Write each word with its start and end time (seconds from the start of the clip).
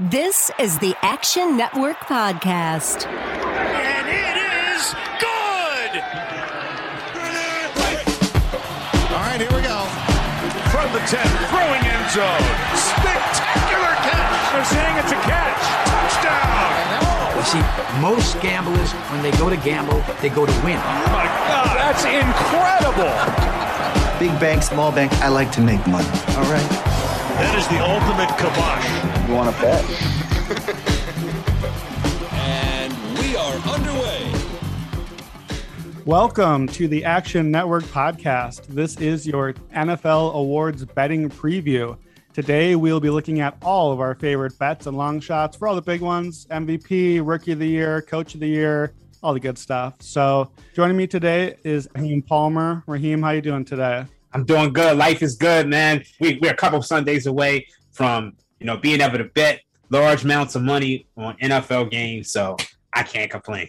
This 0.00 0.50
is 0.58 0.78
the 0.78 0.96
Action 1.02 1.58
Network 1.58 1.98
Podcast. 2.08 3.04
And 3.04 4.08
it 4.08 4.36
is 4.40 4.88
good! 5.20 5.92
All 9.12 9.20
right, 9.20 9.36
here 9.36 9.52
we 9.52 9.60
go. 9.60 9.84
From 10.72 10.88
the 10.96 11.04
10, 11.04 11.20
throwing 11.52 11.84
end 11.84 12.08
zone. 12.08 12.40
Spectacular 12.72 13.92
catch! 14.00 14.52
They're 14.56 14.64
saying 14.64 14.96
it's 14.96 15.12
a 15.12 15.20
catch. 15.28 15.60
Touchdown! 15.84 17.36
You 17.36 17.44
see, 17.44 18.00
most 18.00 18.40
gamblers, 18.40 18.92
when 19.12 19.20
they 19.20 19.30
go 19.32 19.50
to 19.50 19.58
gamble, 19.58 20.02
they 20.22 20.30
go 20.30 20.46
to 20.46 20.52
win. 20.64 20.80
Oh 20.80 21.12
my 21.12 21.28
God, 21.52 21.76
that's 21.76 22.04
incredible! 22.08 23.12
Big 24.18 24.32
bank, 24.40 24.62
small 24.62 24.90
bank, 24.90 25.12
I 25.20 25.28
like 25.28 25.52
to 25.52 25.60
make 25.60 25.86
money. 25.86 26.08
All 26.38 26.50
right. 26.50 27.01
That 27.34 27.58
is 27.58 27.66
the 27.68 27.78
ultimate 27.80 28.28
kibosh. 28.36 28.86
You 29.26 29.34
want 29.34 29.54
to 29.54 29.62
bet? 29.62 29.82
And 32.34 32.92
we 33.18 33.34
are 33.36 33.54
underway. 33.74 34.30
Welcome 36.04 36.66
to 36.68 36.86
the 36.88 37.04
Action 37.06 37.50
Network 37.50 37.84
podcast. 37.84 38.66
This 38.66 38.98
is 38.98 39.26
your 39.26 39.54
NFL 39.74 40.34
awards 40.34 40.84
betting 40.84 41.30
preview. 41.30 41.96
Today, 42.34 42.76
we'll 42.76 43.00
be 43.00 43.08
looking 43.10 43.40
at 43.40 43.56
all 43.62 43.92
of 43.92 44.00
our 44.00 44.14
favorite 44.14 44.58
bets 44.58 44.86
and 44.86 44.96
long 44.96 45.18
shots 45.18 45.56
for 45.56 45.66
all 45.66 45.74
the 45.74 45.80
big 45.80 46.02
ones 46.02 46.46
MVP, 46.50 47.26
Rookie 47.26 47.52
of 47.52 47.58
the 47.58 47.66
Year, 47.66 48.02
Coach 48.02 48.34
of 48.34 48.40
the 48.40 48.48
Year, 48.48 48.92
all 49.22 49.32
the 49.32 49.40
good 49.40 49.56
stuff. 49.56 49.94
So, 50.00 50.50
joining 50.74 50.98
me 50.98 51.06
today 51.06 51.56
is 51.64 51.88
Raheem 51.94 52.20
Palmer. 52.20 52.84
Raheem, 52.86 53.22
how 53.22 53.30
you 53.30 53.40
doing 53.40 53.64
today? 53.64 54.04
I'm 54.32 54.44
doing 54.44 54.72
good. 54.72 54.96
Life 54.96 55.22
is 55.22 55.36
good, 55.36 55.68
man. 55.68 56.04
We, 56.20 56.38
we're 56.40 56.52
a 56.52 56.56
couple 56.56 56.78
of 56.78 56.86
Sundays 56.86 57.26
away 57.26 57.66
from 57.92 58.34
you 58.58 58.66
know 58.66 58.76
being 58.76 59.00
able 59.00 59.18
to 59.18 59.24
bet 59.24 59.60
large 59.90 60.24
amounts 60.24 60.54
of 60.54 60.62
money 60.62 61.06
on 61.16 61.36
NFL 61.36 61.90
games, 61.90 62.30
so 62.30 62.56
I 62.92 63.02
can't 63.02 63.30
complain. 63.30 63.68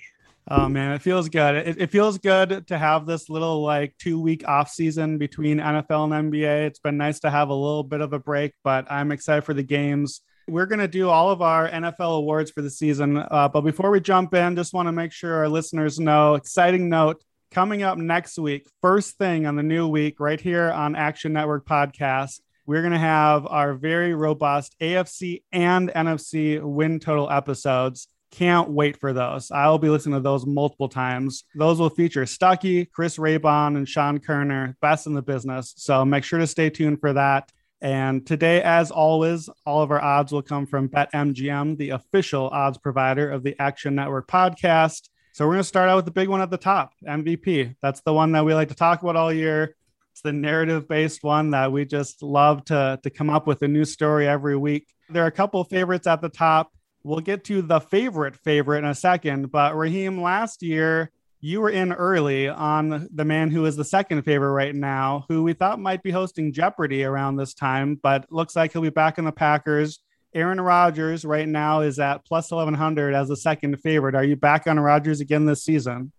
Oh 0.49 0.67
man, 0.67 0.91
it 0.91 1.01
feels 1.01 1.29
good. 1.29 1.55
It, 1.67 1.81
it 1.81 1.87
feels 1.89 2.17
good 2.17 2.67
to 2.67 2.77
have 2.77 3.05
this 3.05 3.29
little 3.29 3.61
like 3.61 3.97
two 3.97 4.19
week 4.19 4.47
off 4.47 4.69
season 4.69 5.17
between 5.17 5.59
NFL 5.59 6.13
and 6.13 6.31
NBA. 6.31 6.67
It's 6.67 6.79
been 6.79 6.97
nice 6.97 7.19
to 7.21 7.29
have 7.29 7.49
a 7.49 7.53
little 7.53 7.83
bit 7.83 8.01
of 8.01 8.11
a 8.13 8.19
break, 8.19 8.53
but 8.63 8.89
I'm 8.91 9.11
excited 9.11 9.43
for 9.43 9.53
the 9.53 9.63
games. 9.63 10.21
We're 10.49 10.65
going 10.65 10.79
to 10.79 10.89
do 10.89 11.07
all 11.07 11.31
of 11.31 11.41
our 11.41 11.69
NFL 11.69 12.17
awards 12.17 12.51
for 12.51 12.61
the 12.61 12.69
season. 12.69 13.17
Uh, 13.17 13.47
but 13.47 13.61
before 13.61 13.89
we 13.89 14.01
jump 14.01 14.33
in, 14.33 14.57
just 14.57 14.73
want 14.73 14.87
to 14.87 14.91
make 14.91 15.13
sure 15.13 15.35
our 15.35 15.47
listeners 15.47 15.97
know 15.97 16.35
exciting 16.35 16.89
note 16.89 17.23
coming 17.53 17.83
up 17.83 17.99
next 17.99 18.39
week, 18.39 18.67
first 18.81 19.15
thing 19.17 19.45
on 19.45 19.55
the 19.55 19.61
new 19.61 19.87
week, 19.87 20.19
right 20.19 20.41
here 20.41 20.71
on 20.71 20.95
Action 20.95 21.33
Network 21.33 21.67
Podcast. 21.67 22.41
We're 22.65 22.81
going 22.81 22.93
to 22.93 22.99
have 22.99 23.45
our 23.45 23.75
very 23.75 24.15
robust 24.15 24.75
AFC 24.81 25.43
and 25.51 25.89
NFC 25.89 26.59
win 26.59 26.99
total 26.99 27.29
episodes. 27.29 28.07
Can't 28.31 28.71
wait 28.71 28.99
for 28.99 29.13
those. 29.13 29.51
I'll 29.51 29.77
be 29.77 29.89
listening 29.89 30.15
to 30.15 30.21
those 30.21 30.47
multiple 30.47 30.89
times. 30.89 31.43
Those 31.53 31.79
will 31.79 31.91
feature 31.91 32.23
Stuckey, 32.23 32.89
Chris 32.91 33.17
Raybon, 33.17 33.77
and 33.77 33.87
Sean 33.87 34.17
Koerner, 34.17 34.73
best 34.81 35.05
in 35.05 35.13
the 35.13 35.21
business. 35.21 35.75
So 35.77 36.03
make 36.03 36.23
sure 36.23 36.39
to 36.39 36.47
stay 36.47 36.71
tuned 36.71 37.01
for 37.01 37.13
that. 37.13 37.51
And 37.81 38.25
today, 38.25 38.63
as 38.63 38.89
always, 38.89 39.47
all 39.67 39.83
of 39.83 39.91
our 39.91 40.01
odds 40.01 40.31
will 40.31 40.41
come 40.41 40.65
from 40.65 40.89
BetMGM, 40.89 41.77
the 41.77 41.91
official 41.91 42.49
odds 42.49 42.79
provider 42.79 43.29
of 43.29 43.43
the 43.43 43.55
Action 43.59 43.93
Network 43.93 44.27
podcast. 44.27 45.09
So 45.33 45.47
we're 45.47 45.53
going 45.53 45.61
to 45.61 45.67
start 45.67 45.89
out 45.89 45.95
with 45.95 46.05
the 46.05 46.11
big 46.11 46.29
one 46.29 46.41
at 46.41 46.51
the 46.51 46.59
top 46.59 46.93
MVP. 47.03 47.75
That's 47.81 48.01
the 48.01 48.13
one 48.13 48.33
that 48.33 48.45
we 48.45 48.53
like 48.53 48.67
to 48.67 48.75
talk 48.75 49.01
about 49.01 49.15
all 49.15 49.33
year. 49.33 49.75
It's 50.11 50.21
the 50.21 50.31
narrative 50.31 50.87
based 50.87 51.23
one 51.23 51.49
that 51.51 51.71
we 51.71 51.85
just 51.85 52.21
love 52.21 52.63
to, 52.65 52.99
to 53.01 53.09
come 53.09 53.31
up 53.31 53.47
with 53.47 53.63
a 53.63 53.67
new 53.67 53.83
story 53.83 54.27
every 54.27 54.55
week. 54.55 54.85
There 55.09 55.23
are 55.23 55.27
a 55.27 55.31
couple 55.31 55.63
favorites 55.63 56.05
at 56.05 56.21
the 56.21 56.29
top. 56.29 56.71
We'll 57.03 57.19
get 57.19 57.45
to 57.45 57.63
the 57.63 57.79
favorite 57.79 58.35
favorite 58.35 58.77
in 58.77 58.85
a 58.85 58.93
second. 58.93 59.51
But 59.51 59.75
Raheem, 59.75 60.21
last 60.21 60.61
year, 60.61 61.09
you 61.41 61.61
were 61.61 61.71
in 61.71 61.93
early 61.93 62.47
on 62.47 63.09
the 63.11 63.25
man 63.25 63.49
who 63.49 63.65
is 63.65 63.75
the 63.75 63.83
second 63.83 64.21
favorite 64.21 64.51
right 64.51 64.75
now, 64.75 65.25
who 65.29 65.41
we 65.41 65.53
thought 65.53 65.79
might 65.79 66.03
be 66.03 66.11
hosting 66.11 66.53
Jeopardy 66.53 67.03
around 67.03 67.37
this 67.37 67.55
time, 67.55 67.99
but 68.03 68.31
looks 68.31 68.55
like 68.55 68.71
he'll 68.71 68.83
be 68.83 68.91
back 68.91 69.17
in 69.17 69.25
the 69.25 69.31
Packers. 69.31 69.97
Aaron 70.35 70.59
Rodgers 70.59 71.25
right 71.25 71.47
now 71.47 71.81
is 71.81 71.99
at 71.99 72.25
plus 72.25 72.51
1100 72.51 73.13
as 73.13 73.27
the 73.27 73.37
second 73.37 73.77
favorite. 73.77 74.15
Are 74.15 74.23
you 74.23 74.35
back 74.35 74.67
on 74.67 74.79
Rodgers 74.79 75.19
again 75.19 75.45
this 75.45 75.63
season? 75.63 76.11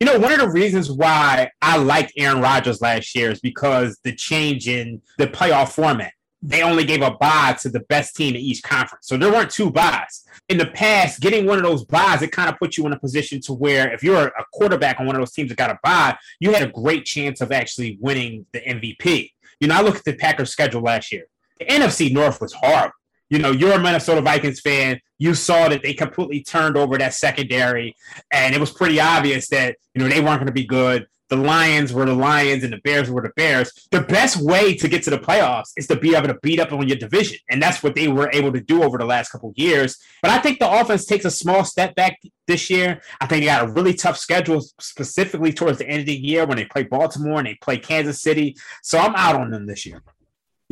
You 0.00 0.06
know, 0.06 0.18
one 0.18 0.32
of 0.32 0.38
the 0.38 0.48
reasons 0.48 0.90
why 0.90 1.50
I 1.60 1.76
liked 1.76 2.12
Aaron 2.16 2.40
Rodgers 2.40 2.80
last 2.80 3.14
year 3.14 3.30
is 3.30 3.40
because 3.40 3.98
the 4.04 4.14
change 4.14 4.68
in 4.68 5.02
the 5.18 5.26
playoff 5.26 5.70
format. 5.70 6.12
They 6.44 6.62
only 6.62 6.84
gave 6.84 7.02
a 7.02 7.12
bye 7.12 7.56
to 7.60 7.68
the 7.68 7.80
best 7.80 8.16
team 8.16 8.34
in 8.34 8.40
each 8.40 8.64
conference. 8.64 9.06
So 9.06 9.16
there 9.16 9.30
weren't 9.30 9.50
two 9.50 9.70
byes. 9.70 10.24
In 10.48 10.58
the 10.58 10.66
past, 10.66 11.20
getting 11.20 11.46
one 11.46 11.58
of 11.58 11.64
those 11.64 11.84
byes, 11.84 12.22
it 12.22 12.32
kind 12.32 12.48
of 12.48 12.58
puts 12.58 12.76
you 12.76 12.84
in 12.86 12.92
a 12.92 12.98
position 12.98 13.40
to 13.42 13.52
where 13.52 13.92
if 13.92 14.02
you're 14.02 14.26
a 14.26 14.44
quarterback 14.52 14.98
on 14.98 15.06
one 15.06 15.14
of 15.14 15.20
those 15.20 15.32
teams 15.32 15.50
that 15.50 15.58
got 15.58 15.70
a 15.70 15.78
bye, 15.84 16.16
you 16.40 16.52
had 16.52 16.62
a 16.62 16.72
great 16.72 17.04
chance 17.04 17.40
of 17.40 17.52
actually 17.52 17.96
winning 18.00 18.44
the 18.52 18.60
MVP. 18.60 19.30
You 19.60 19.68
know, 19.68 19.76
I 19.76 19.82
look 19.82 19.96
at 19.96 20.04
the 20.04 20.14
Packers 20.14 20.50
schedule 20.50 20.82
last 20.82 21.12
year. 21.12 21.26
The 21.60 21.66
NFC 21.66 22.12
North 22.12 22.40
was 22.40 22.52
horrible 22.52 22.92
you 23.32 23.38
know, 23.38 23.50
you're 23.50 23.72
a 23.72 23.78
Minnesota 23.78 24.20
Vikings 24.20 24.60
fan. 24.60 25.00
You 25.16 25.32
saw 25.32 25.70
that 25.70 25.82
they 25.82 25.94
completely 25.94 26.42
turned 26.42 26.76
over 26.76 26.98
that 26.98 27.14
secondary, 27.14 27.96
and 28.30 28.54
it 28.54 28.60
was 28.60 28.70
pretty 28.70 29.00
obvious 29.00 29.48
that 29.48 29.76
you 29.94 30.02
know 30.02 30.08
they 30.10 30.20
weren't 30.20 30.36
going 30.36 30.48
to 30.48 30.52
be 30.52 30.66
good. 30.66 31.06
The 31.30 31.36
Lions 31.36 31.94
were 31.94 32.04
the 32.04 32.14
Lions, 32.14 32.62
and 32.62 32.74
the 32.74 32.80
Bears 32.84 33.10
were 33.10 33.22
the 33.22 33.32
Bears. 33.34 33.72
The 33.90 34.02
best 34.02 34.36
way 34.36 34.74
to 34.74 34.86
get 34.86 35.02
to 35.04 35.10
the 35.10 35.16
playoffs 35.16 35.70
is 35.78 35.86
to 35.86 35.96
be 35.96 36.14
able 36.14 36.28
to 36.28 36.38
beat 36.42 36.60
up 36.60 36.72
on 36.72 36.86
your 36.86 36.98
division, 36.98 37.38
and 37.48 37.62
that's 37.62 37.82
what 37.82 37.94
they 37.94 38.06
were 38.06 38.28
able 38.34 38.52
to 38.52 38.60
do 38.60 38.82
over 38.82 38.98
the 38.98 39.06
last 39.06 39.30
couple 39.30 39.50
years. 39.56 39.96
But 40.20 40.30
I 40.30 40.38
think 40.38 40.58
the 40.58 40.70
offense 40.70 41.06
takes 41.06 41.24
a 41.24 41.30
small 41.30 41.64
step 41.64 41.94
back 41.94 42.18
this 42.46 42.68
year. 42.68 43.00
I 43.18 43.26
think 43.26 43.40
they 43.40 43.46
got 43.46 43.66
a 43.66 43.72
really 43.72 43.94
tough 43.94 44.18
schedule, 44.18 44.60
specifically 44.78 45.54
towards 45.54 45.78
the 45.78 45.88
end 45.88 46.00
of 46.00 46.06
the 46.06 46.14
year 46.14 46.44
when 46.44 46.58
they 46.58 46.66
play 46.66 46.82
Baltimore 46.82 47.38
and 47.38 47.46
they 47.46 47.54
play 47.62 47.78
Kansas 47.78 48.20
City. 48.20 48.56
So 48.82 48.98
I'm 48.98 49.14
out 49.14 49.36
on 49.36 49.50
them 49.50 49.64
this 49.64 49.86
year. 49.86 50.02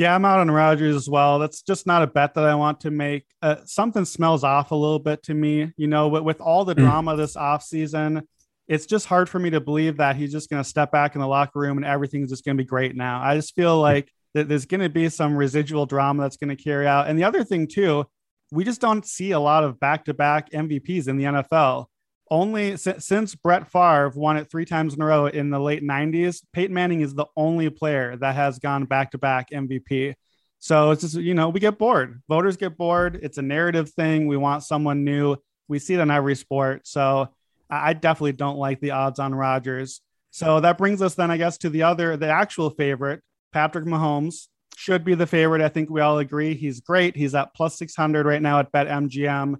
Yeah, 0.01 0.15
I'm 0.15 0.25
out 0.25 0.39
on 0.39 0.51
Rodgers 0.51 0.97
as 0.97 1.11
well. 1.11 1.39
That's 1.39 1.61
just 1.61 1.87
not 1.87 2.03
a 2.03 2.07
bet 2.07 2.33
that 2.33 2.45
I 2.45 2.55
want 2.55 2.81
to 2.81 2.91
make. 2.91 3.27
Uh, 3.43 3.57
something 3.67 4.07
smells 4.07 4.43
off 4.45 4.71
a 4.71 4.75
little 4.75 4.99
bit 4.99 5.23
to 5.25 5.35
me. 5.35 5.75
You 5.77 5.89
know, 5.89 6.09
with, 6.09 6.23
with 6.23 6.41
all 6.41 6.65
the 6.65 6.75
mm. 6.75 6.79
drama 6.79 7.17
this 7.17 7.37
offseason, 7.37 8.23
it's 8.67 8.87
just 8.87 9.05
hard 9.05 9.29
for 9.29 9.39
me 9.39 9.51
to 9.51 9.61
believe 9.61 9.99
that 9.99 10.17
he's 10.17 10.33
just 10.33 10.49
going 10.49 10.63
to 10.63 10.67
step 10.67 10.91
back 10.91 11.17
in 11.17 11.21
the 11.21 11.27
locker 11.27 11.59
room 11.59 11.77
and 11.77 11.85
everything's 11.85 12.31
just 12.31 12.47
going 12.47 12.57
to 12.57 12.65
be 12.65 12.67
great 12.67 12.97
now. 12.97 13.21
I 13.21 13.37
just 13.37 13.55
feel 13.55 13.79
like 13.79 14.11
that 14.33 14.49
there's 14.49 14.65
going 14.65 14.81
to 14.81 14.89
be 14.89 15.11
some 15.11 15.37
residual 15.37 15.85
drama 15.85 16.23
that's 16.23 16.39
going 16.39 16.57
to 16.57 16.63
carry 16.63 16.87
out. 16.87 17.07
And 17.07 17.19
the 17.19 17.25
other 17.25 17.45
thing, 17.45 17.69
too, 17.69 18.07
we 18.51 18.65
just 18.65 18.81
don't 18.81 19.05
see 19.05 19.33
a 19.33 19.39
lot 19.39 19.65
of 19.65 19.79
back 19.81 20.07
to 20.07 20.15
back 20.15 20.51
MVPs 20.51 21.09
in 21.09 21.19
the 21.19 21.25
NFL 21.25 21.89
only 22.31 22.77
since 22.77 23.35
Brett 23.35 23.71
Favre 23.71 24.13
won 24.15 24.37
it 24.37 24.51
three 24.51 24.65
times 24.65 24.95
in 24.95 25.03
a 25.03 25.05
row 25.05 25.27
in 25.27 25.51
the 25.51 25.59
late 25.59 25.83
90s, 25.83 26.43
Peyton 26.53 26.75
Manning 26.75 27.01
is 27.01 27.15
the 27.15 27.27
only 27.37 27.71
player 27.71 28.17
that 28.17 28.37
has 28.37 28.59
gone 28.59 28.85
back 28.85 29.11
to 29.11 29.19
back 29.19 29.51
MVP. 29.51 30.15
So 30.61 30.91
it's 30.91 31.01
just, 31.01 31.17
you 31.17 31.35
know, 31.35 31.49
we 31.49 31.59
get 31.59 31.79
bored. 31.79 32.23
Voters 32.29 32.57
get 32.57 32.77
bored. 32.77 33.19
It's 33.23 33.39
a 33.39 33.43
narrative 33.43 33.91
thing. 33.91 34.27
We 34.27 34.37
want 34.37 34.63
someone 34.63 35.05
new. 35.05 35.37
We 35.69 35.79
see 35.79 35.95
it 35.95 36.01
in 36.01 36.11
every 36.11 36.37
sport. 36.37 36.87
So 36.87 37.31
I 37.69 37.95
definitely 37.95 38.33
don't 38.33 38.59
like 38.59 38.81
the 38.81 38.93
odds 38.93 39.19
on 39.19 39.35
Rodgers. 39.35 40.01
So 40.31 40.61
that 40.61 40.79
brings 40.79 41.03
us 41.03 41.15
then, 41.15 41.31
I 41.31 41.37
guess, 41.37 41.59
to 41.59 41.71
the 41.71 41.83
other, 41.85 42.17
the 42.17 42.29
actual 42.29 42.71
favorite, 42.71 43.23
Patrick 43.53 43.85
Mahomes. 43.85 44.47
Should 44.77 45.05
be 45.05 45.15
the 45.15 45.27
favorite. 45.27 45.61
I 45.61 45.69
think 45.69 45.91
we 45.91 46.01
all 46.01 46.19
agree 46.21 46.55
he's 46.55 46.81
great. 46.81 47.15
He's 47.15 47.35
at 47.35 47.53
plus 47.55 47.77
600 47.77 48.25
right 48.25 48.41
now 48.41 48.61
at 48.61 48.73
BetMGM. 48.73 49.57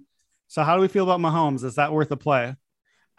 So, 0.47 0.63
how 0.63 0.75
do 0.75 0.81
we 0.81 0.87
feel 0.87 1.03
about 1.03 1.19
Mahomes? 1.19 1.63
Is 1.63 1.75
that 1.75 1.93
worth 1.93 2.11
a 2.11 2.17
play? 2.17 2.55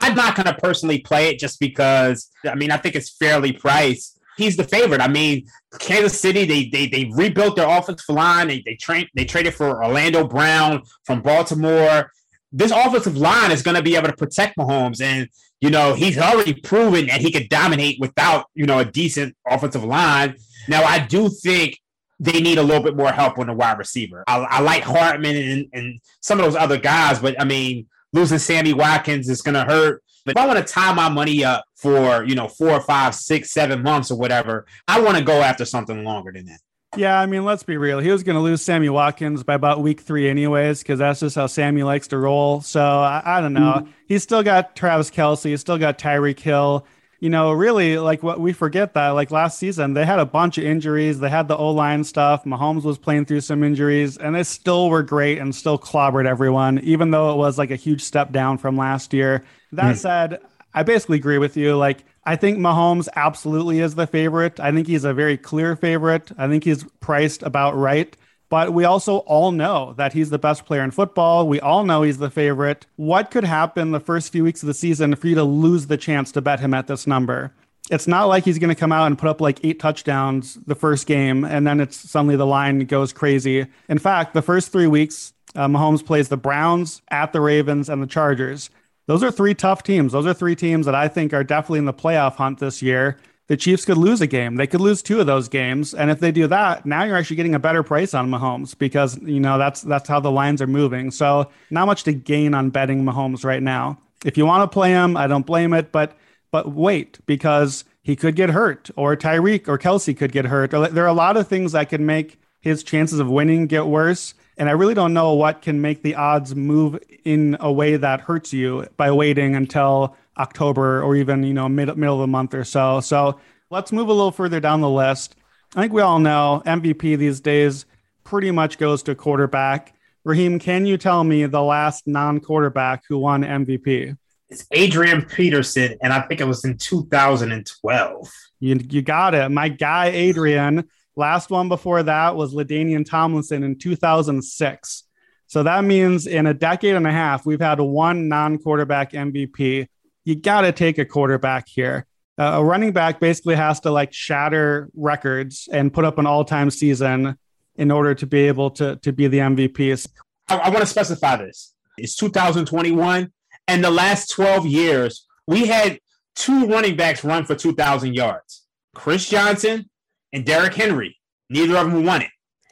I'm 0.03 0.15
not 0.15 0.35
going 0.35 0.47
to 0.47 0.55
personally 0.55 0.99
play 1.01 1.29
it 1.29 1.39
just 1.39 1.61
because, 1.61 2.29
I 2.45 2.55
mean, 2.55 2.71
I 2.71 2.77
think 2.77 2.97
it's 2.97 3.11
fairly 3.11 3.53
priced. 3.53 4.19
He's 4.37 4.57
the 4.57 4.65
favorite. 4.65 5.01
I 5.01 5.09
mean, 5.09 5.47
Kansas 5.79 6.19
City, 6.19 6.45
they 6.45 6.69
they, 6.69 6.89
they 6.89 7.11
rebuilt 7.15 7.57
their 7.57 7.69
offensive 7.69 8.09
line. 8.09 8.49
They 8.49 8.63
they 8.65 8.75
trained 8.75 9.09
they 9.15 9.25
traded 9.25 9.55
for 9.55 9.85
Orlando 9.85 10.27
Brown 10.27 10.83
from 11.05 11.21
Baltimore. 11.23 12.11
This 12.51 12.73
offensive 12.73 13.17
line 13.17 13.51
is 13.51 13.63
going 13.63 13.77
to 13.77 13.83
be 13.83 13.97
able 13.97 14.09
to 14.09 14.17
protect 14.17 14.57
Mahomes, 14.57 15.03
and 15.03 15.29
you 15.61 15.71
know 15.71 15.95
he's 15.95 16.19
already 16.19 16.55
proven 16.55 17.07
that 17.07 17.21
he 17.21 17.31
could 17.31 17.49
dominate 17.51 17.99
without 18.01 18.47
you 18.55 18.67
know 18.67 18.79
a 18.79 18.85
decent 18.85 19.37
offensive 19.47 19.85
line. 19.85 20.37
Now, 20.67 20.83
I 20.83 20.99
do 20.99 21.29
think 21.29 21.79
they 22.19 22.41
need 22.41 22.59
a 22.59 22.63
little 22.63 22.83
bit 22.83 22.97
more 22.97 23.11
help 23.11 23.39
on 23.39 23.49
the 23.49 23.53
wide 23.53 23.79
receiver. 23.79 24.23
I, 24.27 24.39
I 24.39 24.61
like 24.61 24.85
Hardman 24.85 25.37
and, 25.37 25.67
and 25.73 26.01
some 26.21 26.39
of 26.39 26.45
those 26.45 26.55
other 26.55 26.79
guys, 26.79 27.19
but 27.19 27.41
I 27.41 27.45
mean, 27.45 27.89
losing 28.13 28.39
Sammy 28.39 28.73
Watkins 28.73 29.29
is 29.29 29.43
going 29.43 29.55
to 29.55 29.65
hurt. 29.65 30.03
But 30.25 30.37
if 30.37 30.43
I 30.43 30.47
want 30.47 30.65
to 30.65 30.73
tie 30.73 30.93
my 30.95 31.09
money 31.09 31.45
up 31.45 31.65
for, 31.75 32.25
you 32.25 32.35
know, 32.35 32.47
four 32.47 32.71
or 32.71 32.81
five, 32.81 33.15
six, 33.15 33.51
seven 33.51 33.83
months 33.83 34.11
or 34.11 34.19
whatever, 34.19 34.67
I 34.87 35.01
want 35.01 35.19
to 35.19 35.25
go 35.25 35.43
after 35.43 35.65
something 35.65 36.05
longer 36.05 36.31
than 36.33 36.47
that. 36.47 36.61
Yeah, 36.95 37.19
I 37.19 37.25
mean, 37.27 37.45
let's 37.45 37.63
be 37.63 37.79
real. 37.79 38.01
He 38.01 38.11
was 38.11 38.23
going 38.23 38.37
to 38.37 38.43
lose 38.43 38.61
Sammy 38.61 38.91
Watkins 38.91 39.43
by 39.43 39.55
about 39.55 39.81
week 39.81 40.03
three, 40.03 40.29
anyways, 40.29 40.81
because 40.81 40.99
that's 40.99 41.21
just 41.21 41.35
how 41.35 41.47
Sammy 41.47 41.83
likes 41.83 42.09
to 42.09 42.19
roll. 42.19 42.61
So 42.61 42.83
I, 42.83 43.23
I 43.25 43.41
don't 43.41 43.55
know. 43.55 43.79
Mm-hmm. 43.79 43.91
He's 44.07 44.23
still 44.23 44.43
got 44.43 44.77
Travis 44.77 45.11
Kelce. 45.11 45.47
He's 45.47 45.61
still 45.61 45.79
got 45.79 45.99
Tyreek 45.99 46.39
Hill. 46.39 46.87
You 47.23 47.31
know, 47.31 47.53
really 47.53 47.99
like 47.99 48.25
what 48.25 48.41
we 48.41 48.53
forget 48.53 48.95
that 48.95 49.11
like 49.11 49.31
last 49.31 49.57
season 49.57 49.95
they 49.95 50.05
had 50.05 50.19
a 50.19 50.27
bunch 50.27 50.59
of 50.59 50.65
injuries. 50.65 51.21
They 51.21 51.29
had 51.29 51.47
the 51.47 51.57
O 51.57 51.71
line 51.71 52.03
stuff. 52.03 52.43
Mahomes 52.43 52.83
was 52.83 52.99
playing 52.99 53.27
through 53.27 53.43
some 53.43 53.63
injuries, 53.63 54.17
and 54.17 54.35
they 54.35 54.43
still 54.43 54.91
were 54.91 55.05
great 55.05 55.39
and 55.39 55.55
still 55.55 55.79
clobbered 55.79 56.27
everyone, 56.27 56.81
even 56.81 57.13
though 57.13 57.31
it 57.31 57.37
was 57.37 57.59
like 57.59 57.71
a 57.71 57.77
huge 57.77 58.03
step 58.03 58.33
down 58.33 58.59
from 58.59 58.77
last 58.77 59.13
year. 59.13 59.45
That 59.71 59.95
mm. 59.95 59.99
said, 59.99 60.41
I 60.75 60.83
basically 60.83 61.19
agree 61.19 61.39
with 61.39 61.57
you. 61.57 61.77
Like 61.77 62.03
I 62.27 62.35
think 62.35 62.59
Mahomes 62.59 63.09
absolutely 63.15 63.79
is 63.79 63.95
the 63.95 64.09
favorite. 64.09 64.59
I 64.59 64.73
think 64.73 64.89
he's 64.89 65.05
a 65.05 65.15
very 65.15 65.37
clear 65.37 65.77
favorite. 65.77 66.33
I 66.37 66.49
think 66.49 66.65
he's 66.65 66.83
priced 66.99 67.45
about 67.45 67.77
right. 67.77 68.17
But 68.53 68.75
we 68.75 68.85
also 68.85 69.21
all 69.21 69.51
know 69.51 69.95
that 69.97 70.13
he's 70.13 70.29
the 70.29 70.39
best 70.39 70.67
player 70.67 70.85
in 70.85 70.91
football. 70.91 71.49
We 71.49 71.59
all 71.59 71.85
know 71.85 72.03
he's 72.03 72.19
the 72.19 72.29
favorite. 72.29 72.85
What 72.97 73.31
could 73.31 73.45
happen 73.45 73.93
the 73.93 73.99
first 73.99 74.31
few 74.31 74.45
weeks 74.45 74.63
of 74.63 74.67
the 74.67 74.75
season 74.75 75.15
for 75.15 75.27
you 75.27 75.35
to 75.37 75.43
lose 75.43 75.87
the 75.87 75.97
chance 75.97 76.31
to 76.33 76.43
bet 76.43 76.61
him 76.61 76.75
at 76.75 76.87
this 76.87 77.07
number? 77.07 77.55
It's 77.91 78.07
not 78.07 78.27
like 78.27 78.45
he's 78.45 78.59
going 78.59 78.69
to 78.69 78.75
come 78.75 78.93
out 78.93 79.07
and 79.07 79.19
put 79.19 79.31
up 79.31 79.41
like 79.41 79.65
eight 79.65 79.81
touchdowns 79.81 80.59
the 80.67 80.75
first 80.75 81.07
game 81.07 81.47
and 81.47 81.67
then 81.67 81.81
it's 81.81 81.97
suddenly 81.97 82.37
the 82.37 82.45
line 82.45 82.81
goes 82.81 83.15
crazy. 83.15 83.69
In 83.89 83.97
fact, 83.97 84.35
the 84.35 84.43
first 84.43 84.71
three 84.71 84.87
weeks, 84.87 85.33
uh, 85.55 85.67
Mahomes 85.67 86.05
plays 86.05 86.29
the 86.29 86.37
Browns, 86.37 87.01
at 87.09 87.33
the 87.33 87.41
Ravens, 87.41 87.89
and 87.89 88.03
the 88.03 88.07
Chargers. 88.07 88.69
Those 89.07 89.23
are 89.23 89.31
three 89.31 89.55
tough 89.55 89.83
teams. 89.83 90.13
Those 90.13 90.27
are 90.27 90.35
three 90.35 90.57
teams 90.57 90.85
that 90.85 90.95
I 90.95 91.09
think 91.09 91.33
are 91.33 91.43
definitely 91.43 91.79
in 91.79 91.87
the 91.87 91.95
playoff 91.95 92.35
hunt 92.35 92.59
this 92.59 92.83
year 92.83 93.17
the 93.49 93.57
Chiefs 93.57 93.85
could 93.85 93.99
lose 93.99 94.21
a 94.21 94.27
game. 94.27 94.57
They 94.57 94.67
could 94.67 94.81
lose 94.81 95.03
two 95.03 95.21
of 95.21 95.27
those 95.27 95.49
games, 95.49 95.95
and 95.95 96.11
if 96.11 96.21
they 96.21 96.33
do 96.33 96.47
that, 96.47 96.87
now 96.87 97.05
you're 97.05 97.17
actually 97.17 97.37
getting 97.37 97.55
a 97.55 97.59
better 97.59 97.83
price 97.83 98.15
on 98.15 98.31
Mahomes 98.31 98.77
because 98.77 99.21
you 99.23 99.41
know 99.41 99.59
that's 99.59 99.83
that's 99.83 100.09
how 100.09 100.21
the 100.21 100.31
lines 100.31 100.63
are 100.63 100.67
moving. 100.67 101.11
So 101.11 101.51
not 101.71 101.87
much 101.87 102.05
to 102.05 102.13
gain 102.13 102.55
on 102.55 102.71
betting 102.71 103.05
Mahomes 103.05 103.45
right 103.45 103.63
now. 103.63 103.99
If 104.25 104.37
you 104.37 104.47
want 104.47 104.71
to 104.71 104.73
play 104.73 104.91
him, 104.91 105.17
I 105.17 105.27
don't 105.27 105.47
blame 105.47 105.73
it, 105.75 105.93
but 105.93 106.17
but 106.51 106.73
wait 106.73 107.19
because 107.27 107.85
he 108.03 108.17
could 108.17 108.37
get 108.37 108.51
hurt, 108.51 108.91
or 108.97 109.17
Tyreek 109.17 109.69
or 109.69 109.79
Kelce 109.79 110.17
could 110.17 110.33
get 110.33 110.47
hurt. 110.47 110.71
There 110.71 111.05
are 111.05 111.09
a 111.09 111.13
lot 111.13 111.37
of 111.37 111.49
things 111.49 111.73
that 111.73 111.89
can 111.89 112.07
make 112.07 112.41
his 112.61 112.83
chances 112.83 113.19
of 113.19 113.29
winning 113.29 113.67
get 113.67 113.87
worse. 113.87 114.35
And 114.57 114.69
I 114.69 114.73
really 114.73 114.95
don't 114.95 115.15
know 115.15 115.33
what 115.35 115.63
can 115.63 115.81
make 115.81 116.03
the 116.03 116.15
odds 116.15 116.55
move 116.55 116.99
in 117.25 117.57
a 117.61 117.73
way 117.73 117.97
that 117.97 118.21
hurts 118.21 118.53
you 118.53 118.87
by 118.97 119.11
waiting 119.11 119.57
until 119.57 120.17
October 120.39 121.03
or 121.03 121.17
even, 121.17 121.43
you 121.43 121.55
know, 121.55 121.69
mid, 121.69 121.97
middle 121.97 122.17
of 122.17 122.21
the 122.21 122.27
month 122.27 122.55
or 122.55 122.65
so. 122.65 123.01
So 123.01 123.39
let's 123.71 123.93
move 123.93 124.09
a 124.09 124.13
little 124.13 124.31
further 124.31 124.61
down 124.61 124.81
the 124.81 124.91
list. 124.91 125.37
I 125.75 125.81
think 125.81 125.93
we 125.93 126.03
all 126.03 126.19
know 126.19 126.63
MVP 126.67 127.17
these 127.17 127.41
days 127.41 127.87
pretty 128.25 128.51
much 128.51 128.79
goes 128.79 129.03
to 129.05 129.15
quarterback. 129.15 129.95
Raheem, 130.25 130.59
can 130.59 130.87
you 130.87 130.97
tell 130.97 131.25
me 131.25 131.47
the 131.47 131.63
last 131.63 132.07
non 132.07 132.41
quarterback 132.41 133.05
who 133.09 133.19
won 133.19 133.43
MVP? 133.43 134.17
It's 134.51 134.67
Adrian 134.71 135.23
Peterson, 135.25 135.97
and 136.03 136.13
I 136.13 136.21
think 136.21 136.41
it 136.41 136.45
was 136.45 136.65
in 136.65 136.77
2012. 136.77 138.31
You, 138.61 138.81
you 138.91 139.03
got 139.03 139.35
it. 139.35 139.49
My 139.51 139.69
guy, 139.69 140.09
Adrian. 140.09 140.89
Last 141.17 141.51
one 141.51 141.69
before 141.69 142.03
that 142.03 142.37
was 142.37 142.55
LaDainian 142.55 143.05
Tomlinson 143.05 143.63
in 143.65 143.79
2006. 143.79 145.05
So 145.47 145.63
that 145.63 145.85
means 145.85 146.27
in 146.27 146.47
a 146.47 146.55
decade 146.55 146.95
and 146.95 147.07
a 147.07 147.13
half, 147.13 147.45
we've 147.45 147.61
had 147.61 147.81
one 147.81 148.29
non 148.29 148.59
quarterback 148.59 149.13
MVP 149.13 149.89
you 150.25 150.37
got 150.37 150.63
to 150.63 150.73
take 150.73 150.99
a 150.99 151.05
quarterback 151.05 151.69
here. 151.69 152.07
Uh, 152.39 152.53
a 152.55 152.65
running 152.65 152.93
back 152.93 153.21
basically 153.21 153.55
has 153.55 153.81
to 153.81 153.91
like 153.91 154.13
shatter 154.13 154.89
records 154.95 155.69
and 155.71 155.93
put 155.93 156.05
up 156.05 156.19
an 156.19 156.27
all-time 156.27 156.71
season 156.71 157.37
in 157.77 157.91
order 157.91 158.15
to 158.15 158.27
be 158.27 158.41
able 158.49 158.71
to 158.71 158.97
to 158.97 159.13
be 159.13 159.29
the 159.29 159.39
MVP. 159.39 160.07
I, 160.49 160.57
I 160.57 160.69
want 160.71 160.81
to 160.81 160.87
specify 160.87 161.37
this. 161.37 161.75
It's 161.99 162.17
2021, 162.17 163.31
and 163.69 163.85
the 163.85 163.91
last 163.91 164.31
12 164.31 164.67
years 164.67 165.27
we 165.47 165.67
had 165.67 165.99
two 166.35 166.67
running 166.67 166.97
backs 166.97 167.23
run 167.23 167.45
for 167.45 167.55
2,000 167.55 168.15
yards: 168.15 168.67
Chris 168.95 169.29
Johnson 169.29 169.89
and 170.33 170.45
Derrick 170.45 170.75
Henry. 170.75 171.19
Neither 171.51 171.77
of 171.77 171.91
them 171.91 172.05
won 172.07 172.23
it. 172.23 172.31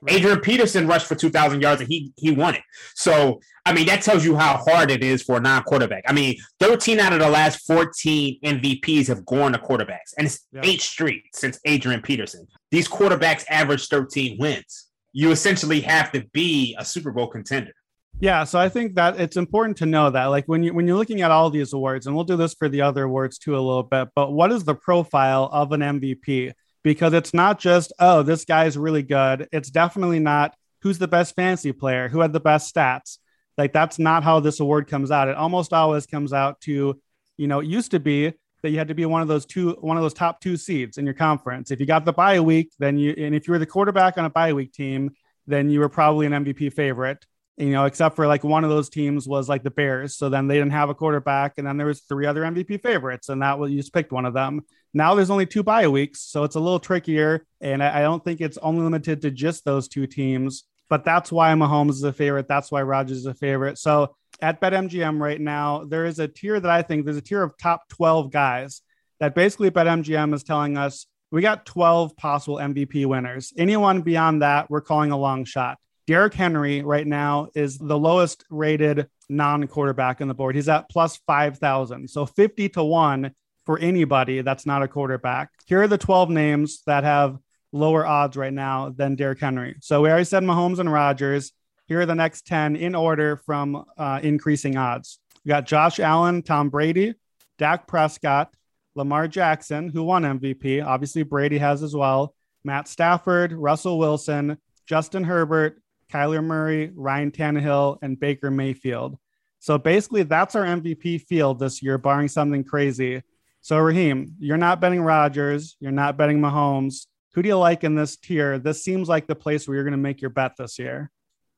Adrian 0.08 0.40
Peterson 0.40 0.86
rushed 0.86 1.06
for 1.06 1.14
2,000 1.14 1.60
yards 1.60 1.80
and 1.80 1.90
he 1.90 2.12
he 2.16 2.30
won 2.30 2.54
it. 2.54 2.62
So, 2.94 3.40
I 3.66 3.72
mean, 3.72 3.86
that 3.86 4.02
tells 4.02 4.24
you 4.24 4.36
how 4.36 4.56
hard 4.56 4.90
it 4.90 5.02
is 5.02 5.22
for 5.22 5.36
a 5.36 5.40
non 5.40 5.62
quarterback. 5.62 6.04
I 6.06 6.12
mean, 6.12 6.36
13 6.60 6.98
out 7.00 7.12
of 7.12 7.20
the 7.20 7.28
last 7.28 7.66
14 7.66 8.40
MVPs 8.42 9.08
have 9.08 9.24
gone 9.26 9.52
to 9.52 9.58
quarterbacks, 9.58 10.14
and 10.16 10.26
it's 10.26 10.46
yeah. 10.52 10.60
eight 10.64 10.80
straight 10.80 11.24
since 11.34 11.58
Adrian 11.64 12.02
Peterson. 12.02 12.46
These 12.70 12.88
quarterbacks 12.88 13.44
average 13.48 13.88
13 13.88 14.38
wins. 14.38 14.88
You 15.12 15.30
essentially 15.30 15.80
have 15.80 16.12
to 16.12 16.24
be 16.32 16.76
a 16.78 16.84
Super 16.84 17.10
Bowl 17.10 17.26
contender. 17.26 17.72
Yeah, 18.20 18.44
so 18.44 18.58
I 18.58 18.68
think 18.68 18.96
that 18.96 19.18
it's 19.18 19.38
important 19.38 19.78
to 19.78 19.86
know 19.86 20.10
that 20.10 20.26
like 20.26 20.44
when 20.44 20.62
you 20.62 20.74
when 20.74 20.86
you're 20.86 20.98
looking 20.98 21.22
at 21.22 21.30
all 21.30 21.48
these 21.48 21.72
awards 21.72 22.06
and 22.06 22.14
we'll 22.14 22.24
do 22.24 22.36
this 22.36 22.52
for 22.52 22.68
the 22.68 22.82
other 22.82 23.04
awards 23.04 23.38
too 23.38 23.54
a 23.54 23.58
little 23.58 23.82
bit, 23.82 24.08
but 24.14 24.32
what 24.32 24.52
is 24.52 24.64
the 24.64 24.74
profile 24.74 25.48
of 25.50 25.72
an 25.72 25.80
MVP? 25.80 26.52
Because 26.82 27.12
it's 27.12 27.34
not 27.34 27.58
just, 27.58 27.92
oh, 27.98 28.22
this 28.22 28.44
guy's 28.44 28.76
really 28.76 29.02
good. 29.02 29.48
It's 29.52 29.70
definitely 29.70 30.18
not 30.18 30.54
who's 30.82 30.98
the 30.98 31.08
best 31.08 31.34
fantasy 31.34 31.72
player, 31.72 32.08
who 32.08 32.20
had 32.20 32.32
the 32.32 32.40
best 32.40 32.74
stats. 32.74 33.18
Like 33.58 33.72
that's 33.72 33.98
not 33.98 34.24
how 34.24 34.40
this 34.40 34.60
award 34.60 34.88
comes 34.88 35.10
out. 35.10 35.28
It 35.28 35.36
almost 35.36 35.72
always 35.72 36.06
comes 36.06 36.32
out 36.32 36.60
to, 36.62 37.00
you 37.36 37.46
know, 37.46 37.60
it 37.60 37.66
used 37.66 37.90
to 37.90 38.00
be 38.00 38.32
that 38.62 38.70
you 38.70 38.78
had 38.78 38.88
to 38.88 38.94
be 38.94 39.06
one 39.06 39.22
of 39.22 39.28
those 39.28 39.46
two, 39.46 39.72
one 39.80 39.96
of 39.96 40.02
those 40.02 40.14
top 40.14 40.40
two 40.40 40.56
seeds 40.56 40.98
in 40.98 41.04
your 41.04 41.14
conference. 41.14 41.70
If 41.70 41.80
you 41.80 41.86
got 41.86 42.04
the 42.04 42.12
bye 42.12 42.40
week, 42.40 42.72
then 42.78 42.98
you, 42.98 43.14
and 43.16 43.34
if 43.34 43.46
you 43.46 43.52
were 43.52 43.58
the 43.58 43.66
quarterback 43.66 44.18
on 44.18 44.24
a 44.24 44.30
bye 44.30 44.52
week 44.52 44.72
team, 44.72 45.10
then 45.46 45.70
you 45.70 45.80
were 45.80 45.88
probably 45.88 46.26
an 46.26 46.32
MVP 46.32 46.72
favorite 46.72 47.24
you 47.60 47.70
know, 47.70 47.84
except 47.84 48.16
for 48.16 48.26
like 48.26 48.42
one 48.42 48.64
of 48.64 48.70
those 48.70 48.88
teams 48.88 49.28
was 49.28 49.48
like 49.48 49.62
the 49.62 49.70
Bears. 49.70 50.16
So 50.16 50.28
then 50.28 50.46
they 50.46 50.56
didn't 50.56 50.72
have 50.72 50.88
a 50.88 50.94
quarterback, 50.94 51.54
and 51.58 51.66
then 51.66 51.76
there 51.76 51.86
was 51.86 52.00
three 52.00 52.26
other 52.26 52.42
MVP 52.42 52.82
favorites, 52.82 53.28
and 53.28 53.42
that 53.42 53.58
was 53.58 53.70
you 53.70 53.76
just 53.76 53.92
picked 53.92 54.12
one 54.12 54.26
of 54.26 54.34
them. 54.34 54.62
Now 54.94 55.14
there's 55.14 55.30
only 55.30 55.46
two 55.46 55.62
bye 55.62 55.86
weeks, 55.88 56.22
so 56.22 56.44
it's 56.44 56.56
a 56.56 56.60
little 56.60 56.80
trickier, 56.80 57.46
and 57.60 57.82
I, 57.82 58.00
I 58.00 58.02
don't 58.02 58.24
think 58.24 58.40
it's 58.40 58.58
only 58.58 58.82
limited 58.82 59.22
to 59.22 59.30
just 59.30 59.64
those 59.64 59.88
two 59.88 60.06
teams. 60.06 60.64
But 60.88 61.04
that's 61.04 61.30
why 61.30 61.52
Mahomes 61.52 61.90
is 61.90 62.02
a 62.02 62.12
favorite. 62.12 62.48
That's 62.48 62.72
why 62.72 62.82
Rodgers 62.82 63.18
is 63.18 63.26
a 63.26 63.34
favorite. 63.34 63.78
So 63.78 64.16
at 64.42 64.60
BetMGM 64.60 65.20
right 65.20 65.40
now, 65.40 65.84
there 65.84 66.04
is 66.04 66.18
a 66.18 66.26
tier 66.26 66.58
that 66.58 66.70
I 66.70 66.82
think 66.82 67.04
there's 67.04 67.16
a 67.16 67.22
tier 67.22 67.42
of 67.42 67.56
top 67.56 67.88
12 67.90 68.32
guys 68.32 68.82
that 69.20 69.34
basically 69.34 69.70
BetMGM 69.70 70.34
is 70.34 70.42
telling 70.42 70.76
us 70.76 71.06
we 71.30 71.42
got 71.42 71.64
12 71.66 72.16
possible 72.16 72.56
MVP 72.56 73.06
winners. 73.06 73.52
Anyone 73.56 74.02
beyond 74.02 74.42
that, 74.42 74.68
we're 74.68 74.80
calling 74.80 75.12
a 75.12 75.16
long 75.16 75.44
shot. 75.44 75.78
Derrick 76.10 76.34
Henry 76.34 76.82
right 76.82 77.06
now 77.06 77.50
is 77.54 77.78
the 77.78 77.96
lowest 77.96 78.44
rated 78.50 79.08
non 79.28 79.68
quarterback 79.68 80.20
on 80.20 80.26
the 80.26 80.34
board. 80.34 80.56
He's 80.56 80.68
at 80.68 80.90
plus 80.90 81.18
5,000. 81.18 82.10
So 82.10 82.26
50 82.26 82.68
to 82.70 82.82
1 82.82 83.30
for 83.64 83.78
anybody 83.78 84.42
that's 84.42 84.66
not 84.66 84.82
a 84.82 84.88
quarterback. 84.88 85.50
Here 85.66 85.80
are 85.80 85.86
the 85.86 85.96
12 85.96 86.30
names 86.30 86.82
that 86.84 87.04
have 87.04 87.38
lower 87.70 88.04
odds 88.04 88.36
right 88.36 88.52
now 88.52 88.90
than 88.90 89.14
Derrick 89.14 89.38
Henry. 89.38 89.76
So 89.82 90.02
we 90.02 90.08
already 90.08 90.24
said 90.24 90.42
Mahomes 90.42 90.80
and 90.80 90.92
Rodgers. 90.92 91.52
Here 91.86 92.00
are 92.00 92.06
the 92.06 92.16
next 92.16 92.44
10 92.44 92.74
in 92.74 92.96
order 92.96 93.36
from 93.46 93.84
uh, 93.96 94.18
increasing 94.20 94.76
odds. 94.76 95.20
We 95.44 95.50
got 95.50 95.64
Josh 95.64 96.00
Allen, 96.00 96.42
Tom 96.42 96.70
Brady, 96.70 97.14
Dak 97.56 97.86
Prescott, 97.86 98.52
Lamar 98.96 99.28
Jackson, 99.28 99.88
who 99.88 100.02
won 100.02 100.24
MVP. 100.24 100.84
Obviously, 100.84 101.22
Brady 101.22 101.58
has 101.58 101.84
as 101.84 101.94
well. 101.94 102.34
Matt 102.64 102.88
Stafford, 102.88 103.52
Russell 103.52 103.96
Wilson, 103.96 104.58
Justin 104.86 105.22
Herbert, 105.22 105.80
Kyler 106.10 106.44
Murray, 106.44 106.92
Ryan 106.94 107.30
Tannehill, 107.30 107.98
and 108.02 108.18
Baker 108.18 108.50
Mayfield. 108.50 109.18
So 109.58 109.78
basically, 109.78 110.22
that's 110.22 110.54
our 110.54 110.64
MVP 110.64 111.22
field 111.22 111.58
this 111.58 111.82
year, 111.82 111.98
barring 111.98 112.28
something 112.28 112.64
crazy. 112.64 113.22
So, 113.60 113.76
Raheem, 113.78 114.34
you're 114.38 114.56
not 114.56 114.80
betting 114.80 115.02
Rodgers, 115.02 115.76
you're 115.80 115.92
not 115.92 116.16
betting 116.16 116.40
Mahomes. 116.40 117.06
Who 117.34 117.42
do 117.42 117.48
you 117.48 117.58
like 117.58 117.84
in 117.84 117.94
this 117.94 118.16
tier? 118.16 118.58
This 118.58 118.82
seems 118.82 119.08
like 119.08 119.26
the 119.26 119.34
place 119.34 119.68
where 119.68 119.74
you're 119.74 119.84
going 119.84 119.92
to 119.92 119.98
make 119.98 120.20
your 120.20 120.30
bet 120.30 120.56
this 120.56 120.78
year. 120.78 121.10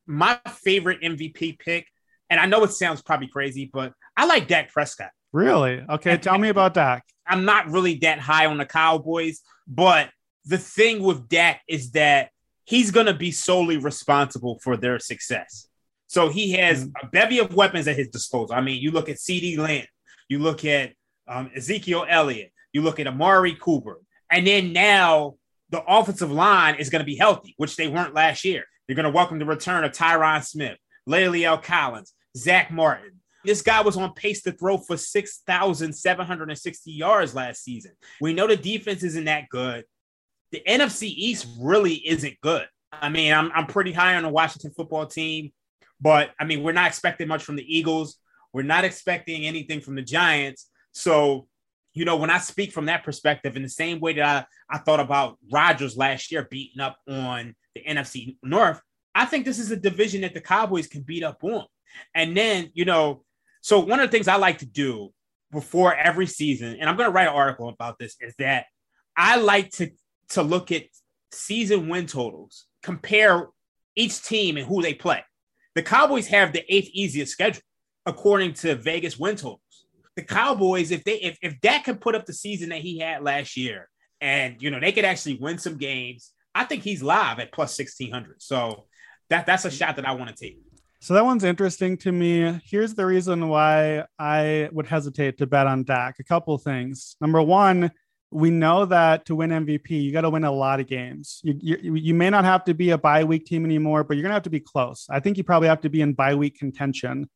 My 0.05 0.39
favorite 0.47 1.01
MVP 1.01 1.57
pick, 1.59 1.87
and 2.29 2.39
I 2.39 2.45
know 2.45 2.63
it 2.63 2.71
sounds 2.71 3.01
probably 3.01 3.27
crazy, 3.27 3.69
but 3.71 3.93
I 4.17 4.25
like 4.25 4.47
Dak 4.49 4.71
Prescott. 4.71 5.11
Really? 5.31 5.83
Okay, 5.89 6.17
tell 6.17 6.37
me 6.37 6.49
about 6.49 6.73
Dak. 6.73 7.05
I'm 7.27 7.45
not 7.45 7.71
really 7.71 7.95
that 7.99 8.19
high 8.19 8.47
on 8.47 8.57
the 8.57 8.65
Cowboys, 8.65 9.41
but 9.65 10.09
the 10.45 10.57
thing 10.57 11.01
with 11.01 11.29
Dak 11.29 11.61
is 11.69 11.91
that 11.91 12.31
he's 12.65 12.91
going 12.91 13.05
to 13.05 13.13
be 13.13 13.31
solely 13.31 13.77
responsible 13.77 14.59
for 14.59 14.77
their 14.77 14.99
success. 14.99 15.67
So 16.07 16.29
he 16.29 16.51
has 16.53 16.85
mm-hmm. 16.85 17.07
a 17.07 17.09
bevy 17.09 17.39
of 17.39 17.53
weapons 17.53 17.87
at 17.87 17.95
his 17.95 18.09
disposal. 18.09 18.55
I 18.55 18.61
mean, 18.61 18.81
you 18.81 18.91
look 18.91 19.09
at 19.09 19.17
CeeDee 19.17 19.57
Lamb, 19.57 19.85
you 20.29 20.39
look 20.39 20.65
at 20.65 20.93
um, 21.27 21.51
Ezekiel 21.55 22.05
Elliott, 22.07 22.51
you 22.71 22.81
look 22.81 22.99
at 22.99 23.07
Amari 23.07 23.55
Cooper, 23.55 23.99
and 24.29 24.45
then 24.45 24.73
now 24.73 25.35
the 25.69 25.83
offensive 25.87 26.31
line 26.31 26.75
is 26.75 26.89
going 26.89 27.01
to 27.01 27.05
be 27.05 27.15
healthy, 27.15 27.55
which 27.57 27.75
they 27.75 27.87
weren't 27.87 28.13
last 28.13 28.45
year. 28.45 28.63
You're 28.87 28.95
going 28.95 29.05
to 29.05 29.11
welcome 29.11 29.39
the 29.39 29.45
return 29.45 29.83
of 29.83 29.91
Tyron 29.91 30.43
Smith, 30.43 30.77
La'el 31.07 31.61
Collins, 31.61 32.13
Zack 32.37 32.71
Martin. 32.71 33.19
This 33.45 33.61
guy 33.61 33.81
was 33.81 33.97
on 33.97 34.13
pace 34.13 34.41
to 34.43 34.51
throw 34.51 34.77
for 34.77 34.97
6,760 34.97 36.91
yards 36.91 37.35
last 37.35 37.63
season. 37.63 37.91
We 38.21 38.33
know 38.33 38.47
the 38.47 38.55
defense 38.55 39.03
isn't 39.03 39.25
that 39.25 39.49
good 39.49 39.85
the 40.53 40.61
NFC 40.65 41.03
East 41.03 41.47
really 41.59 41.95
isn't 41.95 42.39
good. 42.41 42.65
I 42.93 43.09
mean, 43.09 43.33
I'm, 43.33 43.51
I'm 43.53 43.67
pretty 43.67 43.91
high 43.91 44.15
on 44.15 44.23
the 44.23 44.29
Washington 44.29 44.71
football 44.71 45.05
team, 45.05 45.51
but 45.99 46.31
I 46.39 46.45
mean, 46.45 46.63
we're 46.63 46.71
not 46.71 46.87
expecting 46.87 47.27
much 47.27 47.43
from 47.43 47.57
the 47.57 47.77
Eagles. 47.77 48.17
We're 48.53 48.61
not 48.61 48.85
expecting 48.85 49.45
anything 49.45 49.81
from 49.81 49.95
the 49.95 50.01
Giants. 50.01 50.69
So 50.93 51.47
you 51.93 52.05
know, 52.05 52.17
when 52.17 52.29
I 52.29 52.39
speak 52.39 52.71
from 52.71 52.87
that 52.87 53.03
perspective, 53.03 53.55
in 53.55 53.61
the 53.61 53.69
same 53.69 53.99
way 53.99 54.13
that 54.13 54.47
I, 54.69 54.75
I 54.75 54.79
thought 54.79 54.99
about 54.99 55.37
Rodgers 55.51 55.95
last 55.95 56.31
year 56.31 56.47
beating 56.49 56.81
up 56.81 56.97
on 57.07 57.55
the 57.75 57.83
NFC 57.83 58.35
North, 58.41 58.81
I 59.13 59.25
think 59.25 59.45
this 59.45 59.59
is 59.59 59.69
a 59.71 59.77
division 59.77 60.21
that 60.21 60.33
the 60.33 60.41
Cowboys 60.41 60.87
can 60.87 61.01
beat 61.01 61.23
up 61.23 61.43
on. 61.43 61.65
And 62.15 62.35
then, 62.35 62.71
you 62.73 62.85
know, 62.85 63.23
so 63.61 63.79
one 63.79 63.99
of 63.99 64.09
the 64.09 64.11
things 64.11 64.27
I 64.27 64.35
like 64.35 64.59
to 64.59 64.65
do 64.65 65.13
before 65.51 65.95
every 65.95 66.25
season, 66.25 66.77
and 66.79 66.89
I'm 66.89 66.97
going 66.97 67.07
to 67.07 67.13
write 67.13 67.27
an 67.27 67.35
article 67.35 67.69
about 67.69 67.99
this, 67.99 68.15
is 68.19 68.33
that 68.39 68.65
I 69.15 69.37
like 69.37 69.69
to 69.73 69.91
to 70.29 70.41
look 70.41 70.71
at 70.71 70.83
season 71.31 71.89
win 71.89 72.05
totals, 72.07 72.65
compare 72.81 73.47
each 73.95 74.23
team 74.23 74.57
and 74.57 74.65
who 74.65 74.81
they 74.81 74.93
play. 74.93 75.23
The 75.75 75.83
Cowboys 75.83 76.27
have 76.27 76.53
the 76.53 76.63
eighth 76.73 76.89
easiest 76.93 77.31
schedule 77.31 77.61
according 78.05 78.53
to 78.53 78.75
Vegas 78.75 79.17
win 79.17 79.35
totals. 79.35 79.59
The 80.15 80.23
Cowboys, 80.23 80.91
if 80.91 81.03
they 81.03 81.15
if, 81.15 81.37
if 81.41 81.59
Dak 81.61 81.85
can 81.85 81.97
put 81.97 82.15
up 82.15 82.25
the 82.25 82.33
season 82.33 82.69
that 82.69 82.79
he 82.79 82.99
had 82.99 83.23
last 83.23 83.57
year, 83.57 83.89
and 84.21 84.61
you 84.61 84.69
know 84.69 84.79
they 84.79 84.91
could 84.91 85.05
actually 85.05 85.35
win 85.35 85.57
some 85.57 85.77
games, 85.77 86.31
I 86.53 86.65
think 86.65 86.83
he's 86.83 87.01
live 87.01 87.39
at 87.39 87.51
plus 87.51 87.75
sixteen 87.75 88.11
hundred. 88.11 88.41
So 88.41 88.85
that 89.29 89.47
that's 89.47 89.65
a 89.65 89.71
shot 89.71 89.95
that 89.95 90.07
I 90.07 90.11
want 90.11 90.29
to 90.29 90.35
take. 90.35 90.59
So 90.99 91.15
that 91.15 91.25
one's 91.25 91.43
interesting 91.43 91.97
to 91.97 92.11
me. 92.11 92.61
Here's 92.63 92.93
the 92.93 93.05
reason 93.05 93.49
why 93.49 94.05
I 94.17 94.69
would 94.71 94.87
hesitate 94.87 95.37
to 95.39 95.47
bet 95.47 95.67
on 95.67 95.83
Dak. 95.83 96.19
A 96.19 96.23
couple 96.23 96.57
things. 96.57 97.17
Number 97.19 97.41
one, 97.41 97.91
we 98.33 98.49
know 98.49 98.85
that 98.85 99.25
to 99.25 99.35
win 99.35 99.51
MVP, 99.51 99.89
you 99.91 100.11
got 100.11 100.21
to 100.21 100.29
win 100.29 100.43
a 100.43 100.51
lot 100.51 100.79
of 100.79 100.87
games. 100.87 101.39
You, 101.43 101.57
you, 101.61 101.95
you 101.95 102.13
may 102.13 102.29
not 102.29 102.43
have 102.43 102.63
to 102.65 102.73
be 102.73 102.89
a 102.89 102.97
bye 102.97 103.23
week 103.23 103.45
team 103.45 103.63
anymore, 103.65 104.03
but 104.03 104.17
you're 104.17 104.23
gonna 104.23 104.33
have 104.33 104.43
to 104.43 104.49
be 104.49 104.59
close. 104.59 105.07
I 105.09 105.19
think 105.19 105.37
you 105.37 105.43
probably 105.43 105.67
have 105.67 105.81
to 105.81 105.89
be 105.89 106.01
in 106.01 106.13
bye 106.13 106.35
week 106.35 106.57
contention. 106.57 107.29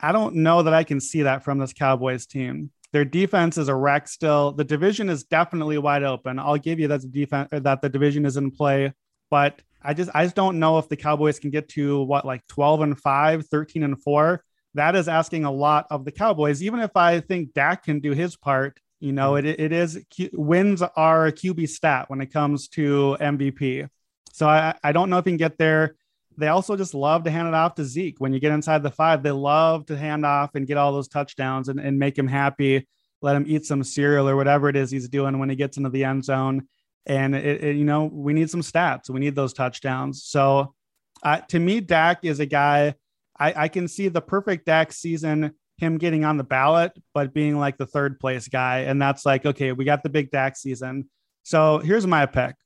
I 0.00 0.12
don't 0.12 0.36
know 0.36 0.62
that 0.62 0.74
I 0.74 0.84
can 0.84 1.00
see 1.00 1.22
that 1.22 1.42
from 1.42 1.58
this 1.58 1.72
Cowboys 1.72 2.26
team. 2.26 2.70
Their 2.92 3.04
defense 3.04 3.58
is 3.58 3.68
a 3.68 3.74
wreck 3.74 4.08
still. 4.08 4.52
The 4.52 4.64
division 4.64 5.08
is 5.08 5.24
definitely 5.24 5.78
wide 5.78 6.02
open. 6.02 6.38
I'll 6.38 6.58
give 6.58 6.78
you 6.78 6.88
that 6.88 7.02
the 7.02 7.08
defense 7.08 7.48
that 7.50 7.82
the 7.82 7.88
division 7.88 8.24
is 8.24 8.36
in 8.36 8.50
play, 8.50 8.92
but 9.30 9.60
I 9.82 9.94
just 9.94 10.10
I 10.14 10.24
just 10.24 10.36
don't 10.36 10.58
know 10.58 10.78
if 10.78 10.88
the 10.88 10.96
Cowboys 10.96 11.38
can 11.38 11.50
get 11.50 11.68
to 11.70 12.02
what 12.02 12.24
like 12.24 12.46
12 12.48 12.80
and 12.82 12.98
5, 12.98 13.46
13 13.46 13.82
and 13.82 14.00
4. 14.00 14.42
That 14.74 14.94
is 14.94 15.08
asking 15.08 15.44
a 15.44 15.50
lot 15.50 15.86
of 15.90 16.04
the 16.04 16.12
Cowboys. 16.12 16.62
Even 16.62 16.80
if 16.80 16.96
I 16.96 17.20
think 17.20 17.54
Dak 17.54 17.84
can 17.84 18.00
do 18.00 18.12
his 18.12 18.36
part, 18.36 18.78
you 19.00 19.12
know, 19.12 19.36
it, 19.36 19.44
it 19.44 19.72
is 19.72 19.98
wins 20.32 20.82
are 20.82 21.26
a 21.26 21.32
QB 21.32 21.68
stat 21.68 22.08
when 22.08 22.20
it 22.20 22.32
comes 22.32 22.68
to 22.68 23.16
MVP. 23.20 23.88
So 24.32 24.48
I, 24.48 24.74
I 24.82 24.92
don't 24.92 25.10
know 25.10 25.18
if 25.18 25.24
he 25.24 25.30
can 25.32 25.36
get 25.36 25.58
there. 25.58 25.96
They 26.38 26.48
also 26.48 26.76
just 26.76 26.94
love 26.94 27.24
to 27.24 27.30
hand 27.30 27.48
it 27.48 27.54
off 27.54 27.76
to 27.76 27.84
Zeke. 27.84 28.16
When 28.18 28.34
you 28.34 28.40
get 28.40 28.52
inside 28.52 28.82
the 28.82 28.90
five, 28.90 29.22
they 29.22 29.30
love 29.30 29.86
to 29.86 29.96
hand 29.96 30.26
off 30.26 30.54
and 30.54 30.66
get 30.66 30.76
all 30.76 30.92
those 30.92 31.08
touchdowns 31.08 31.68
and, 31.68 31.80
and 31.80 31.98
make 31.98 32.18
him 32.18 32.28
happy, 32.28 32.86
let 33.22 33.36
him 33.36 33.44
eat 33.46 33.64
some 33.64 33.82
cereal 33.82 34.28
or 34.28 34.36
whatever 34.36 34.68
it 34.68 34.76
is 34.76 34.90
he's 34.90 35.08
doing 35.08 35.38
when 35.38 35.48
he 35.48 35.56
gets 35.56 35.78
into 35.78 35.88
the 35.88 36.04
end 36.04 36.24
zone 36.24 36.68
and 37.06 37.34
it, 37.34 37.64
it, 37.64 37.76
you 37.76 37.84
know 37.84 38.04
we 38.04 38.32
need 38.32 38.50
some 38.50 38.60
stats. 38.60 39.08
We 39.08 39.20
need 39.20 39.34
those 39.34 39.52
touchdowns. 39.52 40.24
So 40.24 40.74
uh, 41.22 41.38
to 41.48 41.58
me, 41.58 41.80
Dak 41.80 42.24
is 42.24 42.40
a 42.40 42.46
guy 42.46 42.94
I, 43.38 43.64
I 43.64 43.68
can 43.68 43.88
see 43.88 44.08
the 44.08 44.20
perfect 44.20 44.66
Dak 44.66 44.92
season. 44.92 45.54
Him 45.78 45.98
getting 45.98 46.24
on 46.24 46.36
the 46.36 46.44
ballot, 46.44 46.92
but 47.12 47.34
being 47.34 47.58
like 47.58 47.76
the 47.76 47.86
third 47.86 48.18
place 48.18 48.48
guy, 48.48 48.80
and 48.80 49.00
that's 49.00 49.26
like 49.26 49.44
okay, 49.44 49.72
we 49.72 49.84
got 49.84 50.02
the 50.02 50.08
big 50.08 50.30
Dak 50.30 50.56
season. 50.56 51.08
So 51.42 51.78
here's 51.78 52.06
my 52.06 52.26
pick. 52.26 52.56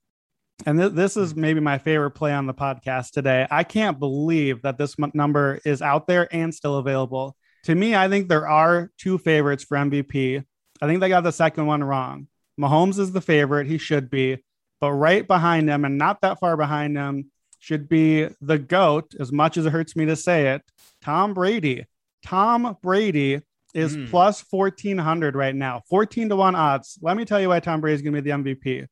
And 0.67 0.79
th- 0.79 0.93
this 0.93 1.17
is 1.17 1.35
maybe 1.35 1.61
my 1.61 1.79
favorite 1.79 2.13
play 2.13 2.33
on 2.33 2.47
the 2.47 2.55
podcast 2.55 3.13
today. 3.13 3.47
I 3.51 3.65
can't 3.65 3.99
believe 3.99 4.63
that 4.63 4.79
this 4.79 4.95
m- 5.01 5.11
number 5.15 5.61
is 5.65 5.83
out 5.83 6.07
there 6.07 6.29
and 6.35 6.55
still 6.55 6.77
available. 6.77 7.37
To 7.65 7.75
me, 7.75 7.95
I 7.95 8.09
think 8.09 8.29
there 8.29 8.49
are 8.49 8.91
two 8.99 9.19
favorites 9.19 9.65
for 9.65 9.77
MVP. 9.77 10.45
I 10.83 10.87
think 10.87 11.01
they 11.01 11.09
got 11.09 11.25
the 11.25 11.33
second 11.33 11.67
one 11.67 11.85
wrong. 11.85 12.29
Mahomes 12.59 12.99
is 12.99 13.13
the 13.13 13.21
favorite. 13.21 13.67
He 13.67 13.79
should 13.79 14.11
be. 14.11 14.39
But 14.81 14.93
right 14.93 15.27
behind 15.27 15.69
him, 15.69 15.85
and 15.85 15.99
not 15.99 16.23
that 16.23 16.41
far 16.41 16.57
behind 16.57 16.97
him, 16.97 17.31
should 17.59 17.89
be 17.89 18.29
the 18.41 18.59
GOAT, 18.59 19.15
as 19.21 19.31
much 19.31 19.59
as 19.59 19.67
it 19.67 19.73
hurts 19.73 19.95
me 19.95 20.07
to 20.07 20.17
say 20.17 20.55
it, 20.55 20.63
Tom 21.03 21.35
Brady. 21.35 21.85
Tom 22.25 22.77
Brady 22.83 23.41
is 23.75 23.97
mm. 23.97 24.11
plus 24.11 24.45
1400 24.51 25.35
right 25.37 25.55
now, 25.55 25.83
14 25.89 26.29
to 26.31 26.37
1 26.37 26.55
odds. 26.55 26.99
Let 27.01 27.17
me 27.17 27.25
tell 27.25 27.41
you 27.41 27.49
why 27.49 27.61
Tom 27.61 27.81
Brady 27.81 27.97
is 27.97 28.03
going 28.03 28.15
to 28.15 28.23
be 28.23 28.31
the 28.31 28.37
MVP. 28.37 28.87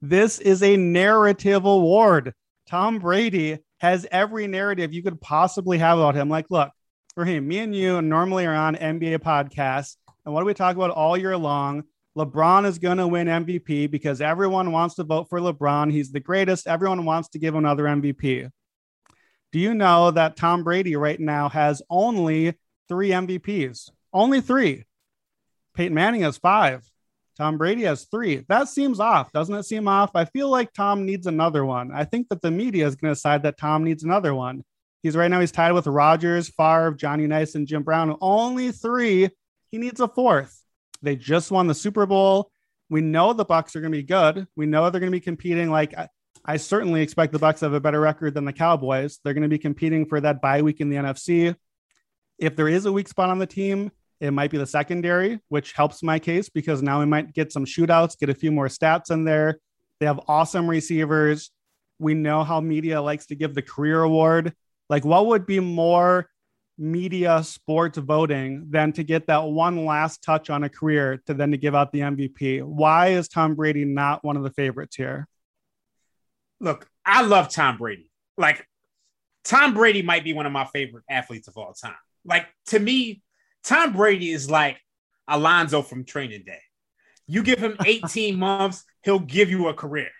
This 0.00 0.38
is 0.38 0.62
a 0.62 0.76
narrative 0.76 1.64
award. 1.64 2.34
Tom 2.66 2.98
Brady 2.98 3.58
has 3.78 4.06
every 4.10 4.46
narrative 4.46 4.92
you 4.92 5.02
could 5.02 5.20
possibly 5.20 5.78
have 5.78 5.98
about 5.98 6.14
him. 6.14 6.28
Like, 6.28 6.46
look, 6.50 6.70
Raheem, 7.16 7.46
me 7.46 7.58
and 7.58 7.74
you 7.74 8.02
normally 8.02 8.46
are 8.46 8.54
on 8.54 8.76
NBA 8.76 9.18
podcasts. 9.18 9.96
And 10.24 10.32
what 10.32 10.40
do 10.40 10.46
we 10.46 10.54
talk 10.54 10.74
about 10.74 10.90
all 10.90 11.16
year 11.16 11.36
long? 11.36 11.84
LeBron 12.16 12.64
is 12.64 12.78
going 12.78 12.98
to 12.98 13.08
win 13.08 13.26
MVP 13.26 13.90
because 13.90 14.20
everyone 14.20 14.72
wants 14.72 14.94
to 14.96 15.04
vote 15.04 15.28
for 15.28 15.40
LeBron. 15.40 15.90
He's 15.90 16.12
the 16.12 16.20
greatest. 16.20 16.66
Everyone 16.66 17.04
wants 17.04 17.28
to 17.30 17.38
give 17.38 17.54
another 17.56 17.84
MVP. 17.84 18.48
Do 19.52 19.58
you 19.58 19.74
know 19.74 20.10
that 20.12 20.36
Tom 20.36 20.64
Brady 20.64 20.96
right 20.96 21.18
now 21.18 21.48
has 21.48 21.82
only 21.90 22.54
three 22.88 23.10
MVPs? 23.10 23.90
Only 24.12 24.40
three. 24.40 24.84
Peyton 25.74 25.94
Manning 25.94 26.22
has 26.22 26.38
five. 26.38 26.88
Tom 27.36 27.58
Brady 27.58 27.82
has 27.82 28.04
three. 28.04 28.44
That 28.48 28.68
seems 28.68 29.00
off. 29.00 29.32
Doesn't 29.32 29.54
it 29.54 29.64
seem 29.64 29.88
off? 29.88 30.14
I 30.14 30.24
feel 30.24 30.48
like 30.48 30.72
Tom 30.72 31.04
needs 31.04 31.26
another 31.26 31.64
one. 31.64 31.90
I 31.92 32.04
think 32.04 32.28
that 32.28 32.40
the 32.42 32.50
media 32.50 32.86
is 32.86 32.94
going 32.94 33.10
to 33.10 33.16
decide 33.16 33.42
that 33.42 33.58
Tom 33.58 33.82
needs 33.82 34.04
another 34.04 34.34
one. 34.34 34.62
He's 35.02 35.16
right 35.16 35.30
now, 35.30 35.40
he's 35.40 35.52
tied 35.52 35.72
with 35.72 35.86
Rodgers, 35.86 36.48
Favre, 36.48 36.94
Johnny 36.94 37.26
Nice, 37.26 37.56
and 37.56 37.66
Jim 37.66 37.82
Brown. 37.82 38.16
Only 38.20 38.70
three. 38.72 39.28
He 39.70 39.78
needs 39.78 40.00
a 40.00 40.08
fourth. 40.08 40.62
They 41.02 41.16
just 41.16 41.50
won 41.50 41.66
the 41.66 41.74
Super 41.74 42.06
Bowl. 42.06 42.50
We 42.88 43.00
know 43.00 43.32
the 43.32 43.44
Bucs 43.44 43.74
are 43.74 43.80
going 43.80 43.92
to 43.92 43.98
be 43.98 44.04
good. 44.04 44.46
We 44.56 44.66
know 44.66 44.88
they're 44.88 45.00
going 45.00 45.12
to 45.12 45.16
be 45.16 45.20
competing. 45.20 45.70
Like 45.70 45.96
I, 45.98 46.08
I 46.44 46.56
certainly 46.56 47.02
expect 47.02 47.32
the 47.32 47.38
Bucs 47.38 47.60
have 47.60 47.72
a 47.72 47.80
better 47.80 48.00
record 48.00 48.34
than 48.34 48.44
the 48.44 48.52
Cowboys. 48.52 49.18
They're 49.22 49.34
going 49.34 49.42
to 49.42 49.48
be 49.48 49.58
competing 49.58 50.06
for 50.06 50.20
that 50.20 50.40
bye 50.40 50.62
week 50.62 50.80
in 50.80 50.88
the 50.88 50.96
NFC. 50.96 51.56
If 52.38 52.56
there 52.56 52.68
is 52.68 52.86
a 52.86 52.92
weak 52.92 53.08
spot 53.08 53.30
on 53.30 53.38
the 53.38 53.46
team, 53.46 53.90
it 54.20 54.32
might 54.32 54.50
be 54.50 54.58
the 54.58 54.66
secondary, 54.66 55.40
which 55.48 55.72
helps 55.72 56.02
my 56.02 56.18
case 56.18 56.48
because 56.48 56.82
now 56.82 57.00
we 57.00 57.06
might 57.06 57.34
get 57.34 57.52
some 57.52 57.64
shootouts, 57.64 58.18
get 58.18 58.30
a 58.30 58.34
few 58.34 58.50
more 58.50 58.68
stats 58.68 59.10
in 59.10 59.24
there. 59.24 59.58
They 60.00 60.06
have 60.06 60.20
awesome 60.28 60.68
receivers. 60.68 61.50
We 61.98 62.14
know 62.14 62.42
how 62.42 62.60
media 62.60 63.00
likes 63.00 63.26
to 63.26 63.36
give 63.36 63.54
the 63.54 63.62
career 63.62 64.02
award. 64.02 64.52
Like, 64.88 65.04
what 65.04 65.26
would 65.26 65.46
be 65.46 65.60
more 65.60 66.28
media 66.76 67.42
sports 67.44 67.98
voting 67.98 68.66
than 68.70 68.92
to 68.92 69.04
get 69.04 69.26
that 69.28 69.44
one 69.44 69.84
last 69.84 70.22
touch 70.22 70.50
on 70.50 70.64
a 70.64 70.68
career 70.68 71.22
to 71.26 71.34
then 71.34 71.52
to 71.52 71.56
give 71.56 71.74
out 71.74 71.92
the 71.92 72.00
MVP. 72.00 72.62
Why 72.62 73.08
is 73.08 73.28
Tom 73.28 73.54
Brady 73.54 73.84
not 73.84 74.24
one 74.24 74.36
of 74.36 74.42
the 74.42 74.50
favorites 74.50 74.96
here? 74.96 75.28
Look, 76.60 76.88
I 77.04 77.22
love 77.22 77.48
Tom 77.48 77.76
Brady. 77.76 78.10
Like 78.36 78.66
Tom 79.44 79.74
Brady 79.74 80.02
might 80.02 80.24
be 80.24 80.32
one 80.32 80.46
of 80.46 80.52
my 80.52 80.64
favorite 80.64 81.04
athletes 81.08 81.48
of 81.48 81.56
all 81.56 81.72
time. 81.74 81.94
Like 82.24 82.46
to 82.66 82.78
me, 82.78 83.22
Tom 83.62 83.92
Brady 83.92 84.30
is 84.30 84.50
like 84.50 84.78
Alonzo 85.28 85.82
from 85.82 86.04
training 86.04 86.44
day. 86.44 86.60
You 87.26 87.42
give 87.42 87.58
him 87.58 87.76
18 87.84 88.36
months, 88.36 88.84
he'll 89.02 89.18
give 89.18 89.50
you 89.50 89.68
a 89.68 89.74
career. 89.74 90.10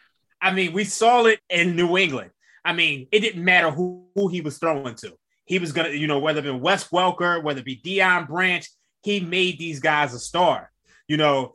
I 0.40 0.52
mean, 0.52 0.72
we 0.72 0.84
saw 0.84 1.24
it 1.24 1.40
in 1.48 1.76
New 1.76 1.96
England. 1.96 2.30
I 2.64 2.72
mean, 2.72 3.08
it 3.12 3.20
didn't 3.20 3.44
matter 3.44 3.70
who, 3.70 4.06
who 4.14 4.28
he 4.28 4.40
was 4.40 4.58
throwing 4.58 4.94
to 4.96 5.14
he 5.46 5.58
was 5.58 5.72
gonna, 5.72 5.90
you 5.90 6.06
know, 6.06 6.18
whether 6.18 6.40
it 6.40 6.44
be 6.44 6.50
Wes 6.50 6.88
Welker, 6.88 7.42
whether 7.42 7.60
it 7.60 7.66
be 7.66 7.76
Deion 7.76 8.26
Branch, 8.26 8.66
he 9.02 9.20
made 9.20 9.58
these 9.58 9.80
guys 9.80 10.14
a 10.14 10.18
star, 10.18 10.70
you 11.06 11.16
know, 11.16 11.52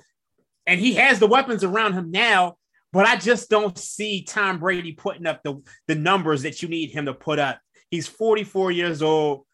and 0.66 0.80
he 0.80 0.94
has 0.96 1.20
the 1.20 1.28
weapons 1.28 1.64
around 1.64 1.94
him 1.94 2.12
now. 2.12 2.56
But 2.92 3.06
I 3.06 3.18
just 3.18 3.50
don't 3.50 3.78
see 3.78 4.24
Tom 4.24 4.60
Brady 4.60 4.94
putting 4.94 5.28
up 5.28 5.44
the, 5.44 5.62
the 5.88 5.94
numbers 5.94 6.42
that 6.42 6.64
you 6.64 6.70
need 6.70 6.90
him 6.90 7.06
to 7.06 7.14
put 7.14 7.38
up. 7.38 7.60
He's 7.92 8.08
44 8.08 8.72
years 8.72 9.04
old. 9.04 9.46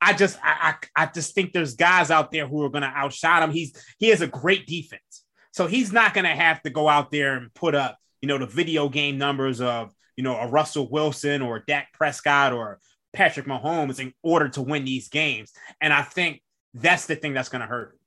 I 0.00 0.12
just 0.12 0.38
I, 0.42 0.74
I, 0.96 1.04
I 1.04 1.06
just 1.06 1.34
think 1.34 1.52
there's 1.52 1.74
guys 1.74 2.10
out 2.10 2.30
there 2.30 2.46
who 2.46 2.62
are 2.64 2.70
gonna 2.70 2.92
outshot 2.94 3.42
him. 3.42 3.50
He's 3.50 3.72
he 3.98 4.08
has 4.08 4.20
a 4.20 4.26
great 4.26 4.66
defense. 4.66 5.24
So 5.52 5.66
he's 5.66 5.92
not 5.92 6.14
gonna 6.14 6.34
have 6.34 6.62
to 6.62 6.70
go 6.70 6.88
out 6.88 7.10
there 7.10 7.36
and 7.36 7.52
put 7.54 7.74
up, 7.74 7.98
you 8.20 8.28
know, 8.28 8.38
the 8.38 8.46
video 8.46 8.88
game 8.88 9.18
numbers 9.18 9.60
of, 9.60 9.92
you 10.16 10.24
know, 10.24 10.36
a 10.36 10.48
Russell 10.48 10.88
Wilson 10.90 11.42
or 11.42 11.60
Dak 11.66 11.92
Prescott 11.92 12.52
or 12.52 12.78
Patrick 13.12 13.46
Mahomes 13.46 13.98
in 14.00 14.12
order 14.22 14.48
to 14.50 14.62
win 14.62 14.84
these 14.84 15.08
games. 15.08 15.52
And 15.80 15.92
I 15.92 16.02
think 16.02 16.42
that's 16.74 17.06
the 17.06 17.16
thing 17.16 17.34
that's 17.34 17.48
going 17.48 17.60
to 17.60 17.66
hurt. 17.66 17.98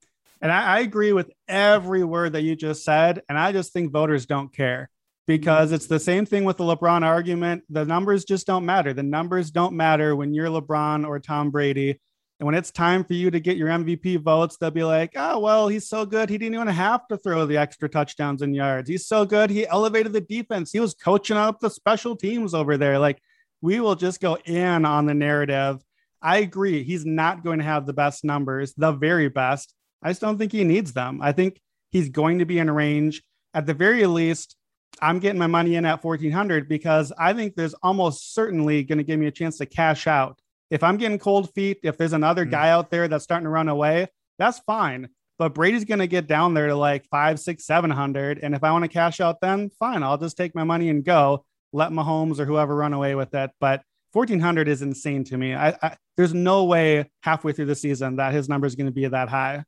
And 0.41 0.51
I, 0.51 0.77
I, 0.77 0.79
agree 0.79 1.13
with 1.13 1.31
every 1.47 2.03
word 2.03 2.33
that 2.33 2.41
you 2.41 2.55
just 2.55 2.83
said. 2.83 3.21
And 3.29 3.38
I 3.38 3.51
just 3.51 3.73
think 3.73 3.91
voters 3.91 4.25
don't 4.25 4.53
care 4.53 4.89
Mm-hmm. 5.23 5.35
because 5.35 5.71
it's 5.71 5.87
the 5.87 5.99
same 5.99 6.25
thing 6.25 6.43
with 6.43 6.57
the 6.57 6.63
LeBron 6.63 7.03
argument. 7.03 7.63
The 7.69 7.85
numbers 7.85 8.25
just 8.25 8.45
don't 8.45 8.65
matter. 8.65 8.93
The 8.93 9.03
numbers 9.03 9.51
don't 9.51 9.75
matter 9.75 10.15
when 10.15 10.33
you're 10.33 10.47
LeBron 10.47 11.07
or 11.07 11.19
Tom 11.19 11.49
Brady. 11.49 11.99
And 12.39 12.45
when 12.45 12.55
it's 12.55 12.71
time 12.71 13.05
for 13.05 13.13
you 13.13 13.31
to 13.31 13.39
get 13.39 13.55
your 13.55 13.69
MVP 13.69 14.21
votes, 14.21 14.57
they'll 14.57 14.71
be 14.71 14.83
like, 14.83 15.13
oh, 15.15 15.39
well, 15.39 15.69
he's 15.69 15.87
so 15.87 16.05
good. 16.05 16.29
He 16.29 16.37
didn't 16.37 16.55
even 16.55 16.67
have 16.67 17.07
to 17.07 17.17
throw 17.17 17.45
the 17.45 17.57
extra 17.57 17.87
touchdowns 17.87 18.41
and 18.41 18.55
yards. 18.55 18.89
He's 18.89 19.07
so 19.07 19.23
good. 19.23 19.49
He 19.49 19.65
elevated 19.65 20.11
the 20.11 20.21
defense. 20.21 20.71
He 20.71 20.81
was 20.81 20.93
coaching 20.93 21.37
up 21.37 21.59
the 21.59 21.69
special 21.69 22.17
teams 22.17 22.53
over 22.53 22.75
there. 22.75 22.99
Like, 22.99 23.21
we 23.61 23.79
will 23.79 23.95
just 23.95 24.19
go 24.19 24.37
in 24.43 24.83
on 24.83 25.05
the 25.05 25.13
narrative. 25.13 25.81
I 26.21 26.39
agree. 26.39 26.83
He's 26.83 27.05
not 27.05 27.45
going 27.45 27.59
to 27.59 27.65
have 27.65 27.85
the 27.85 27.93
best 27.93 28.25
numbers, 28.25 28.73
the 28.75 28.91
very 28.91 29.29
best. 29.29 29.73
I 30.01 30.09
just 30.09 30.19
don't 30.19 30.37
think 30.37 30.51
he 30.51 30.65
needs 30.65 30.91
them. 30.91 31.21
I 31.21 31.31
think 31.31 31.61
he's 31.91 32.09
going 32.09 32.39
to 32.39 32.45
be 32.45 32.59
in 32.59 32.69
range. 32.69 33.23
At 33.53 33.67
the 33.67 33.73
very 33.73 34.05
least, 34.05 34.57
I'm 35.01 35.19
getting 35.19 35.39
my 35.39 35.47
money 35.47 35.75
in 35.75 35.85
at 35.85 36.03
1400 36.03 36.67
because 36.67 37.12
I 37.17 37.33
think 37.33 37.55
there's 37.55 37.73
almost 37.75 38.33
certainly 38.33 38.83
going 38.83 38.97
to 38.97 39.03
give 39.03 39.19
me 39.19 39.27
a 39.27 39.31
chance 39.31 39.57
to 39.57 39.65
cash 39.65 40.07
out. 40.07 40.39
If 40.69 40.83
I'm 40.83 40.97
getting 40.97 41.19
cold 41.19 41.53
feet, 41.53 41.79
if 41.83 41.97
there's 41.97 42.13
another 42.13 42.45
mm. 42.45 42.51
guy 42.51 42.69
out 42.69 42.89
there 42.89 43.07
that's 43.07 43.23
starting 43.23 43.45
to 43.45 43.50
run 43.50 43.69
away, 43.69 44.07
that's 44.39 44.59
fine. 44.59 45.09
But 45.38 45.53
Brady's 45.53 45.85
going 45.85 46.00
to 46.00 46.07
get 46.07 46.27
down 46.27 46.53
there 46.53 46.67
to 46.67 46.75
like 46.75 47.05
five, 47.09 47.39
six, 47.39 47.65
seven 47.65 47.89
hundred. 47.89 48.39
And 48.41 48.55
if 48.55 48.63
I 48.63 48.71
want 48.71 48.83
to 48.83 48.89
cash 48.89 49.19
out, 49.19 49.41
then 49.41 49.69
fine, 49.79 50.03
I'll 50.03 50.17
just 50.17 50.38
take 50.38 50.55
my 50.55 50.63
money 50.63 50.89
and 50.89 51.03
go. 51.03 51.45
Let 51.73 51.91
Mahomes 51.91 52.39
or 52.39 52.45
whoever 52.45 52.75
run 52.75 52.93
away 52.93 53.15
with 53.15 53.33
it. 53.33 53.50
But 53.59 53.81
1400 54.13 54.67
is 54.67 54.83
insane 54.83 55.23
to 55.25 55.38
me. 55.38 55.55
I, 55.55 55.69
I, 55.81 55.97
there's 56.17 56.35
no 56.35 56.65
way 56.65 57.09
halfway 57.21 57.51
through 57.51 57.65
the 57.65 57.75
season 57.75 58.17
that 58.17 58.31
his 58.31 58.47
number 58.47 58.67
is 58.67 58.75
going 58.75 58.85
to 58.85 58.91
be 58.91 59.07
that 59.07 59.27
high. 59.27 59.63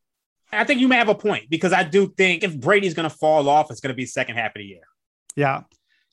I 0.52 0.64
think 0.64 0.80
you 0.80 0.88
may 0.88 0.98
have 0.98 1.10
a 1.10 1.16
point 1.16 1.50
because 1.50 1.74
I 1.74 1.84
do 1.84 2.14
think 2.16 2.44
if 2.44 2.58
Brady's 2.58 2.94
going 2.94 3.10
to 3.10 3.16
fall 3.16 3.50
off, 3.50 3.72
it's 3.72 3.80
going 3.80 3.94
to 3.94 3.98
be 3.98 4.06
second 4.06 4.36
half 4.36 4.52
of 4.52 4.60
the 4.60 4.66
year. 4.66 4.84
Yeah. 5.36 5.62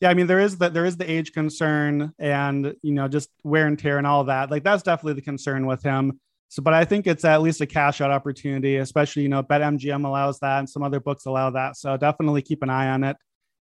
Yeah, 0.00 0.11
I 0.11 0.14
mean 0.14 0.26
there 0.26 0.41
is 0.41 0.59
that 0.59 0.75
there 0.75 0.85
is 0.85 0.97
the 0.97 1.09
age 1.09 1.33
concern 1.33 2.12
and 2.19 2.75
you 2.83 2.93
know 2.93 3.07
just 3.07 3.31
wear 3.45 3.69
and 3.69 3.79
tear 3.79 3.99
and 3.99 4.07
all 4.07 4.25
that. 4.25 4.50
Like 4.50 4.64
that's 4.64 4.83
definitely 4.83 5.14
the 5.14 5.23
concern 5.23 5.64
with 5.64 5.83
him. 5.83 6.19
So, 6.49 6.61
but 6.61 6.75
I 6.75 6.85
think 6.85 7.07
it's 7.07 7.25
at 7.25 7.41
least 7.41 7.61
a 7.61 7.67
cash 7.67 8.00
out 8.00 8.11
opportunity, 8.11 8.76
especially 8.79 9.23
you 9.23 9.29
know 9.29 9.45
BetMGM 9.45 10.05
allows 10.05 10.41
that 10.41 10.59
and 10.59 10.69
some 10.69 10.83
other 10.83 10.99
books 10.99 11.25
allow 11.26 11.50
that. 11.50 11.76
So 11.76 11.97
definitely 11.97 12.43
keep 12.43 12.64
an 12.64 12.69
eye 12.69 12.88
on 12.88 13.05
it. 13.05 13.17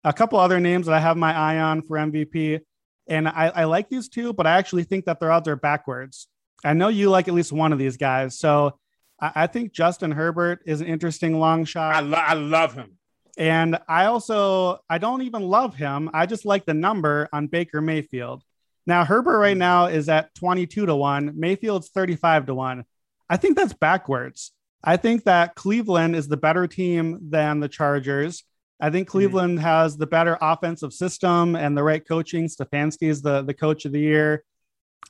A 0.02 0.12
couple 0.12 0.40
other 0.40 0.58
names 0.58 0.86
that 0.86 0.94
I 0.94 0.98
have 0.98 1.16
my 1.16 1.32
eye 1.32 1.60
on 1.60 1.82
for 1.82 1.96
MVP, 1.96 2.60
and 3.06 3.28
I, 3.28 3.52
I 3.54 3.64
like 3.64 3.88
these 3.88 4.08
two, 4.08 4.32
but 4.32 4.46
I 4.46 4.58
actually 4.58 4.84
think 4.84 5.04
that 5.04 5.20
their 5.20 5.30
odds 5.30 5.48
are 5.48 5.56
backwards. 5.56 6.26
I 6.64 6.74
know 6.74 6.88
you 6.88 7.10
like 7.10 7.28
at 7.28 7.34
least 7.34 7.52
one 7.52 7.72
of 7.72 7.78
these 7.78 7.96
guys, 7.96 8.38
so 8.38 8.76
I, 9.20 9.32
I 9.34 9.46
think 9.46 9.72
Justin 9.72 10.10
Herbert 10.10 10.62
is 10.66 10.80
an 10.80 10.88
interesting 10.88 11.38
long 11.38 11.64
shot. 11.64 11.94
I, 11.94 12.00
lo- 12.00 12.18
I 12.18 12.34
love 12.34 12.74
him. 12.74 12.98
And 13.36 13.78
I 13.88 14.06
also 14.06 14.80
I 14.88 14.98
don't 14.98 15.22
even 15.22 15.42
love 15.42 15.74
him. 15.74 16.10
I 16.14 16.26
just 16.26 16.44
like 16.44 16.66
the 16.66 16.74
number 16.74 17.28
on 17.32 17.48
Baker 17.48 17.80
Mayfield. 17.80 18.42
Now 18.86 19.04
Herbert 19.04 19.38
right 19.38 19.56
now 19.56 19.86
is 19.86 20.08
at 20.08 20.34
22 20.34 20.86
to 20.86 20.94
1, 20.94 21.32
Mayfield's 21.34 21.88
35 21.88 22.46
to 22.46 22.54
1. 22.54 22.84
I 23.28 23.36
think 23.36 23.56
that's 23.56 23.72
backwards. 23.72 24.52
I 24.82 24.98
think 24.98 25.24
that 25.24 25.54
Cleveland 25.54 26.14
is 26.14 26.28
the 26.28 26.36
better 26.36 26.66
team 26.66 27.18
than 27.30 27.60
the 27.60 27.68
Chargers. 27.68 28.44
I 28.80 28.90
think 28.90 29.08
mm-hmm. 29.08 29.12
Cleveland 29.12 29.58
mm-hmm. 29.58 29.66
has 29.66 29.96
the 29.96 30.06
better 30.06 30.36
offensive 30.40 30.92
system 30.92 31.56
and 31.56 31.76
the 31.76 31.82
right 31.82 32.06
coaching. 32.06 32.48
Stefanski 32.48 33.08
is 33.08 33.22
the, 33.22 33.42
the 33.42 33.54
coach 33.54 33.86
of 33.86 33.92
the 33.92 34.00
year. 34.00 34.44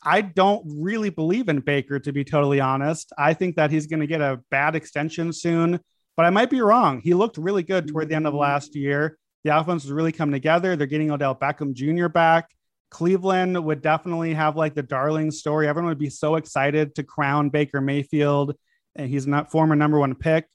I 0.03 0.21
don't 0.21 0.65
really 0.81 1.11
believe 1.11 1.49
in 1.49 1.61
Baker, 1.61 1.99
to 1.99 2.13
be 2.13 2.25
totally 2.25 2.61
honest. 2.61 3.13
I 3.19 3.35
think 3.35 3.57
that 3.57 3.71
he's 3.71 3.87
going 3.87 4.01
to 4.01 4.07
get 4.07 4.21
a 4.21 4.41
bad 4.51 4.77
extension 4.77 5.33
soon 5.33 5.81
but 6.17 6.27
I 6.27 6.31
might 6.31 6.51
be 6.51 6.61
wrong. 6.61 7.01
He 7.01 7.15
looked 7.15 7.39
really 7.39 7.63
good 7.63 7.89
toward 7.89 8.09
the 8.09 8.15
end 8.15 8.27
of 8.27 8.33
mm-hmm. 8.33 8.41
last 8.41 8.75
year. 8.75 9.19
The 9.45 9.57
offense 9.57 9.85
was 9.85 9.93
really 9.93 10.13
coming 10.13 10.33
together. 10.33 10.75
They're 10.77 10.87
getting 10.87 11.11
Odell 11.11 11.35
Beckham 11.35 11.75
Jr. 11.75 12.09
back. 12.09 12.51
Cleveland 12.91 13.63
would 13.63 13.83
definitely 13.83 14.35
have 14.35 14.57
like 14.57 14.75
the 14.75 14.83
darling 14.83 15.31
story. 15.31 15.69
Everyone 15.69 15.89
would 15.89 15.99
be 15.99 16.11
so 16.11 16.37
excited 16.37 16.95
to 16.95 17.03
crown 17.03 17.51
Baker 17.51 17.81
Mayfield, 17.81 18.55
and 18.95 19.09
he's 19.09 19.27
not 19.27 19.51
former 19.51 19.75
number 19.75 19.99
one 19.99 20.15
pick. 20.15 20.47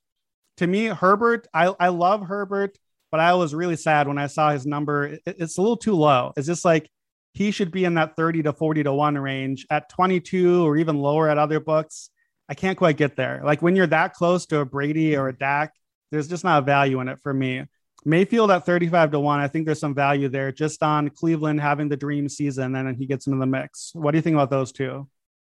To 0.57 0.67
me, 0.67 0.85
Herbert, 0.85 1.47
I, 1.53 1.73
I 1.79 1.89
love 1.89 2.25
Herbert, 2.25 2.77
but 3.11 3.19
I 3.19 3.33
was 3.33 3.53
really 3.53 3.75
sad 3.75 4.07
when 4.07 4.17
I 4.17 4.27
saw 4.27 4.51
his 4.51 4.65
number. 4.65 5.05
It, 5.05 5.21
it's 5.25 5.57
a 5.57 5.61
little 5.61 5.77
too 5.77 5.95
low. 5.95 6.31
It's 6.37 6.47
just 6.47 6.65
like 6.65 6.89
he 7.33 7.51
should 7.51 7.71
be 7.71 7.85
in 7.85 7.95
that 7.95 8.15
30 8.15 8.43
to 8.43 8.53
40 8.53 8.83
to 8.83 8.93
1 8.93 9.17
range 9.17 9.67
at 9.69 9.89
22 9.89 10.65
or 10.65 10.77
even 10.77 10.97
lower 10.97 11.29
at 11.29 11.37
other 11.37 11.59
books. 11.59 12.09
I 12.49 12.55
can't 12.55 12.77
quite 12.77 12.97
get 12.97 13.15
there. 13.15 13.41
Like 13.43 13.61
when 13.61 13.75
you're 13.75 13.87
that 13.87 14.13
close 14.13 14.47
to 14.47 14.59
a 14.59 14.65
Brady 14.65 15.15
or 15.15 15.27
a 15.27 15.37
Dak, 15.37 15.73
there's 16.11 16.27
just 16.27 16.43
not 16.43 16.63
a 16.63 16.65
value 16.65 16.99
in 16.99 17.07
it 17.07 17.19
for 17.21 17.33
me. 17.33 17.65
Mayfield 18.05 18.49
at 18.49 18.65
35 18.65 19.11
to 19.11 19.19
1, 19.19 19.39
I 19.39 19.47
think 19.47 19.65
there's 19.65 19.79
some 19.79 19.93
value 19.93 20.29
there 20.29 20.51
just 20.51 20.81
on 20.81 21.09
Cleveland 21.09 21.61
having 21.61 21.89
the 21.89 21.97
dream 21.97 22.27
season 22.27 22.75
and 22.75 22.87
then 22.87 22.95
he 22.95 23.05
gets 23.05 23.27
into 23.27 23.39
the 23.39 23.45
mix. 23.45 23.91
What 23.93 24.11
do 24.11 24.17
you 24.17 24.21
think 24.21 24.33
about 24.33 24.49
those 24.49 24.71
two? 24.71 25.07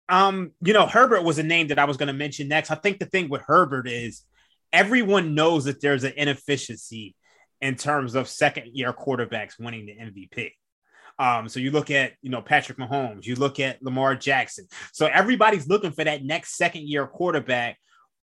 Um, 0.09 0.51
you 0.61 0.73
know, 0.73 0.85
Herbert 0.85 1.23
was 1.23 1.39
a 1.39 1.43
name 1.43 1.67
that 1.67 1.79
I 1.79 1.85
was 1.85 1.95
going 1.95 2.07
to 2.07 2.13
mention 2.13 2.49
next. 2.49 2.71
I 2.71 2.75
think 2.75 2.99
the 2.99 3.05
thing 3.05 3.29
with 3.29 3.43
Herbert 3.47 3.87
is 3.87 4.23
everyone 4.73 5.35
knows 5.35 5.65
that 5.65 5.81
there's 5.81 6.03
an 6.03 6.13
inefficiency 6.17 7.15
in 7.61 7.75
terms 7.75 8.15
of 8.15 8.27
second 8.27 8.71
year 8.73 8.91
quarterbacks 8.91 9.59
winning 9.59 9.85
the 9.85 9.93
MVP. 9.93 10.51
Um, 11.19 11.47
so 11.49 11.59
you 11.59 11.71
look 11.71 11.91
at, 11.91 12.13
you 12.21 12.29
know, 12.29 12.41
Patrick 12.41 12.77
Mahomes, 12.77 13.25
you 13.25 13.35
look 13.35 13.59
at 13.59 13.81
Lamar 13.83 14.15
Jackson. 14.15 14.67
So 14.91 15.05
everybody's 15.05 15.67
looking 15.67 15.91
for 15.91 16.03
that 16.03 16.23
next 16.23 16.57
second 16.57 16.87
year 16.87 17.07
quarterback 17.07 17.77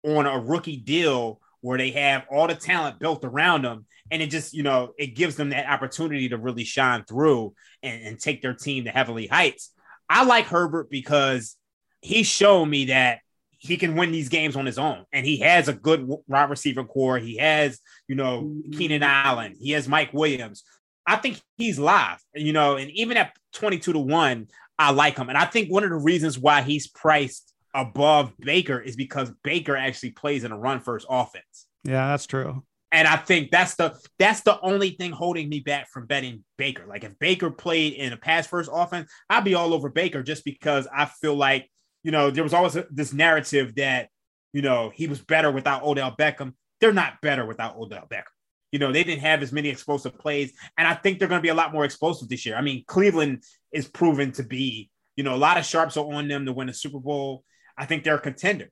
on 0.05 0.27
a 0.27 0.39
rookie 0.39 0.77
deal 0.77 1.41
where 1.61 1.79
they 1.79 1.91
have 1.91 2.25
all 2.31 2.47
the 2.47 2.55
talent 2.55 2.99
built 2.99 3.25
around 3.25 3.63
them. 3.63 3.87
And 4.11 4.23
it 4.23 4.31
just, 4.31 4.55
you 4.55 4.63
know, 4.63 4.93
it 4.99 5.15
gives 5.15 5.37
them 5.37 5.51
that 5.51 5.69
opportunity 5.69 6.31
to 6.31 6.39
really 6.39 6.65
shine 6.65 7.05
through 7.05 7.55
and, 7.83 8.03
and 8.03 8.19
take 8.19 8.43
their 8.43 8.55
team 8.55 8.85
to 8.85 8.91
heavenly 8.91 9.27
heights. 9.27 9.73
I 10.09 10.25
like 10.25 10.47
Herbert 10.47 10.91
because 10.91 11.57
he's 12.01 12.27
shown 12.27 12.69
me 12.69 12.87
that 12.87 13.21
he 13.59 13.77
can 13.77 13.95
win 13.95 14.11
these 14.11 14.31
games 14.31 14.57
on 14.57 14.65
his 14.65 14.79
own. 14.79 15.05
And 15.13 15.27
he 15.27 15.37
has 15.41 15.69
a 15.69 15.75
good 15.75 16.09
wide 16.27 16.49
receiver 16.49 16.83
corps. 16.83 17.19
He 17.19 17.37
has, 17.37 17.79
you 18.09 18.15
know, 18.15 18.57
Keenan 18.73 19.03
Allen. 19.03 19.55
He 19.61 19.73
has 19.73 19.87
Mike 19.87 20.15
Williams. 20.15 20.65
I 21.07 21.17
think 21.17 21.41
he's 21.57 21.79
live, 21.79 22.19
you 22.35 22.53
know, 22.53 22.77
and 22.77 22.91
even 22.93 23.17
at 23.17 23.33
22 23.55 23.93
to 23.95 23.99
1, 23.99 24.49
I 24.79 24.93
like 24.93 25.17
him. 25.17 25.29
And 25.29 25.39
I 25.39 25.45
think 25.45 25.71
one 25.71 25.85
of 25.85 25.91
the 25.91 25.97
reasons 25.97 26.39
why 26.39 26.63
he's 26.63 26.89
priced 26.89 27.53
above 27.75 28.33
Baker 28.39 28.81
is 28.81 28.97
because 28.97 29.31
Baker 29.43 29.77
actually 29.77 30.11
plays 30.11 30.45
in 30.45 30.53
a 30.53 30.59
run 30.59 30.81
first 30.81 31.07
offense. 31.09 31.67
Yeah, 31.85 32.09
that's 32.09 32.27
true. 32.27 32.63
And 32.93 33.07
I 33.07 33.17
think 33.17 33.51
that's 33.51 33.77
the 33.77 33.97
that's 34.19 34.41
the 34.41 34.61
only 34.61 34.91
thing 34.91 35.13
holding 35.13 35.49
me 35.49 35.61
back 35.61 35.89
from 35.91 36.07
betting 36.07 36.45
Baker. 36.59 36.87
Like 36.89 37.05
if 37.05 37.17
Baker 37.19 37.51
played 37.51 37.93
in 37.93 38.13
a 38.13 38.17
pass 38.17 38.47
first 38.47 38.69
offense, 38.73 39.11
I'd 39.29 39.45
be 39.45 39.55
all 39.55 39.73
over 39.73 39.89
Baker 39.89 40.23
just 40.23 40.45
because 40.45 40.89
I 40.93 41.05
feel 41.05 41.37
like, 41.37 41.71
you 42.03 42.11
know, 42.11 42.31
there 42.31 42.43
was 42.43 42.53
always 42.53 42.77
this 42.91 43.13
narrative 43.13 43.77
that, 43.77 44.09
you 44.53 44.63
know, 44.63 44.91
he 44.93 45.07
was 45.07 45.21
better 45.21 45.53
without 45.53 45.85
Odell 45.85 46.17
Beckham. 46.17 46.55
They're 46.81 46.93
not 46.93 47.21
better 47.21 47.47
without 47.47 47.77
Odell 47.77 48.09
Beckham. 48.11 48.25
You 48.73 48.79
know, 48.79 48.93
they 48.93 49.05
didn't 49.05 49.23
have 49.23 49.43
as 49.43 49.53
many 49.53 49.69
explosive 49.69 50.19
plays, 50.19 50.53
and 50.79 50.87
I 50.87 50.95
think 50.95 51.19
they're 51.19 51.29
going 51.29 51.41
to 51.41 51.43
be 51.43 51.49
a 51.49 51.55
lot 51.55 51.73
more 51.73 51.85
explosive 51.85 52.29
this 52.29 52.47
year. 52.47 52.57
I 52.57 52.61
mean, 52.61 52.85
Cleveland 52.87 53.43
is 53.73 53.89
proven 53.89 54.33
to 54.33 54.43
be, 54.43 54.91
you 55.17 55.25
know, 55.25 55.35
a 55.35 55.37
lot 55.37 55.59
of 55.59 55.65
sharps 55.65 55.97
are 55.97 56.13
on 56.13 56.29
them 56.29 56.47
to 56.47 56.53
win 56.53 56.69
a 56.69 56.75
Super 56.75 57.01
Bowl. 57.01 57.45
I 57.77 57.87
think 57.87 58.05
they're 58.05 58.17
a 58.17 58.21
contender, 58.21 58.71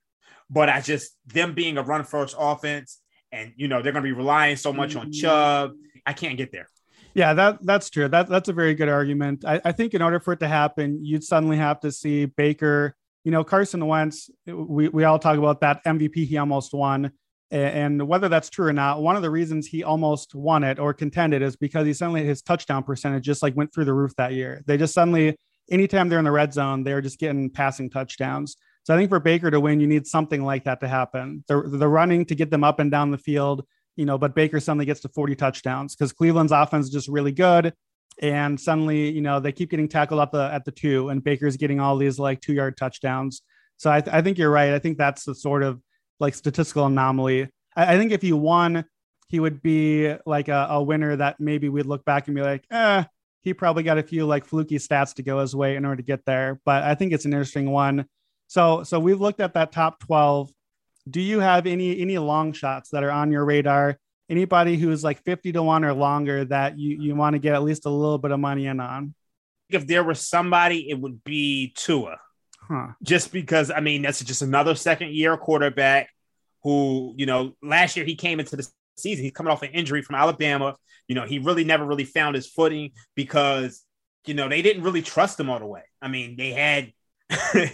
but 0.48 0.68
I 0.68 0.80
just 0.80 1.12
them 1.26 1.54
being 1.54 1.78
a 1.78 1.82
run 1.82 2.04
first 2.04 2.37
offense, 2.38 3.00
and 3.32 3.52
you 3.56 3.68
know, 3.68 3.82
they're 3.82 3.92
going 3.92 4.04
to 4.04 4.08
be 4.08 4.12
relying 4.12 4.56
so 4.56 4.72
much 4.72 4.96
on 4.96 5.11
mm-hmm. 5.11 5.20
Chubb. 5.20 5.72
I 6.06 6.12
can't 6.12 6.37
get 6.37 6.52
there. 6.52 6.68
Yeah, 7.14 7.34
that 7.34 7.58
that's 7.62 7.90
true. 7.90 8.08
That 8.08 8.28
that's 8.28 8.48
a 8.48 8.52
very 8.52 8.74
good 8.74 8.88
argument. 8.88 9.44
I, 9.44 9.61
I 9.64 9.72
think 9.72 9.94
in 9.94 10.02
order 10.02 10.20
for 10.20 10.32
it 10.34 10.40
to 10.40 10.48
happen, 10.48 11.04
you'd 11.04 11.24
suddenly 11.24 11.56
have 11.56 11.80
to 11.80 11.90
see 11.90 12.26
Baker. 12.26 12.94
You 13.24 13.32
know, 13.32 13.42
Carson 13.44 13.84
Wentz. 13.87 14.30
We 14.46 14.88
we 14.88 15.04
all 15.04 15.18
talk 15.18 15.37
about 15.37 15.61
that 15.62 15.84
MVP 15.84 16.26
he 16.26 16.37
almost 16.37 16.72
won. 16.72 17.11
And 17.50 18.06
whether 18.06 18.28
that's 18.28 18.50
true 18.50 18.66
or 18.66 18.72
not, 18.72 19.00
one 19.00 19.16
of 19.16 19.22
the 19.22 19.30
reasons 19.30 19.66
he 19.66 19.82
almost 19.82 20.34
won 20.34 20.64
it 20.64 20.78
or 20.78 20.92
contended 20.92 21.40
is 21.40 21.56
because 21.56 21.87
he 21.87 21.94
suddenly 21.94 22.24
his 22.24 22.42
touchdown 22.42 22.82
percentage 22.82 23.24
just 23.24 23.42
like 23.42 23.56
went 23.56 23.72
through 23.72 23.87
the 23.87 23.94
roof 23.94 24.14
that 24.16 24.34
year. 24.34 24.62
They 24.66 24.76
just 24.76 24.92
suddenly, 24.92 25.37
anytime 25.70 26.08
they're 26.08 26.18
in 26.18 26.26
the 26.26 26.30
red 26.30 26.52
zone, 26.52 26.84
they're 26.84 27.00
just 27.00 27.18
getting 27.18 27.48
passing 27.48 27.88
touchdowns. 27.88 28.56
So 28.84 28.94
I 28.94 28.98
think 28.98 29.08
for 29.08 29.20
Baker 29.20 29.50
to 29.50 29.61
win, 29.61 29.80
you 29.80 29.87
need 29.87 30.06
something 30.06 30.44
like 30.44 30.64
that 30.64 30.80
to 30.80 30.88
happen. 30.88 31.44
The, 31.48 31.62
the 31.62 31.88
running 31.88 32.26
to 32.26 32.34
get 32.34 32.50
them 32.50 32.64
up 32.64 32.80
and 32.80 32.90
down 32.90 33.11
the 33.11 33.18
field, 33.18 33.64
you 33.96 34.04
know, 34.04 34.18
but 34.18 34.34
Baker 34.34 34.61
suddenly 34.61 34.87
gets 34.87 35.00
to 35.00 35.08
40 35.08 35.34
touchdowns 35.34 35.96
because 35.96 36.12
Cleveland's 36.12 36.52
offense 36.52 36.87
is 36.87 36.92
just 36.92 37.08
really 37.08 37.32
good. 37.32 37.72
And 38.20 38.61
suddenly, 38.61 39.11
you 39.11 39.20
know, 39.20 39.40
they 39.40 39.52
keep 39.52 39.70
getting 39.70 39.88
tackled 39.88 40.20
up 40.20 40.32
the, 40.32 40.50
at 40.52 40.64
the 40.64 40.72
two, 40.72 41.08
and 41.08 41.22
Baker's 41.22 41.56
getting 41.56 41.80
all 41.80 41.96
these 41.96 42.18
like 42.18 42.40
two 42.40 42.52
yard 42.52 42.76
touchdowns. 42.76 43.42
So 43.76 43.90
I, 43.90 44.00
th- 44.00 44.14
I 44.14 44.22
think 44.22 44.38
you're 44.38 44.50
right. 44.50 44.72
I 44.72 44.78
think 44.78 44.98
that's 44.98 45.24
the 45.24 45.34
sort 45.34 45.62
of 45.62 45.80
like 46.20 46.35
statistical 46.35 46.87
anomaly. 46.87 47.48
I, 47.76 47.94
I 47.94 47.98
think 47.98 48.12
if 48.12 48.22
he 48.22 48.33
won, 48.33 48.85
he 49.28 49.40
would 49.40 49.62
be 49.62 50.14
like 50.26 50.48
a, 50.48 50.66
a, 50.70 50.83
winner 50.83 51.14
that 51.16 51.38
maybe 51.38 51.68
we'd 51.68 51.87
look 51.87 52.04
back 52.04 52.26
and 52.26 52.35
be 52.35 52.42
like, 52.42 52.64
eh, 52.70 53.04
he 53.42 53.54
probably 53.54 53.83
got 53.83 53.98
a 53.98 54.02
few 54.02 54.26
like 54.26 54.44
fluky 54.44 54.76
stats 54.76 55.14
to 55.14 55.22
go 55.22 55.40
his 55.40 55.54
way 55.54 55.76
in 55.76 55.85
order 55.85 55.96
to 55.96 56.02
get 56.02 56.24
there. 56.24 56.61
But 56.64 56.83
I 56.83 56.94
think 56.94 57.12
it's 57.12 57.24
an 57.24 57.33
interesting 57.33 57.70
one. 57.70 58.07
So 58.46 58.83
so 58.83 58.98
we've 58.98 59.20
looked 59.20 59.40
at 59.40 59.54
that 59.54 59.72
top 59.72 60.00
12. 60.00 60.50
Do 61.09 61.20
you 61.20 61.40
have 61.40 61.66
any 61.66 62.00
any 62.00 62.18
long 62.18 62.52
shots 62.52 62.90
that 62.90 63.04
are 63.04 63.11
on 63.11 63.31
your 63.31 63.44
radar? 63.44 63.98
Anybody 64.31 64.76
who's 64.76 65.02
like 65.02 65.22
50 65.24 65.52
to 65.52 65.62
1 65.62 65.85
or 65.85 65.94
longer 65.94 66.44
that 66.46 66.78
you, 66.78 67.00
you 67.00 67.14
want 67.14 67.33
to 67.33 67.38
get 67.38 67.54
at 67.54 67.62
least 67.62 67.87
a 67.87 67.90
little 67.90 68.18
bit 68.18 68.31
of 68.31 68.38
money 68.38 68.66
in 68.66 68.78
on? 68.78 69.14
If 69.70 69.87
there 69.87 70.04
was 70.04 70.20
somebody, 70.20 70.90
it 70.90 71.00
would 71.00 71.24
be 71.24 71.72
Tua. 71.74 72.18
Just 73.02 73.33
because, 73.33 73.70
I 73.70 73.81
mean, 73.81 74.02
that's 74.02 74.22
just 74.22 74.42
another 74.42 74.74
second 74.74 75.12
year 75.12 75.37
quarterback 75.37 76.11
who, 76.62 77.14
you 77.16 77.26
know, 77.26 77.54
last 77.62 77.96
year 77.96 78.04
he 78.04 78.14
came 78.14 78.40
into 78.40 78.57
the 78.57 78.68
season, 78.96 79.24
he's 79.24 79.33
coming 79.33 79.52
off 79.52 79.62
an 79.62 79.70
injury 79.70 80.02
from 80.02 80.16
Alabama. 80.16 80.76
You 81.07 81.14
know, 81.14 81.24
he 81.24 81.38
really 81.38 81.64
never 81.64 81.85
really 81.85 82.04
found 82.04 82.35
his 82.35 82.46
footing 82.46 82.92
because, 83.14 83.83
you 84.26 84.35
know, 84.35 84.48
they 84.48 84.62
didn't 84.62 84.83
really 84.83 85.02
trust 85.02 85.40
him 85.40 85.48
all 85.48 85.59
the 85.59 85.66
way. 85.66 85.83
I 86.02 86.09
mean, 86.09 86.37
they 86.37 86.50
had 86.50 86.92
I 87.31 87.70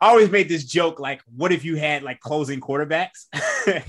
always 0.00 0.30
made 0.30 0.48
this 0.48 0.64
joke 0.64 0.98
like, 0.98 1.22
what 1.36 1.52
if 1.52 1.64
you 1.64 1.76
had 1.76 2.02
like 2.02 2.20
closing 2.20 2.60
quarterbacks? 2.60 3.26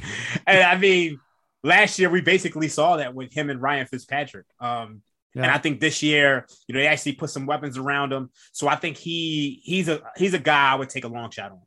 and 0.46 0.60
I 0.64 0.78
mean, 0.78 1.20
last 1.64 1.98
year 1.98 2.10
we 2.10 2.22
basically 2.22 2.68
saw 2.68 2.98
that 2.98 3.16
with 3.16 3.34
him 3.34 3.50
and 3.50 3.62
Ryan 3.62 3.88
Fitzpatrick. 3.88 4.46
Um, 4.60 5.02
yeah. 5.36 5.44
And 5.44 5.52
I 5.52 5.58
think 5.58 5.80
this 5.80 6.02
year, 6.02 6.48
you 6.68 6.74
know, 6.74 6.82
they 6.82 6.88
actually 6.88 7.14
put 7.14 7.30
some 7.30 7.46
weapons 7.46 7.78
around 7.78 8.12
him. 8.12 8.30
So 8.52 8.68
I 8.68 8.76
think 8.76 8.98
he 8.98 9.62
he's 9.64 9.88
a 9.88 10.02
he's 10.18 10.34
a 10.34 10.40
guy 10.40 10.72
I 10.72 10.76
would 10.76 10.90
take 10.90 11.04
a 11.04 11.08
long 11.08 11.30
shot 11.32 11.52
on. 11.52 11.62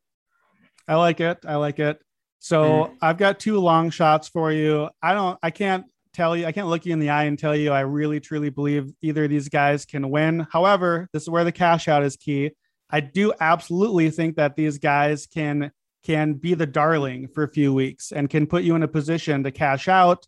I 0.89 0.97
like 0.97 1.21
it. 1.21 1.39
I 1.47 1.57
like 1.57 1.79
it. 1.79 2.01
So 2.41 2.63
mm. 2.63 2.97
I've 3.01 3.19
got 3.19 3.39
two 3.39 3.59
long 3.59 3.91
shots 3.91 4.29
for 4.29 4.51
you. 4.51 4.89
I 5.01 5.15
don't 5.15 5.39
I 5.43 5.51
can't 5.51 5.87
tell 6.13 6.37
you, 6.37 6.47
I 6.47 6.53
can't 6.53 6.67
look 6.67 6.85
you 6.85 6.93
in 6.93 6.99
the 6.99 7.11
eye 7.11 7.25
and 7.25 7.39
tell 7.39 7.55
you 7.57 7.71
I 7.71 7.81
really 7.81 8.21
truly 8.21 8.51
believe 8.51 8.93
either 9.01 9.25
of 9.25 9.31
these 9.31 9.49
guys 9.49 9.85
can 9.85 10.11
win. 10.11 10.47
However, 10.51 11.09
this 11.13 11.23
is 11.23 11.31
where 11.31 11.45
the 11.45 11.53
cash 11.53 11.89
out 11.89 12.03
is 12.03 12.17
key. 12.17 12.51
I 12.91 13.01
do 13.01 13.33
absolutely 13.41 14.11
think 14.11 14.37
that 14.37 14.57
these 14.57 14.79
guys 14.79 15.27
can 15.27 15.71
can 16.03 16.35
be 16.35 16.55
the 16.55 16.67
darling 16.67 17.29
for 17.29 17.45
a 17.45 17.49
few 17.49 17.73
weeks 17.73 18.11
and 18.11 18.29
can 18.29 18.49
put 18.49 18.65
you 18.65 18.75
in 18.75 18.83
a 18.83 18.89
position 18.89 19.45
to 19.45 19.53
cash 19.53 19.87
out 19.87 20.27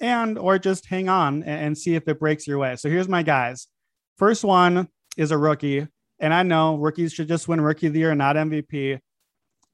and 0.00 0.38
or 0.38 0.58
just 0.58 0.86
hang 0.86 1.08
on 1.08 1.42
and, 1.42 1.76
see 1.76 1.94
if 1.94 2.08
it 2.08 2.20
breaks 2.20 2.46
your 2.46 2.58
way. 2.58 2.76
So 2.76 2.88
here's 2.88 3.08
my 3.08 3.22
guys. 3.22 3.66
First 4.18 4.44
one 4.44 4.88
is 5.16 5.30
a 5.30 5.38
rookie, 5.38 5.86
and 6.18 6.34
I 6.34 6.42
know 6.42 6.76
rookies 6.76 7.12
should 7.12 7.28
just 7.28 7.48
win 7.48 7.60
rookie 7.60 7.88
of 7.88 7.92
the 7.92 8.00
year, 8.00 8.14
not 8.14 8.36
MVP. 8.36 9.00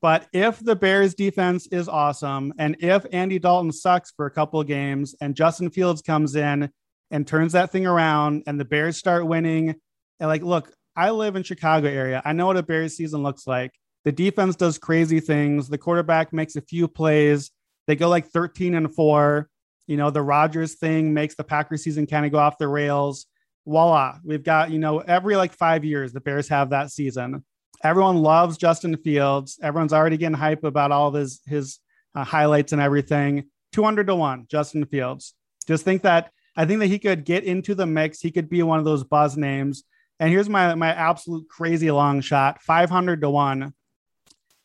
But 0.01 0.27
if 0.33 0.59
the 0.59 0.75
Bears 0.75 1.15
defense 1.15 1.69
is 1.69 1.89
awesome, 1.89 2.53
and 2.59 2.77
if 2.81 3.07
Andy 3.13 3.39
Dalton 3.39 3.71
sucks 3.71 4.11
for 4.11 4.27
a 4.27 4.31
couple 4.31 4.61
of 4.61 4.67
games, 4.67 5.15
and 5.21 5.37
Justin 5.37 5.71
Fields 5.71 6.03
comes 6.03 6.35
in 6.35 6.71
and 7.13 7.27
turns 7.27 7.53
that 7.53 7.71
thing 7.71 7.87
around, 7.87 8.43
and 8.47 8.59
the 8.59 8.65
Bears 8.65 8.97
start 8.97 9.27
winning, 9.27 9.77
and 10.19 10.29
like, 10.29 10.43
look, 10.43 10.73
I 10.97 11.11
live 11.11 11.37
in 11.37 11.45
Chicago 11.45 11.89
area. 11.89 12.21
I 12.25 12.33
know 12.33 12.47
what 12.47 12.57
a 12.57 12.63
Bears 12.63 12.97
season 12.97 13.23
looks 13.23 13.47
like. 13.47 13.73
The 14.05 14.13
defense 14.13 14.57
does 14.57 14.79
crazy 14.79 15.21
things. 15.21 15.69
The 15.69 15.79
quarterback 15.79 16.33
makes 16.33 16.57
a 16.57 16.61
few 16.61 16.89
plays. 16.89 17.51
They 17.87 17.97
go 17.97 18.09
like 18.09 18.27
13 18.27 18.75
and 18.75 18.93
four. 18.93 19.49
You 19.87 19.97
know, 19.97 20.11
the 20.11 20.23
Rodgers 20.23 20.75
thing 20.75 21.13
makes 21.13 21.35
the 21.35 21.45
Packers 21.45 21.83
season 21.83 22.07
kind 22.07 22.25
of 22.25 22.33
go 22.33 22.39
off 22.39 22.59
the 22.59 22.69
rails. 22.69 23.27
Voila. 23.67 24.19
We've 24.25 24.43
got, 24.43 24.71
you 24.71 24.79
know, 24.79 24.99
every 24.99 25.37
like 25.37 25.53
five 25.53 25.85
years, 25.85 26.13
the 26.13 26.21
Bears 26.21 26.49
have 26.49 26.71
that 26.71 26.91
season. 26.91 27.45
Everyone 27.83 28.19
loves 28.19 28.57
Justin 28.57 28.97
Fields. 28.97 29.59
Everyone's 29.63 29.93
already 29.93 30.17
getting 30.17 30.37
hype 30.37 30.65
about 30.65 30.93
all 30.93 31.09
of 31.09 31.15
his, 31.15 31.41
his 31.47 31.79
uh, 32.15 32.25
highlights 32.25 32.73
and 32.73 32.81
everything. 32.81 33.45
200 33.73 34.07
to 34.07 34.15
one, 34.15 34.47
Justin 34.49 34.85
Fields. 34.87 35.35
Just 35.67 35.85
think 35.85 36.03
that 36.03 36.31
I 36.57 36.67
think 36.67 36.81
that 36.81 36.89
he 36.89 36.99
could 36.99 37.25
get 37.25 37.45
into 37.45 37.75
the 37.75 37.87
mix. 37.87 38.21
He 38.21 38.31
could 38.31 38.49
be 38.49 38.63
one 38.63 38.79
of 38.79 38.85
those 38.85 39.05
buzz 39.05 39.37
names. 39.37 39.85
And 40.21 40.31
here's 40.31 40.49
my 40.49 40.75
my 40.75 40.93
absolute 40.93 41.49
crazy 41.49 41.91
long 41.91 42.21
shot 42.21 42.63
500 42.63 43.23
to 43.23 43.31
1. 43.31 43.73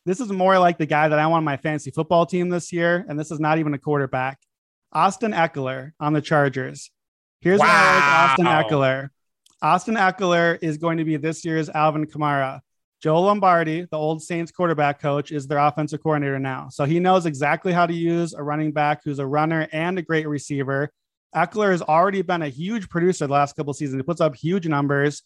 This 0.04 0.20
is 0.20 0.30
more 0.30 0.58
like 0.58 0.78
the 0.78 0.86
guy 0.86 1.08
that 1.08 1.18
I 1.18 1.26
want 1.26 1.38
on 1.38 1.44
my 1.44 1.56
fantasy 1.56 1.90
football 1.90 2.26
team 2.26 2.48
this 2.48 2.72
year. 2.72 3.04
And 3.08 3.18
this 3.18 3.30
is 3.30 3.40
not 3.40 3.58
even 3.58 3.74
a 3.74 3.78
quarterback. 3.78 4.38
Austin 4.92 5.32
Ekeler 5.32 5.92
on 6.00 6.12
the 6.12 6.20
Chargers. 6.20 6.90
Here's 7.40 7.60
wow. 7.60 7.66
why 7.66 7.72
I 7.72 7.94
like 7.94 8.30
Austin 8.30 8.46
Ekeler. 8.46 9.08
Austin 9.60 9.94
Ekeler 9.96 10.58
is 10.62 10.78
going 10.78 10.98
to 10.98 11.04
be 11.04 11.16
this 11.16 11.44
year's 11.44 11.68
Alvin 11.68 12.06
Kamara. 12.06 12.60
Joe 13.00 13.20
Lombardi, 13.20 13.86
the 13.90 13.96
old 13.96 14.22
Saints 14.22 14.50
quarterback 14.50 15.00
coach, 15.00 15.30
is 15.30 15.46
their 15.46 15.58
offensive 15.58 16.02
coordinator 16.02 16.38
now. 16.40 16.68
So 16.70 16.84
he 16.84 16.98
knows 16.98 17.26
exactly 17.26 17.72
how 17.72 17.86
to 17.86 17.94
use 17.94 18.34
a 18.34 18.42
running 18.42 18.72
back 18.72 19.02
who's 19.04 19.20
a 19.20 19.26
runner 19.26 19.68
and 19.72 19.98
a 19.98 20.02
great 20.02 20.26
receiver. 20.26 20.90
Ekeler 21.34 21.70
has 21.70 21.82
already 21.82 22.22
been 22.22 22.42
a 22.42 22.48
huge 22.48 22.88
producer 22.88 23.26
the 23.26 23.32
last 23.32 23.54
couple 23.54 23.72
seasons. 23.74 24.00
He 24.00 24.04
puts 24.04 24.20
up 24.20 24.34
huge 24.34 24.66
numbers. 24.66 25.22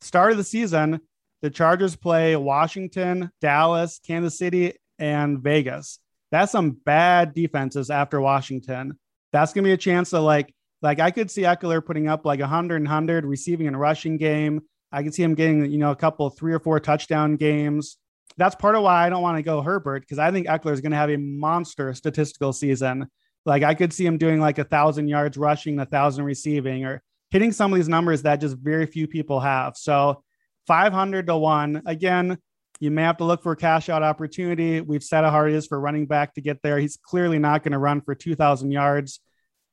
Start 0.00 0.32
of 0.32 0.38
the 0.38 0.44
season, 0.44 1.00
the 1.42 1.50
Chargers 1.50 1.96
play 1.96 2.36
Washington, 2.36 3.30
Dallas, 3.40 4.00
Kansas 4.06 4.38
City, 4.38 4.74
and 4.98 5.40
Vegas. 5.40 5.98
That's 6.30 6.52
some 6.52 6.72
bad 6.72 7.34
defenses 7.34 7.90
after 7.90 8.20
Washington. 8.20 8.98
That's 9.32 9.52
gonna 9.52 9.64
be 9.64 9.72
a 9.72 9.76
chance 9.76 10.10
to 10.10 10.20
like, 10.20 10.54
like 10.82 11.00
I 11.00 11.10
could 11.10 11.30
see 11.30 11.42
Ekeler 11.42 11.84
putting 11.84 12.08
up 12.08 12.26
like 12.26 12.40
100 12.40 12.76
and 12.76 12.86
100 12.86 13.24
receiving 13.24 13.66
and 13.66 13.78
rushing 13.78 14.16
game. 14.16 14.62
I 14.92 15.02
can 15.02 15.12
see 15.12 15.22
him 15.22 15.34
getting, 15.34 15.70
you 15.70 15.78
know, 15.78 15.90
a 15.90 15.96
couple 15.96 16.28
three 16.30 16.52
or 16.52 16.60
four 16.60 16.80
touchdown 16.80 17.36
games. 17.36 17.98
That's 18.36 18.54
part 18.54 18.74
of 18.74 18.82
why 18.82 19.06
I 19.06 19.10
don't 19.10 19.22
want 19.22 19.38
to 19.38 19.42
go 19.42 19.62
Herbert 19.62 20.02
because 20.02 20.18
I 20.18 20.30
think 20.30 20.46
Ekeler 20.46 20.72
is 20.72 20.80
going 20.80 20.92
to 20.92 20.98
have 20.98 21.10
a 21.10 21.16
monster 21.16 21.92
statistical 21.94 22.52
season. 22.52 23.08
Like 23.44 23.62
I 23.62 23.74
could 23.74 23.92
see 23.92 24.04
him 24.04 24.18
doing 24.18 24.40
like 24.40 24.58
a 24.58 24.64
thousand 24.64 25.08
yards 25.08 25.36
rushing, 25.36 25.78
a 25.78 25.86
thousand 25.86 26.24
receiving, 26.24 26.84
or 26.84 27.02
hitting 27.30 27.52
some 27.52 27.72
of 27.72 27.76
these 27.76 27.88
numbers 27.88 28.22
that 28.22 28.40
just 28.40 28.56
very 28.56 28.86
few 28.86 29.06
people 29.06 29.40
have. 29.40 29.76
So 29.76 30.22
500 30.66 31.26
to 31.28 31.36
one. 31.36 31.82
Again, 31.86 32.38
you 32.80 32.90
may 32.90 33.02
have 33.02 33.16
to 33.18 33.24
look 33.24 33.42
for 33.42 33.52
a 33.52 33.56
cash 33.56 33.88
out 33.88 34.02
opportunity. 34.02 34.80
We've 34.80 35.02
said 35.02 35.24
how 35.24 35.30
hard 35.30 35.52
it 35.52 35.54
is 35.54 35.66
for 35.66 35.80
running 35.80 36.06
back 36.06 36.34
to 36.34 36.40
get 36.40 36.62
there. 36.62 36.78
He's 36.78 36.96
clearly 36.96 37.38
not 37.38 37.62
going 37.62 37.72
to 37.72 37.78
run 37.78 38.00
for 38.00 38.14
2,000 38.14 38.70
yards, 38.70 39.20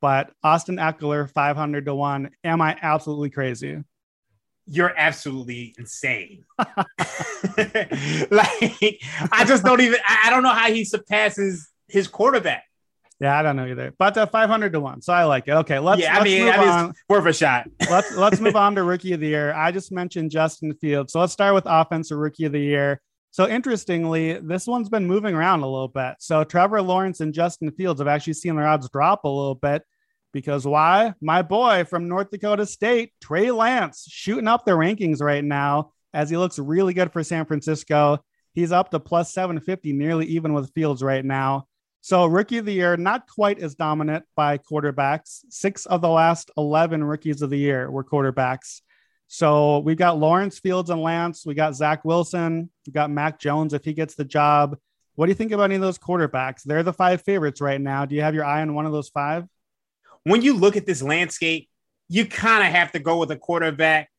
but 0.01 0.31
Austin 0.43 0.77
Ekeler, 0.77 1.29
500 1.29 1.85
to 1.85 1.95
one. 1.95 2.29
Am 2.43 2.61
I 2.61 2.77
absolutely 2.81 3.29
crazy? 3.29 3.83
You're 4.65 4.93
absolutely 4.97 5.75
insane. 5.77 6.45
like, 6.57 6.77
I 9.31 9.43
just 9.45 9.65
don't 9.65 9.81
even, 9.81 9.99
I 10.07 10.29
don't 10.29 10.43
know 10.43 10.53
how 10.53 10.71
he 10.71 10.85
surpasses 10.85 11.69
his 11.89 12.07
quarterback. 12.07 12.63
Yeah, 13.23 13.39
I 13.39 13.41
don't 13.41 13.55
know 13.55 13.65
either. 13.65 13.93
But 13.97 14.17
uh, 14.17 14.25
500 14.25 14.73
to 14.73 14.81
1. 14.81 15.01
So 15.01 15.13
I 15.13 15.23
like 15.23 15.47
it. 15.47 15.51
Okay, 15.51 15.79
let's 15.79 16.01
Yeah, 16.01 16.11
let's 16.17 16.21
I 16.21 16.23
mean, 16.25 16.45
move 16.45 16.55
on. 16.55 16.93
worth 17.07 17.25
a 17.25 17.31
shot. 17.31 17.69
let's 17.89 18.13
let's 18.17 18.41
move 18.41 18.57
on 18.57 18.75
to 18.75 18.83
rookie 18.83 19.13
of 19.13 19.21
the 19.21 19.29
year. 19.29 19.53
I 19.53 19.71
just 19.71 19.93
mentioned 19.93 20.29
Justin 20.29 20.73
Fields. 20.73 21.13
So 21.13 21.21
let's 21.21 21.31
start 21.31 21.53
with 21.53 21.63
offensive 21.65 22.17
rookie 22.17 22.43
of 22.43 22.51
the 22.51 22.59
year. 22.59 22.99
So 23.31 23.47
interestingly, 23.47 24.33
this 24.39 24.67
one's 24.67 24.89
been 24.89 25.07
moving 25.07 25.35
around 25.35 25.61
a 25.61 25.69
little 25.71 25.87
bit. 25.87 26.15
So 26.19 26.43
Trevor 26.43 26.81
Lawrence 26.81 27.21
and 27.21 27.33
Justin 27.33 27.71
Fields 27.71 28.01
have 28.01 28.09
actually 28.09 28.33
seen 28.33 28.57
their 28.57 28.67
odds 28.67 28.89
drop 28.89 29.23
a 29.23 29.29
little 29.29 29.55
bit 29.55 29.83
because 30.33 30.67
why? 30.67 31.13
My 31.21 31.43
boy 31.43 31.85
from 31.85 32.09
North 32.09 32.29
Dakota 32.29 32.65
State, 32.65 33.13
Trey 33.21 33.51
Lance, 33.51 34.05
shooting 34.09 34.49
up 34.49 34.65
the 34.65 34.73
rankings 34.73 35.21
right 35.21 35.43
now 35.45 35.93
as 36.13 36.29
he 36.29 36.35
looks 36.35 36.59
really 36.59 36.93
good 36.93 37.13
for 37.13 37.23
San 37.23 37.45
Francisco. 37.45 38.19
He's 38.53 38.73
up 38.73 38.91
to 38.91 38.99
plus 38.99 39.33
750, 39.33 39.93
nearly 39.93 40.25
even 40.25 40.51
with 40.51 40.73
Fields 40.73 41.01
right 41.01 41.23
now. 41.23 41.67
So, 42.05 42.25
rookie 42.25 42.57
of 42.57 42.65
the 42.65 42.73
year, 42.73 42.97
not 42.97 43.29
quite 43.29 43.59
as 43.59 43.75
dominant 43.75 44.25
by 44.35 44.57
quarterbacks. 44.57 45.45
Six 45.47 45.85
of 45.85 46.01
the 46.01 46.09
last 46.09 46.51
11 46.57 47.01
rookies 47.01 47.41
of 47.41 47.49
the 47.49 47.57
year 47.57 47.89
were 47.89 48.03
quarterbacks. 48.03 48.81
So, 49.29 49.79
we've 49.79 49.95
got 49.95 50.19
Lawrence 50.19 50.59
Fields 50.59 50.89
and 50.89 51.01
Lance. 51.01 51.45
We 51.45 51.53
got 51.53 51.77
Zach 51.77 52.03
Wilson. 52.03 52.69
We 52.85 52.91
got 52.91 53.09
Mac 53.09 53.39
Jones 53.39 53.73
if 53.73 53.85
he 53.85 53.93
gets 53.93 54.15
the 54.15 54.25
job. 54.25 54.77
What 55.15 55.27
do 55.27 55.31
you 55.31 55.35
think 55.35 55.53
about 55.53 55.63
any 55.63 55.75
of 55.75 55.81
those 55.81 55.97
quarterbacks? 55.97 56.63
They're 56.63 56.83
the 56.83 56.91
five 56.91 57.21
favorites 57.21 57.61
right 57.61 57.79
now. 57.79 58.03
Do 58.03 58.15
you 58.15 58.21
have 58.21 58.35
your 58.35 58.43
eye 58.43 58.61
on 58.61 58.73
one 58.73 58.85
of 58.85 58.91
those 58.91 59.07
five? 59.07 59.47
When 60.23 60.41
you 60.41 60.55
look 60.55 60.75
at 60.75 60.85
this 60.85 61.01
landscape, 61.01 61.69
you 62.09 62.25
kind 62.25 62.67
of 62.67 62.73
have 62.73 62.91
to 62.91 62.99
go 62.99 63.15
with 63.15 63.31
a 63.31 63.37
quarterback 63.37 64.09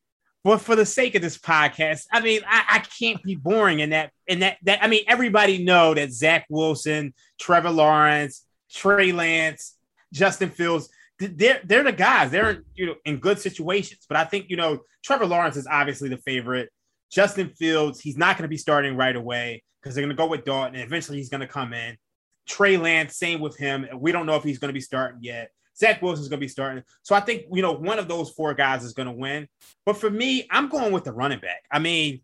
but 0.45 0.61
for 0.61 0.75
the 0.75 0.85
sake 0.85 1.15
of 1.15 1.23
this 1.23 1.39
podcast, 1.39 2.05
I 2.11 2.21
mean, 2.21 2.41
I, 2.47 2.65
I, 2.69 2.79
can't 2.79 3.21
be 3.23 3.33
boring 3.33 3.79
in 3.79 3.89
that. 3.89 4.11
In 4.27 4.41
that, 4.41 4.57
that 4.61 4.83
I 4.83 4.87
mean, 4.87 5.03
everybody 5.07 5.63
know 5.63 5.95
that 5.95 6.13
Zach 6.13 6.45
Wilson, 6.49 7.15
Trevor 7.39 7.71
Lawrence, 7.71 8.45
Trey 8.71 9.11
Lance, 9.11 9.75
Justin 10.13 10.51
Fields, 10.51 10.87
they're 11.17 11.61
they're 11.63 11.83
the 11.83 11.91
guys. 11.91 12.29
They're 12.29 12.61
you 12.75 12.85
know 12.85 12.95
in 13.05 13.17
good 13.17 13.39
situations. 13.39 14.05
But 14.07 14.17
I 14.19 14.23
think 14.23 14.45
you 14.49 14.55
know 14.55 14.81
Trevor 15.03 15.25
Lawrence 15.25 15.57
is 15.57 15.65
obviously 15.65 16.09
the 16.09 16.17
favorite. 16.17 16.69
Justin 17.11 17.49
Fields, 17.57 17.99
he's 17.99 18.17
not 18.17 18.37
going 18.37 18.43
to 18.43 18.47
be 18.47 18.57
starting 18.57 18.95
right 18.95 19.15
away 19.15 19.63
because 19.81 19.95
they're 19.95 20.03
going 20.03 20.15
to 20.15 20.21
go 20.21 20.27
with 20.27 20.45
Dalton, 20.45 20.75
and 20.75 20.83
eventually 20.83 21.17
he's 21.17 21.29
going 21.29 21.41
to 21.41 21.47
come 21.47 21.73
in. 21.73 21.97
Trey 22.47 22.77
Lance, 22.77 23.17
same 23.17 23.39
with 23.39 23.57
him. 23.57 23.87
We 23.95 24.11
don't 24.11 24.27
know 24.27 24.35
if 24.35 24.43
he's 24.43 24.59
going 24.59 24.69
to 24.69 24.73
be 24.73 24.81
starting 24.81 25.23
yet. 25.23 25.49
Zach 25.77 26.01
Wilson's 26.01 26.27
going 26.29 26.39
to 26.39 26.43
be 26.43 26.49
starting. 26.49 26.83
So 27.03 27.15
I 27.15 27.19
think, 27.19 27.43
you 27.51 27.61
know, 27.61 27.73
one 27.73 27.99
of 27.99 28.07
those 28.07 28.31
four 28.31 28.53
guys 28.53 28.83
is 28.83 28.93
going 28.93 29.07
to 29.07 29.11
win. 29.13 29.47
But 29.85 29.97
for 29.97 30.09
me, 30.09 30.47
I'm 30.49 30.69
going 30.69 30.91
with 30.91 31.03
the 31.03 31.11
running 31.11 31.39
back. 31.39 31.63
I 31.71 31.79
mean, 31.79 32.21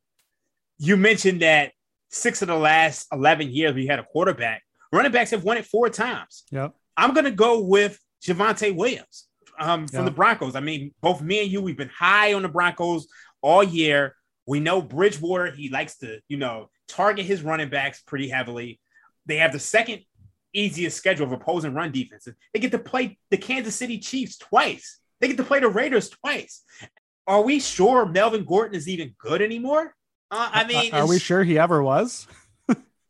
you 0.77 0.97
mentioned 0.97 1.41
that 1.41 1.73
six 2.09 2.41
of 2.41 2.47
the 2.47 2.55
last 2.55 3.07
11 3.11 3.49
years 3.51 3.73
we 3.73 3.87
had 3.87 3.99
a 3.99 4.03
quarterback. 4.03 4.63
Running 4.91 5.11
backs 5.11 5.31
have 5.31 5.43
won 5.43 5.57
it 5.57 5.65
four 5.65 5.89
times. 5.89 6.43
Yep. 6.51 6.73
I'm 6.97 7.13
going 7.13 7.25
to 7.25 7.31
go 7.31 7.61
with 7.61 7.99
Javonte 8.25 8.75
Williams 8.75 9.27
um, 9.59 9.87
from 9.87 9.99
Yep. 9.99 10.05
the 10.05 10.11
Broncos. 10.11 10.55
I 10.55 10.59
mean, 10.59 10.93
both 11.01 11.21
me 11.21 11.41
and 11.43 11.51
you, 11.51 11.61
we've 11.61 11.77
been 11.77 11.89
high 11.89 12.33
on 12.33 12.41
the 12.41 12.49
Broncos 12.49 13.07
all 13.41 13.63
year. 13.63 14.15
We 14.47 14.59
know 14.59 14.81
Bridgewater, 14.81 15.51
he 15.51 15.69
likes 15.69 15.97
to, 15.99 16.19
you 16.27 16.37
know, 16.37 16.69
target 16.87 17.25
his 17.25 17.41
running 17.41 17.69
backs 17.69 18.01
pretty 18.01 18.27
heavily. 18.27 18.79
They 19.27 19.37
have 19.37 19.53
the 19.53 19.59
second 19.59 20.01
easiest 20.53 20.97
schedule 20.97 21.25
of 21.25 21.31
opposing 21.31 21.73
run 21.73 21.91
defenses. 21.91 22.35
They 22.53 22.59
get 22.59 22.71
to 22.71 22.79
play 22.79 23.17
the 23.29 23.37
Kansas 23.37 23.75
City 23.75 23.99
Chiefs 23.99 24.37
twice. 24.37 24.99
They 25.19 25.27
get 25.27 25.37
to 25.37 25.43
play 25.43 25.59
the 25.59 25.69
Raiders 25.69 26.09
twice. 26.09 26.63
Are 27.27 27.41
we 27.41 27.59
sure 27.59 28.05
Melvin 28.05 28.43
Gordon 28.43 28.75
is 28.75 28.87
even 28.87 29.13
good 29.17 29.41
anymore? 29.41 29.95
Uh, 30.31 30.49
I 30.51 30.63
mean, 30.65 30.93
are 30.93 31.07
we 31.07 31.19
sure 31.19 31.43
he 31.43 31.59
ever 31.59 31.83
was? 31.83 32.27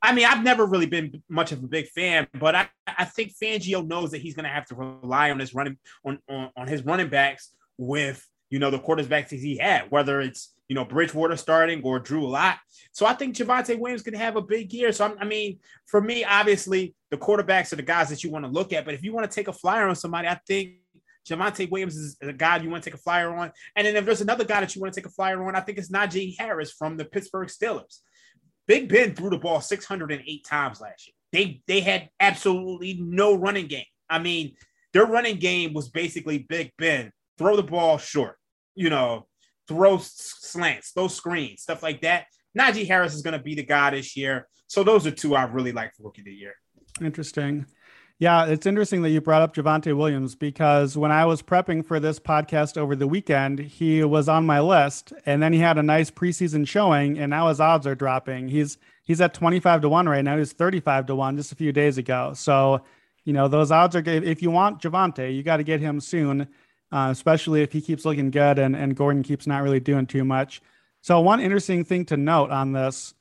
I 0.02 0.14
mean, 0.14 0.26
I've 0.26 0.44
never 0.44 0.66
really 0.66 0.88
been 0.88 1.22
much 1.30 1.52
of 1.52 1.64
a 1.64 1.68
big 1.68 1.88
fan, 1.88 2.28
but 2.40 2.56
I, 2.56 2.70
I 2.88 3.06
think 3.06 3.34
Fangio 3.38 3.86
knows 3.86 4.12
that 4.12 4.18
he's 4.18 4.34
going 4.34 4.46
to 4.46 4.50
have 4.50 4.66
to 4.68 4.76
rely 4.76 5.30
on 5.30 5.40
his 5.40 5.54
running 5.54 5.78
on, 6.04 6.20
on 6.28 6.50
on 6.58 6.68
his 6.68 6.84
running 6.84 7.10
backs 7.10 7.54
with 7.78 8.28
you 8.50 8.58
know 8.60 8.72
the 8.72 8.80
quarterbacks 8.80 9.30
that 9.30 9.40
he 9.40 9.58
had, 9.58 9.92
whether 9.92 10.20
it's 10.20 10.54
you 10.72 10.76
know, 10.76 10.86
Bridgewater 10.86 11.36
starting 11.36 11.82
or 11.84 12.00
Drew 12.00 12.26
Lock. 12.26 12.58
So 12.94 13.06
I 13.06 13.12
think 13.12 13.36
Javonte 13.36 13.78
Williams 13.78 14.04
could 14.04 14.16
have 14.16 14.38
a 14.38 14.42
big 14.42 14.72
year. 14.72 14.94
So 14.94 15.04
I'm, 15.04 15.18
I 15.20 15.26
mean, 15.26 15.60
for 15.86 16.00
me, 16.00 16.24
obviously, 16.24 16.96
the 17.10 17.18
quarterbacks 17.18 17.74
are 17.74 17.76
the 17.76 17.82
guys 17.82 18.08
that 18.08 18.24
you 18.24 18.32
want 18.32 18.46
to 18.46 18.52
look 18.52 18.72
at. 18.72 18.86
But 18.86 18.94
if 18.94 19.04
you 19.04 19.12
want 19.12 19.30
to 19.30 19.36
take 19.36 19.50
a 19.50 19.54
flyer 19.54 19.90
on 19.90 19.98
somebody, 19.98 20.30
I 20.30 20.40
think 20.48 20.76
Javonte 21.30 21.70
Williams 21.70 21.98
is 21.98 22.16
a 22.22 22.32
guy 22.32 22.56
you 22.56 22.70
want 22.70 22.86
to 22.86 22.90
take 22.90 22.98
a 22.98 23.04
flyer 23.04 23.36
on. 23.36 23.52
And 23.76 23.86
then 23.86 23.98
if 23.98 24.06
there's 24.06 24.22
another 24.22 24.46
guy 24.46 24.62
that 24.62 24.74
you 24.74 24.80
want 24.80 24.94
to 24.94 25.02
take 25.02 25.08
a 25.08 25.14
flyer 25.14 25.46
on, 25.46 25.58
I 25.58 25.60
think 25.60 25.78
it's 25.78 25.92
Najee 25.92 26.40
Harris 26.40 26.72
from 26.72 26.96
the 26.96 27.04
Pittsburgh 27.04 27.50
Steelers. 27.50 27.98
Big 28.66 28.88
Ben 28.88 29.14
threw 29.14 29.30
the 29.30 29.38
ball 29.38 29.60
608 29.60 30.46
times 30.46 30.80
last 30.80 31.06
year. 31.06 31.14
They 31.34 31.62
they 31.68 31.82
had 31.82 32.08
absolutely 32.18 32.98
no 32.98 33.36
running 33.36 33.68
game. 33.68 33.84
I 34.10 34.20
mean, 34.20 34.56
their 34.94 35.06
running 35.06 35.36
game 35.36 35.74
was 35.74 35.90
basically 35.90 36.38
Big 36.38 36.72
Ben 36.78 37.12
throw 37.38 37.58
the 37.58 37.64
ball 37.64 37.98
short, 37.98 38.38
you 38.74 38.90
know, 38.90 39.28
throw 39.72 39.98
slants, 40.02 40.92
throw 40.92 41.08
screens, 41.08 41.62
stuff 41.62 41.82
like 41.82 42.02
that. 42.02 42.26
Najee 42.58 42.88
Harris 42.88 43.14
is 43.14 43.22
going 43.22 43.38
to 43.38 43.44
be 43.44 43.56
the 43.56 43.64
guy 43.64 43.92
this 43.92 44.18
year. 44.18 44.48
So 44.68 44.84
those 44.84 45.08
are 45.08 45.12
two 45.12 45.36
I 45.36 45.44
really 45.44 45.72
like 45.72 45.96
for 45.96 46.04
rookie 46.04 46.22
of 46.22 46.26
the 46.26 46.34
year. 46.34 46.56
Interesting. 47.02 47.66
Yeah, 48.20 48.46
it's 48.46 48.68
interesting 48.68 49.02
that 49.02 49.10
you 49.10 49.22
brought 49.22 49.42
up 49.42 49.56
Javonte 49.56 49.98
Williams 49.98 50.36
because 50.36 50.96
when 50.96 51.12
I 51.12 51.26
was 51.26 51.42
prepping 51.42 51.84
for 51.84 52.00
this 52.00 52.20
podcast 52.20 52.78
over 52.78 52.96
the 52.96 53.08
weekend, 53.08 53.60
he 53.60 54.04
was 54.04 54.30
on 54.30 54.46
my 54.46 54.60
list 54.60 55.14
and 55.26 55.42
then 55.42 55.54
he 55.54 55.60
had 55.60 55.78
a 55.80 55.84
nice 55.84 56.12
preseason 56.12 56.68
showing 56.68 57.18
and 57.18 57.32
now 57.32 57.48
his 57.48 57.60
odds 57.60 57.88
are 57.88 57.96
dropping. 57.96 58.50
He's 58.50 58.78
he's 59.04 59.22
at 59.22 59.34
25 59.34 59.82
to 59.82 59.90
1 59.90 60.08
right 60.08 60.24
now. 60.24 60.38
He's 60.38 60.54
35 60.54 61.08
to 61.08 61.16
1 61.16 61.38
just 61.38 61.52
a 61.52 61.56
few 61.56 61.72
days 61.72 61.98
ago. 61.98 62.34
So, 62.36 62.84
you 63.24 63.34
know, 63.34 63.48
those 63.48 63.72
odds 63.72 63.96
are 63.96 64.04
if 64.06 64.44
you 64.44 64.52
want 64.52 64.82
Javonte, 64.82 65.34
you 65.34 65.42
got 65.42 65.58
to 65.58 65.64
get 65.64 65.80
him 65.80 66.00
soon 66.00 66.48
uh, 66.92 67.10
especially 67.12 67.62
if 67.62 67.72
he 67.72 67.82
keeps 67.82 68.06
looking 68.06 68.32
good 68.32 68.60
and, 68.60 68.76
and 68.76 68.96
Gordon 68.96 69.24
keeps 69.24 69.48
not 69.48 69.64
really 69.64 69.80
doing 69.80 70.06
too 70.06 70.26
much. 70.26 70.62
So, 71.02 71.20
one 71.20 71.40
interesting 71.40 71.84
thing 71.84 72.06
to 72.06 72.18
note 72.18 72.52
on 72.52 72.74
this 72.74 73.14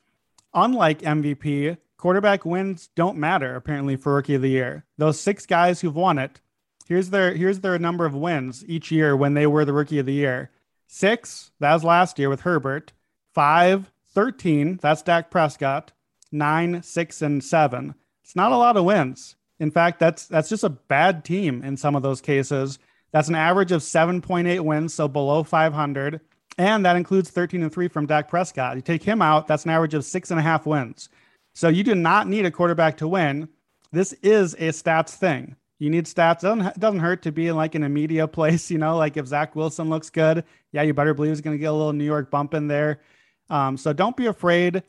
unlike 0.53 1.01
MVP, 1.01 1.77
quarterback 1.97 2.45
wins 2.45 2.89
don't 2.95 3.17
matter 3.17 3.55
apparently 3.55 3.95
for 3.95 4.15
rookie 4.15 4.35
of 4.35 4.41
the 4.41 4.49
year. 4.49 4.85
Those 4.97 5.19
six 5.19 5.45
guys 5.45 5.81
who've 5.81 5.95
won 5.95 6.17
it, 6.17 6.41
here's 6.87 7.09
their 7.09 7.33
here's 7.33 7.61
their 7.61 7.79
number 7.79 8.05
of 8.05 8.13
wins 8.13 8.63
each 8.67 8.91
year 8.91 9.15
when 9.15 9.33
they 9.33 9.47
were 9.47 9.65
the 9.65 9.73
rookie 9.73 9.99
of 9.99 10.05
the 10.05 10.13
year. 10.13 10.51
Six, 10.87 11.51
that 11.59 11.73
was 11.73 11.83
last 11.83 12.19
year 12.19 12.29
with 12.29 12.41
Herbert. 12.41 12.91
Five, 13.33 13.91
13, 14.13 14.77
that's 14.81 15.01
Dak 15.01 15.31
Prescott. 15.31 15.93
Nine, 16.33 16.83
six, 16.83 17.21
and 17.21 17.43
seven. 17.43 17.95
It's 18.23 18.35
not 18.35 18.51
a 18.51 18.57
lot 18.57 18.77
of 18.77 18.85
wins. 18.85 19.35
In 19.59 19.71
fact, 19.71 19.99
that's 19.99 20.25
that's 20.25 20.49
just 20.49 20.63
a 20.63 20.69
bad 20.69 21.23
team 21.23 21.63
in 21.63 21.77
some 21.77 21.95
of 21.95 22.03
those 22.03 22.19
cases. 22.19 22.79
That's 23.11 23.29
an 23.29 23.35
average 23.35 23.71
of 23.71 23.81
7.8 23.81 24.59
wins, 24.61 24.93
so 24.93 25.07
below 25.07 25.43
500. 25.43 26.21
And 26.57 26.85
that 26.85 26.95
includes 26.95 27.29
13 27.29 27.63
and 27.63 27.71
3 27.71 27.87
from 27.87 28.05
Dak 28.05 28.29
Prescott. 28.29 28.75
You 28.75 28.81
take 28.81 29.03
him 29.03 29.21
out, 29.21 29.47
that's 29.47 29.65
an 29.65 29.71
average 29.71 29.93
of 29.93 30.05
six 30.05 30.31
and 30.31 30.39
a 30.39 30.43
half 30.43 30.65
wins. 30.65 31.09
So 31.53 31.67
you 31.67 31.83
do 31.83 31.95
not 31.95 32.27
need 32.27 32.45
a 32.45 32.51
quarterback 32.51 32.97
to 32.97 33.07
win. 33.07 33.49
This 33.91 34.13
is 34.21 34.53
a 34.55 34.69
stats 34.69 35.11
thing. 35.15 35.55
You 35.79 35.89
need 35.89 36.05
stats. 36.05 36.39
It 36.39 36.43
doesn't, 36.43 36.65
it 36.67 36.79
doesn't 36.79 36.99
hurt 36.99 37.23
to 37.23 37.31
be 37.31 37.47
in 37.47 37.55
like 37.55 37.75
in 37.75 37.83
a 37.83 37.89
media 37.89 38.27
place, 38.27 38.69
you 38.71 38.77
know, 38.77 38.97
like 38.97 39.17
if 39.17 39.27
Zach 39.27 39.55
Wilson 39.55 39.89
looks 39.89 40.09
good, 40.09 40.43
yeah, 40.71 40.83
you 40.83 40.93
better 40.93 41.13
believe 41.13 41.31
he's 41.31 41.41
going 41.41 41.55
to 41.55 41.59
get 41.59 41.65
a 41.65 41.73
little 41.73 41.93
New 41.93 42.05
York 42.05 42.29
bump 42.31 42.53
in 42.53 42.67
there. 42.67 43.01
Um, 43.49 43.75
so 43.75 43.91
don't 43.91 44.15
be 44.15 44.27
afraid 44.27 44.83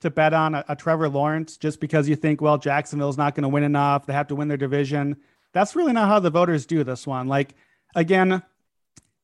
to 0.00 0.10
bet 0.10 0.32
on 0.32 0.54
a, 0.54 0.64
a 0.68 0.76
Trevor 0.76 1.08
Lawrence 1.08 1.56
just 1.56 1.80
because 1.80 2.08
you 2.08 2.16
think, 2.16 2.40
well, 2.40 2.58
Jacksonville's 2.58 3.18
not 3.18 3.34
going 3.34 3.42
to 3.42 3.48
win 3.48 3.64
enough. 3.64 4.06
They 4.06 4.12
have 4.12 4.28
to 4.28 4.34
win 4.34 4.48
their 4.48 4.56
division. 4.56 5.16
That's 5.52 5.74
really 5.74 5.92
not 5.92 6.08
how 6.08 6.20
the 6.20 6.30
voters 6.30 6.66
do 6.66 6.84
this 6.84 7.06
one. 7.06 7.28
Like 7.28 7.54
again, 7.96 8.42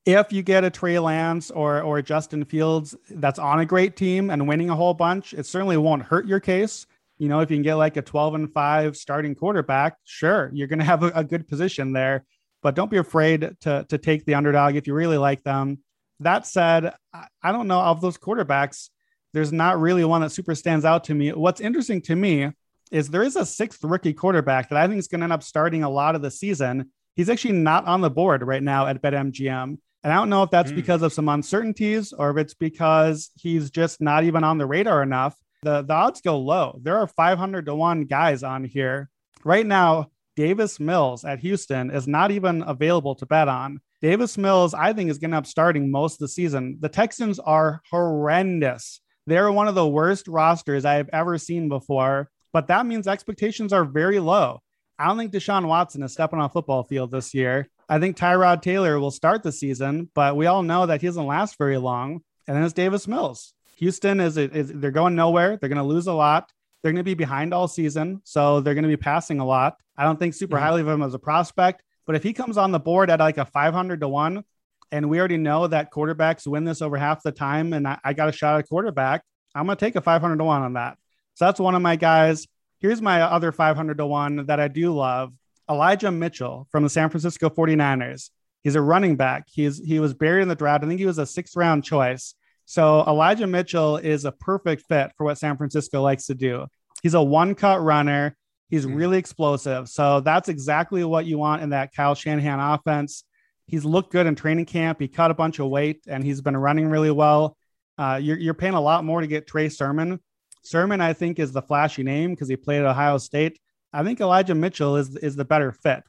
if 0.05 0.33
you 0.33 0.43
get 0.43 0.65
a 0.65 0.71
Trey 0.71 0.99
Lance 0.99 1.51
or 1.53 1.81
or 1.83 2.03
Justin 2.03 2.45
Fields 2.45 2.97
that's 3.09 3.39
on 3.39 3.61
a 3.61 3.67
great 3.67 3.95
team 3.95 4.31
and 4.31 4.49
winning 4.49 4.71
a 4.71 4.75
whole 4.75 4.95
bunch, 4.95 5.33
it 5.33 5.47
certainly 5.47 5.77
won't 5.77 6.03
hurt 6.03 6.27
your 6.27 6.41
case. 6.41 6.87
You 7.19 7.29
know, 7.29 7.39
if 7.39 7.51
you 7.53 7.57
can 7.57 7.63
get 7.63 7.77
like 7.77 7.97
a 7.97 8.03
12 8.03 8.35
and 8.35 8.53
5 8.53 8.97
starting 8.97 9.37
quarterback, 9.37 9.97
sure, 10.03 10.51
you're 10.53 10.67
going 10.67 10.81
to 10.81 10.85
have 10.85 11.05
a, 11.05 11.13
a, 11.15 11.23
good 11.23 11.47
position 11.47 11.93
there. 11.93 12.25
But 12.63 12.75
don't 12.75 12.91
be 12.91 12.97
afraid 12.97 13.55
to 13.61 13.87
to 13.89 13.99
take 13.99 14.25
the 14.25 14.35
underdog 14.35 14.75
if 14.75 14.89
you 14.89 14.95
really 14.95 15.19
like 15.19 15.45
them. 15.45 15.79
That 16.19 16.47
said, 16.47 16.93
I, 17.13 17.27
I 17.41 17.53
don't 17.53 17.69
know 17.69 17.81
of 17.81 18.01
those 18.01 18.19
quarterbacks. 18.19 18.89
There's 19.33 19.53
not 19.53 19.81
really 19.81 20.05
one 20.05 20.23
that 20.23 20.33
super 20.33 20.57
stands 20.57 20.85
out 20.85 21.05
to 21.05 21.15
me. 21.15 21.31
What's 21.31 21.61
interesting 21.61 22.03
to 22.03 22.17
me 22.17 22.51
is 22.91 23.09
there 23.09 23.23
is 23.23 23.37
a 23.37 23.47
sixth 23.47 23.83
rookie 23.85 24.13
quarterback 24.13 24.69
that 24.69 24.79
I 24.79 24.87
think 24.87 24.99
is 24.99 25.09
going 25.09 25.21
to 25.21 25.25
end 25.25 25.33
up 25.33 25.43
starting 25.43 25.85
a 25.85 25.89
lot 25.89 26.17
of 26.17 26.23
the 26.23 26.31
season 26.31 26.91
He's 27.15 27.29
actually 27.29 27.53
not 27.53 27.87
on 27.87 28.01
the 28.01 28.11
board 28.11 28.43
right 28.43 28.63
now 28.63 28.87
at 28.87 29.03
BetMGM. 29.03 29.79
And 30.05 30.13
I 30.13 30.17
don't 30.17 30.31
know 30.31 30.43
if 30.43 30.51
that's 30.51 30.73
mm. 30.73 30.77
because 30.77 31.03
of 31.03 31.13
some 31.13 31.29
uncertainties 31.29 32.13
or 32.13 32.31
if 32.31 32.37
it's 32.37 32.55
because 32.55 33.31
he's 33.37 33.71
just 33.71 34.01
not 34.01 34.25
even 34.25 34.43
on 34.45 34.59
the 34.59 34.67
radar 34.67 35.03
enough. 35.03 35.37
The, 35.63 35.83
the 35.83 35.95
odds 35.95 36.21
go 36.21 36.39
low. 36.39 36.79
There 36.83 36.97
are 36.97 37.07
500 37.07 37.67
to 37.67 37.75
1 37.75 38.05
guys 38.07 38.43
on 38.43 38.65
here. 38.65 39.11
Right 39.45 39.67
now, 39.67 40.11
Davis 40.35 40.81
Mills 40.81 41.25
at 41.25 41.41
Houston 41.41 41.91
is 41.91 42.09
not 42.09 42.31
even 42.31 42.63
available 42.63 43.15
to 43.17 43.27
bet 43.27 43.49
on. 43.49 43.81
Davis 44.01 44.37
Mills, 44.37 44.75
I 44.75 44.93
think, 44.93 45.11
is 45.11 45.19
going 45.19 45.31
to 45.31 45.37
up 45.37 45.47
starting 45.47 45.91
most 45.91 46.15
of 46.15 46.19
the 46.21 46.29
season. 46.29 46.79
The 46.81 46.89
Texans 46.89 47.39
are 47.39 47.83
horrendous. 47.91 49.01
They're 49.27 49.53
one 49.53 49.69
of 49.69 49.77
the 49.77 49.87
worst 49.87 50.27
rosters 50.27 50.85
I 50.85 50.95
have 50.95 51.11
ever 51.13 51.39
seen 51.39 51.69
before, 51.69 52.29
but 52.53 52.67
that 52.67 52.87
means 52.87 53.07
expectations 53.07 53.73
are 53.73 53.85
very 53.85 54.19
low. 54.19 54.61
I 55.03 55.07
don't 55.07 55.19
think 55.19 55.33
Deshaun 55.33 55.67
Watson 55.67 56.05
is 56.05 56.13
stepping 56.13 56.39
on 56.39 56.45
a 56.45 56.49
football 56.49 56.85
field 56.85 57.11
this 57.11 57.35
year. 57.35 57.69
I 57.89 57.99
think 57.99 58.17
Tyrod 58.17 58.63
Taylor 58.63 59.01
will 59.01 59.11
start 59.11 59.43
the 59.43 59.51
season, 59.51 60.09
but 60.15 60.37
we 60.37 60.47
all 60.47 60.63
know 60.63 60.87
that 60.87 61.01
he 61.01 61.09
doesn't 61.09 61.27
last 61.27 61.59
very 61.59 61.77
long. 61.77 62.21
And 62.47 62.57
then 62.57 62.63
it's 62.63 62.73
Davis 62.73 63.09
Mills. 63.09 63.53
Houston 63.79 64.21
is, 64.21 64.39
is 64.39 64.71
they're 64.73 64.93
going 64.93 65.17
nowhere. 65.17 65.57
They're 65.57 65.69
going 65.69 65.79
to 65.79 65.83
lose 65.83 66.07
a 66.07 66.13
lot. 66.13 66.53
They're 66.83 66.93
going 66.93 67.01
to 67.01 67.03
be 67.03 67.15
behind 67.15 67.53
all 67.53 67.67
season, 67.67 68.21
so 68.23 68.61
they're 68.61 68.75
going 68.75 68.85
to 68.85 68.89
be 68.89 68.97
passing 68.97 69.41
a 69.41 69.45
lot. 69.45 69.75
I 69.97 70.05
don't 70.05 70.21
think 70.21 70.35
super 70.35 70.55
mm-hmm. 70.55 70.65
highly 70.65 70.81
of 70.83 70.89
him 70.89 71.03
as 71.03 71.15
a 71.15 71.19
prospect, 71.19 71.83
but 72.07 72.15
if 72.15 72.23
he 72.23 72.33
comes 72.33 72.57
on 72.57 72.71
the 72.71 72.79
board 72.79 73.11
at 73.11 73.19
like 73.19 73.39
a 73.39 73.45
500 73.45 74.01
to 74.03 74.09
1 74.09 74.45
and 74.93 75.11
we 75.11 75.19
already 75.19 75.37
know 75.37 75.67
that 75.67 75.93
quarterbacks 75.93 76.47
win 76.47 76.63
this 76.63 76.81
over 76.81 76.97
half 76.97 77.25
the 77.25 77.33
time 77.33 77.73
and 77.73 77.89
I, 77.89 77.99
I 78.05 78.13
got 78.13 78.29
a 78.29 78.33
shot 78.33 78.61
at 78.61 78.69
quarterback, 78.69 79.25
I'm 79.53 79.67
going 79.67 79.77
to 79.77 79.85
take 79.85 79.97
a 79.97 80.01
500 80.01 80.37
to 80.37 80.45
1 80.45 80.63
on 80.63 80.73
that. 80.75 80.97
So 81.35 81.47
that's 81.47 81.59
one 81.59 81.75
of 81.75 81.83
my 81.83 81.97
guys. 81.97 82.47
Here's 82.83 83.01
my 83.01 83.23
other 83.23 83.53
500 83.53 83.99
to 83.99 84.07
1 84.07 84.47
that 84.47 84.59
I 84.59 84.67
do 84.67 84.93
love 84.93 85.33
Elijah 85.71 86.11
Mitchell 86.11 86.67
from 86.73 86.83
the 86.83 86.91
San 86.91 87.11
Francisco 87.11 87.49
49ers. 87.49 88.31
He's 88.65 88.75
a 88.75 88.81
running 88.81 89.15
back. 89.15 89.45
He's 89.47 89.79
he 89.79 90.01
was 90.01 90.15
buried 90.15 90.43
in 90.43 90.49
the 90.49 90.57
draft. 90.57 90.83
I 90.83 90.89
think 90.89 90.99
he 90.99 91.07
was 91.07 91.19
a 91.19 91.27
sixth 91.27 91.55
round 91.57 91.85
choice. 91.85 92.35
So 92.65 93.05
Elijah 93.07 93.47
Mitchell 93.47 93.99
is 93.99 94.25
a 94.25 94.33
perfect 94.33 94.83
fit 94.89 95.13
for 95.17 95.25
what 95.25 95.39
San 95.39 95.57
Francisco 95.57 96.03
likes 96.03 96.27
to 96.27 96.35
do. 96.35 96.67
He's 97.05 97.15
a 97.15 97.23
one 97.23 97.55
cut 97.55 97.81
runner. 97.81 98.37
He's 98.69 98.85
mm. 98.85 98.97
really 98.97 99.19
explosive. 99.19 99.89
So 99.89 100.21
that's 100.21 100.49
exactly 100.49 101.05
what 101.05 101.25
you 101.25 101.39
want 101.39 101.63
in 101.63 101.71
that 101.71 101.95
Kyle 101.95 102.17
Shanahan 102.17 102.59
offense. 102.59 103.23
He's 103.67 103.85
looked 103.85 104.11
good 104.11 104.27
in 104.27 104.35
training 104.35 104.67
camp. 104.67 105.01
He 105.01 105.07
cut 105.07 105.31
a 105.31 105.35
bunch 105.35 105.61
of 105.61 105.69
weight 105.69 106.03
and 106.09 106.25
he's 106.25 106.41
been 106.41 106.57
running 106.57 106.89
really 106.89 107.13
well. 107.13 107.57
Uh, 107.97 108.19
you're, 108.21 108.39
you're 108.39 108.55
paying 108.55 108.75
a 108.75 108.81
lot 108.81 109.05
more 109.05 109.21
to 109.21 109.27
get 109.29 109.47
Trey 109.47 109.69
Sermon, 109.69 110.19
Sermon, 110.63 111.01
I 111.01 111.13
think, 111.13 111.39
is 111.39 111.53
the 111.53 111.63
flashy 111.63 112.03
name 112.03 112.31
because 112.31 112.49
he 112.49 112.57
played 112.57 112.81
at 112.81 112.87
Ohio 112.87 113.19
State. 113.19 113.59
I 113.93 114.03
think 114.05 114.21
Elijah 114.21 114.55
Mitchell 114.55 114.97
is 114.97 115.17
is 115.17 115.37
the 115.37 115.45
better 115.45 115.73
fit. 115.73 116.03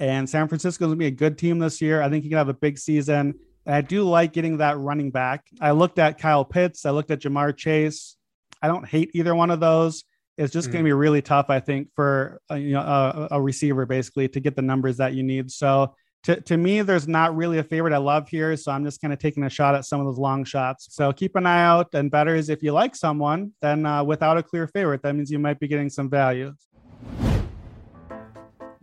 And 0.00 0.28
San 0.28 0.48
Francisco 0.48 0.84
is 0.84 0.88
going 0.88 0.90
to 0.92 0.96
be 0.96 1.06
a 1.06 1.10
good 1.10 1.38
team 1.38 1.58
this 1.58 1.80
year. 1.80 2.02
I 2.02 2.08
think 2.08 2.22
he 2.22 2.30
can 2.30 2.38
have 2.38 2.48
a 2.48 2.54
big 2.54 2.78
season. 2.78 3.34
And 3.66 3.74
I 3.74 3.80
do 3.80 4.04
like 4.04 4.32
getting 4.32 4.58
that 4.58 4.78
running 4.78 5.10
back. 5.10 5.46
I 5.60 5.72
looked 5.72 5.98
at 5.98 6.18
Kyle 6.18 6.44
Pitts. 6.44 6.86
I 6.86 6.90
looked 6.90 7.10
at 7.10 7.20
Ja'Marr 7.20 7.56
Chase. 7.56 8.16
I 8.62 8.68
don't 8.68 8.86
hate 8.86 9.10
either 9.14 9.34
one 9.34 9.50
of 9.50 9.60
those. 9.60 10.04
It's 10.36 10.52
just 10.52 10.68
mm. 10.68 10.72
going 10.72 10.84
to 10.84 10.88
be 10.88 10.92
really 10.92 11.20
tough, 11.20 11.50
I 11.50 11.58
think, 11.60 11.88
for 11.94 12.40
a, 12.48 12.56
you 12.56 12.72
know 12.72 12.80
a, 12.80 13.28
a 13.32 13.42
receiver 13.42 13.86
basically 13.86 14.28
to 14.28 14.40
get 14.40 14.56
the 14.56 14.62
numbers 14.62 14.98
that 14.98 15.14
you 15.14 15.22
need. 15.22 15.50
So 15.50 15.94
to, 16.28 16.38
to 16.42 16.58
me, 16.58 16.82
there's 16.82 17.08
not 17.08 17.34
really 17.34 17.56
a 17.56 17.64
favorite 17.64 17.94
I 17.94 17.96
love 17.96 18.28
here. 18.28 18.54
So 18.54 18.70
I'm 18.70 18.84
just 18.84 19.00
kind 19.00 19.14
of 19.14 19.18
taking 19.18 19.44
a 19.44 19.48
shot 19.48 19.74
at 19.74 19.86
some 19.86 19.98
of 19.98 20.04
those 20.04 20.18
long 20.18 20.44
shots. 20.44 20.88
So 20.90 21.10
keep 21.10 21.34
an 21.36 21.46
eye 21.46 21.64
out. 21.64 21.94
And 21.94 22.10
better 22.10 22.34
is 22.34 22.50
if 22.50 22.62
you 22.62 22.72
like 22.72 22.94
someone, 22.94 23.52
then 23.62 23.86
uh, 23.86 24.04
without 24.04 24.36
a 24.36 24.42
clear 24.42 24.66
favorite, 24.66 25.00
that 25.04 25.14
means 25.14 25.30
you 25.30 25.38
might 25.38 25.58
be 25.58 25.66
getting 25.66 25.88
some 25.88 26.10
value. 26.10 26.52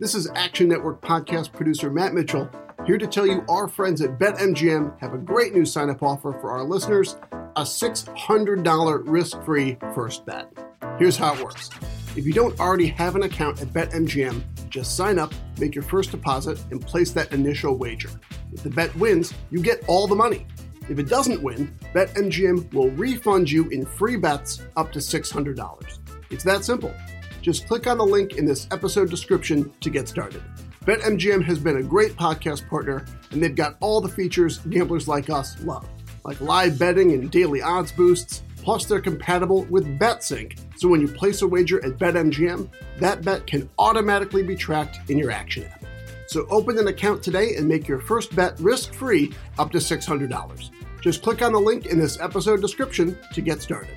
This 0.00 0.16
is 0.16 0.28
Action 0.34 0.68
Network 0.68 1.00
podcast 1.02 1.52
producer 1.52 1.88
Matt 1.88 2.14
Mitchell 2.14 2.50
here 2.84 2.98
to 2.98 3.06
tell 3.06 3.28
you 3.28 3.44
our 3.48 3.68
friends 3.68 4.02
at 4.02 4.18
BetMGM 4.18 4.98
have 4.98 5.14
a 5.14 5.18
great 5.18 5.54
new 5.54 5.64
sign 5.64 5.88
up 5.88 6.02
offer 6.02 6.36
for 6.40 6.50
our 6.50 6.64
listeners 6.64 7.14
a 7.54 7.62
$600 7.62 9.02
risk 9.06 9.40
free 9.44 9.78
first 9.94 10.26
bet. 10.26 10.52
Here's 10.98 11.16
how 11.16 11.34
it 11.34 11.44
works 11.44 11.70
if 12.16 12.26
you 12.26 12.32
don't 12.32 12.58
already 12.58 12.86
have 12.86 13.14
an 13.14 13.24
account 13.24 13.60
at 13.60 13.68
BetMGM, 13.68 14.42
just 14.70 14.96
sign 14.96 15.18
up, 15.18 15.32
make 15.58 15.74
your 15.74 15.82
first 15.84 16.10
deposit, 16.10 16.58
and 16.70 16.80
place 16.80 17.12
that 17.12 17.32
initial 17.32 17.76
wager. 17.76 18.10
If 18.52 18.62
the 18.62 18.70
bet 18.70 18.94
wins, 18.96 19.34
you 19.50 19.60
get 19.60 19.84
all 19.86 20.06
the 20.06 20.14
money. 20.14 20.46
If 20.88 20.98
it 20.98 21.08
doesn't 21.08 21.42
win, 21.42 21.74
BetMGM 21.92 22.72
will 22.72 22.90
refund 22.90 23.50
you 23.50 23.68
in 23.68 23.84
free 23.84 24.16
bets 24.16 24.62
up 24.76 24.92
to 24.92 24.98
$600. 24.98 25.98
It's 26.30 26.44
that 26.44 26.64
simple. 26.64 26.94
Just 27.42 27.66
click 27.66 27.86
on 27.86 27.98
the 27.98 28.06
link 28.06 28.38
in 28.38 28.46
this 28.46 28.66
episode 28.70 29.10
description 29.10 29.72
to 29.80 29.90
get 29.90 30.08
started. 30.08 30.42
BetMGM 30.84 31.44
has 31.44 31.58
been 31.58 31.76
a 31.76 31.82
great 31.82 32.12
podcast 32.16 32.68
partner, 32.68 33.04
and 33.30 33.42
they've 33.42 33.54
got 33.54 33.76
all 33.80 34.00
the 34.00 34.08
features 34.08 34.58
gamblers 34.58 35.06
like 35.06 35.28
us 35.28 35.60
love 35.62 35.86
like 36.26 36.40
live 36.40 36.78
betting 36.78 37.12
and 37.12 37.30
daily 37.30 37.62
odds 37.62 37.92
boosts. 37.92 38.42
Plus, 38.66 38.84
they're 38.84 39.00
compatible 39.00 39.62
with 39.70 39.96
BetSync, 39.96 40.58
so 40.76 40.88
when 40.88 41.00
you 41.00 41.06
place 41.06 41.40
a 41.42 41.46
wager 41.46 41.78
at 41.84 41.98
BetMGM, 41.98 42.68
that 42.98 43.22
bet 43.22 43.46
can 43.46 43.70
automatically 43.78 44.42
be 44.42 44.56
tracked 44.56 45.08
in 45.08 45.16
your 45.16 45.30
Action 45.30 45.62
app. 45.62 45.84
So 46.26 46.48
open 46.50 46.76
an 46.76 46.88
account 46.88 47.22
today 47.22 47.54
and 47.54 47.68
make 47.68 47.86
your 47.86 48.00
first 48.00 48.34
bet 48.34 48.58
risk 48.58 48.92
free 48.92 49.32
up 49.60 49.70
to 49.70 49.78
$600. 49.78 50.70
Just 51.00 51.22
click 51.22 51.42
on 51.42 51.52
the 51.52 51.60
link 51.60 51.86
in 51.86 52.00
this 52.00 52.18
episode 52.18 52.60
description 52.60 53.16
to 53.34 53.40
get 53.40 53.62
started. 53.62 53.96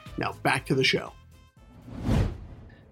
Now 0.17 0.33
back 0.43 0.65
to 0.67 0.75
the 0.75 0.83
show. 0.83 1.13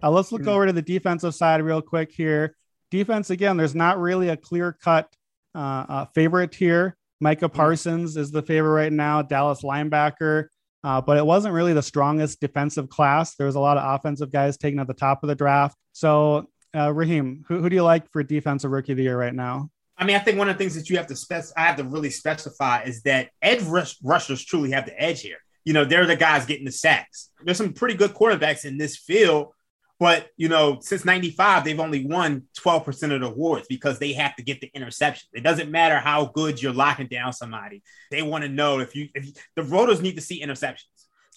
Uh, 0.01 0.10
let's 0.10 0.32
look 0.32 0.47
over 0.47 0.65
to 0.65 0.73
the 0.73 0.82
defensive 0.82 1.36
side 1.36 1.62
real 1.62 1.82
quick 1.82 2.12
here. 2.12 2.55
Defense 2.89 3.29
again, 3.29 3.58
there's 3.58 3.75
not 3.75 3.99
really 3.99 4.29
a 4.29 4.38
clear 4.38 4.71
cut 4.71 5.13
uh, 5.53 5.86
uh, 5.89 6.05
favorite 6.15 6.55
here. 6.55 6.95
Micah 7.21 7.49
Parsons 7.49 8.15
is 8.15 8.32
the 8.32 8.41
favorite 8.41 8.71
right 8.71 8.93
now, 8.93 9.21
Dallas 9.21 9.62
linebacker, 9.62 10.47
uh, 10.84 11.01
but 11.01 11.17
it 11.17 11.25
wasn't 11.25 11.53
really 11.53 11.73
the 11.73 11.84
strongest 11.84 12.39
defensive 12.39 12.88
class. 12.88 13.36
There 13.36 13.45
was 13.45 13.55
a 13.55 13.60
lot 13.60 13.77
of 13.77 13.99
offensive 13.99 14.32
guys 14.32 14.58
taken 14.58 14.79
at 14.79 14.88
the 14.88 14.93
top 14.93 15.21
of 15.21 15.27
the 15.27 15.36
draft. 15.36 15.77
So, 15.91 16.47
uh, 16.73 16.93
Raheem, 16.93 17.43
who, 17.47 17.62
who 17.62 17.69
do 17.69 17.75
you 17.75 17.84
like 17.84 18.10
for 18.12 18.23
defensive 18.23 18.71
rookie 18.71 18.93
of 18.93 18.97
the 18.97 19.03
year 19.03 19.19
right 19.19 19.34
now? 19.34 19.69
I 19.97 20.05
mean, 20.05 20.15
I 20.15 20.19
think 20.19 20.38
one 20.38 20.47
of 20.47 20.58
the 20.58 20.63
things 20.63 20.75
that 20.75 20.89
you 20.89 20.95
have 20.95 21.08
to 21.08 21.15
spec, 21.15 21.43
I 21.58 21.65
have 21.65 21.75
to 21.75 21.84
really 21.84 22.10
specify 22.10 22.84
is 22.84 23.01
that 23.01 23.32
edge 23.41 23.63
rush- 23.63 23.97
rushers 24.01 24.45
truly 24.45 24.71
have 24.71 24.86
the 24.86 24.99
edge 24.99 25.21
here 25.21 25.39
you 25.69 25.73
know, 25.73 25.86
they're 25.86 26.08
the 26.08 26.15
guys 26.15 26.47
getting 26.47 26.65
the 26.65 26.71
sacks. 26.71 27.29
There's 27.43 27.58
some 27.58 27.73
pretty 27.73 27.93
good 27.93 28.15
quarterbacks 28.15 28.65
in 28.65 28.79
this 28.79 28.97
field, 28.97 29.53
but 29.99 30.29
you 30.36 30.49
know, 30.49 30.79
since 30.82 31.05
95, 31.05 31.63
they've 31.63 31.79
only 31.79 32.03
won 32.03 32.47
12% 32.60 33.13
of 33.13 33.21
the 33.21 33.27
awards 33.27 33.67
because 33.69 33.99
they 33.99 34.13
have 34.13 34.36
to 34.38 34.41
get 34.41 34.62
the 34.62 34.71
interception. 34.73 35.29
It 35.32 35.43
doesn't 35.43 35.69
matter 35.69 35.99
how 35.99 36.25
good 36.25 36.60
you're 36.60 36.73
locking 36.73 37.05
down 37.05 37.34
somebody. 37.34 37.84
They 38.10 38.23
want 38.23 38.45
to 38.45 38.49
know 38.49 38.79
if 38.79 38.95
you 38.95 39.10
if 39.13 39.27
you, 39.27 39.34
the 39.55 39.62
rotors 39.62 40.01
need 40.01 40.15
to 40.15 40.23
see 40.23 40.43
interceptions. 40.43 40.88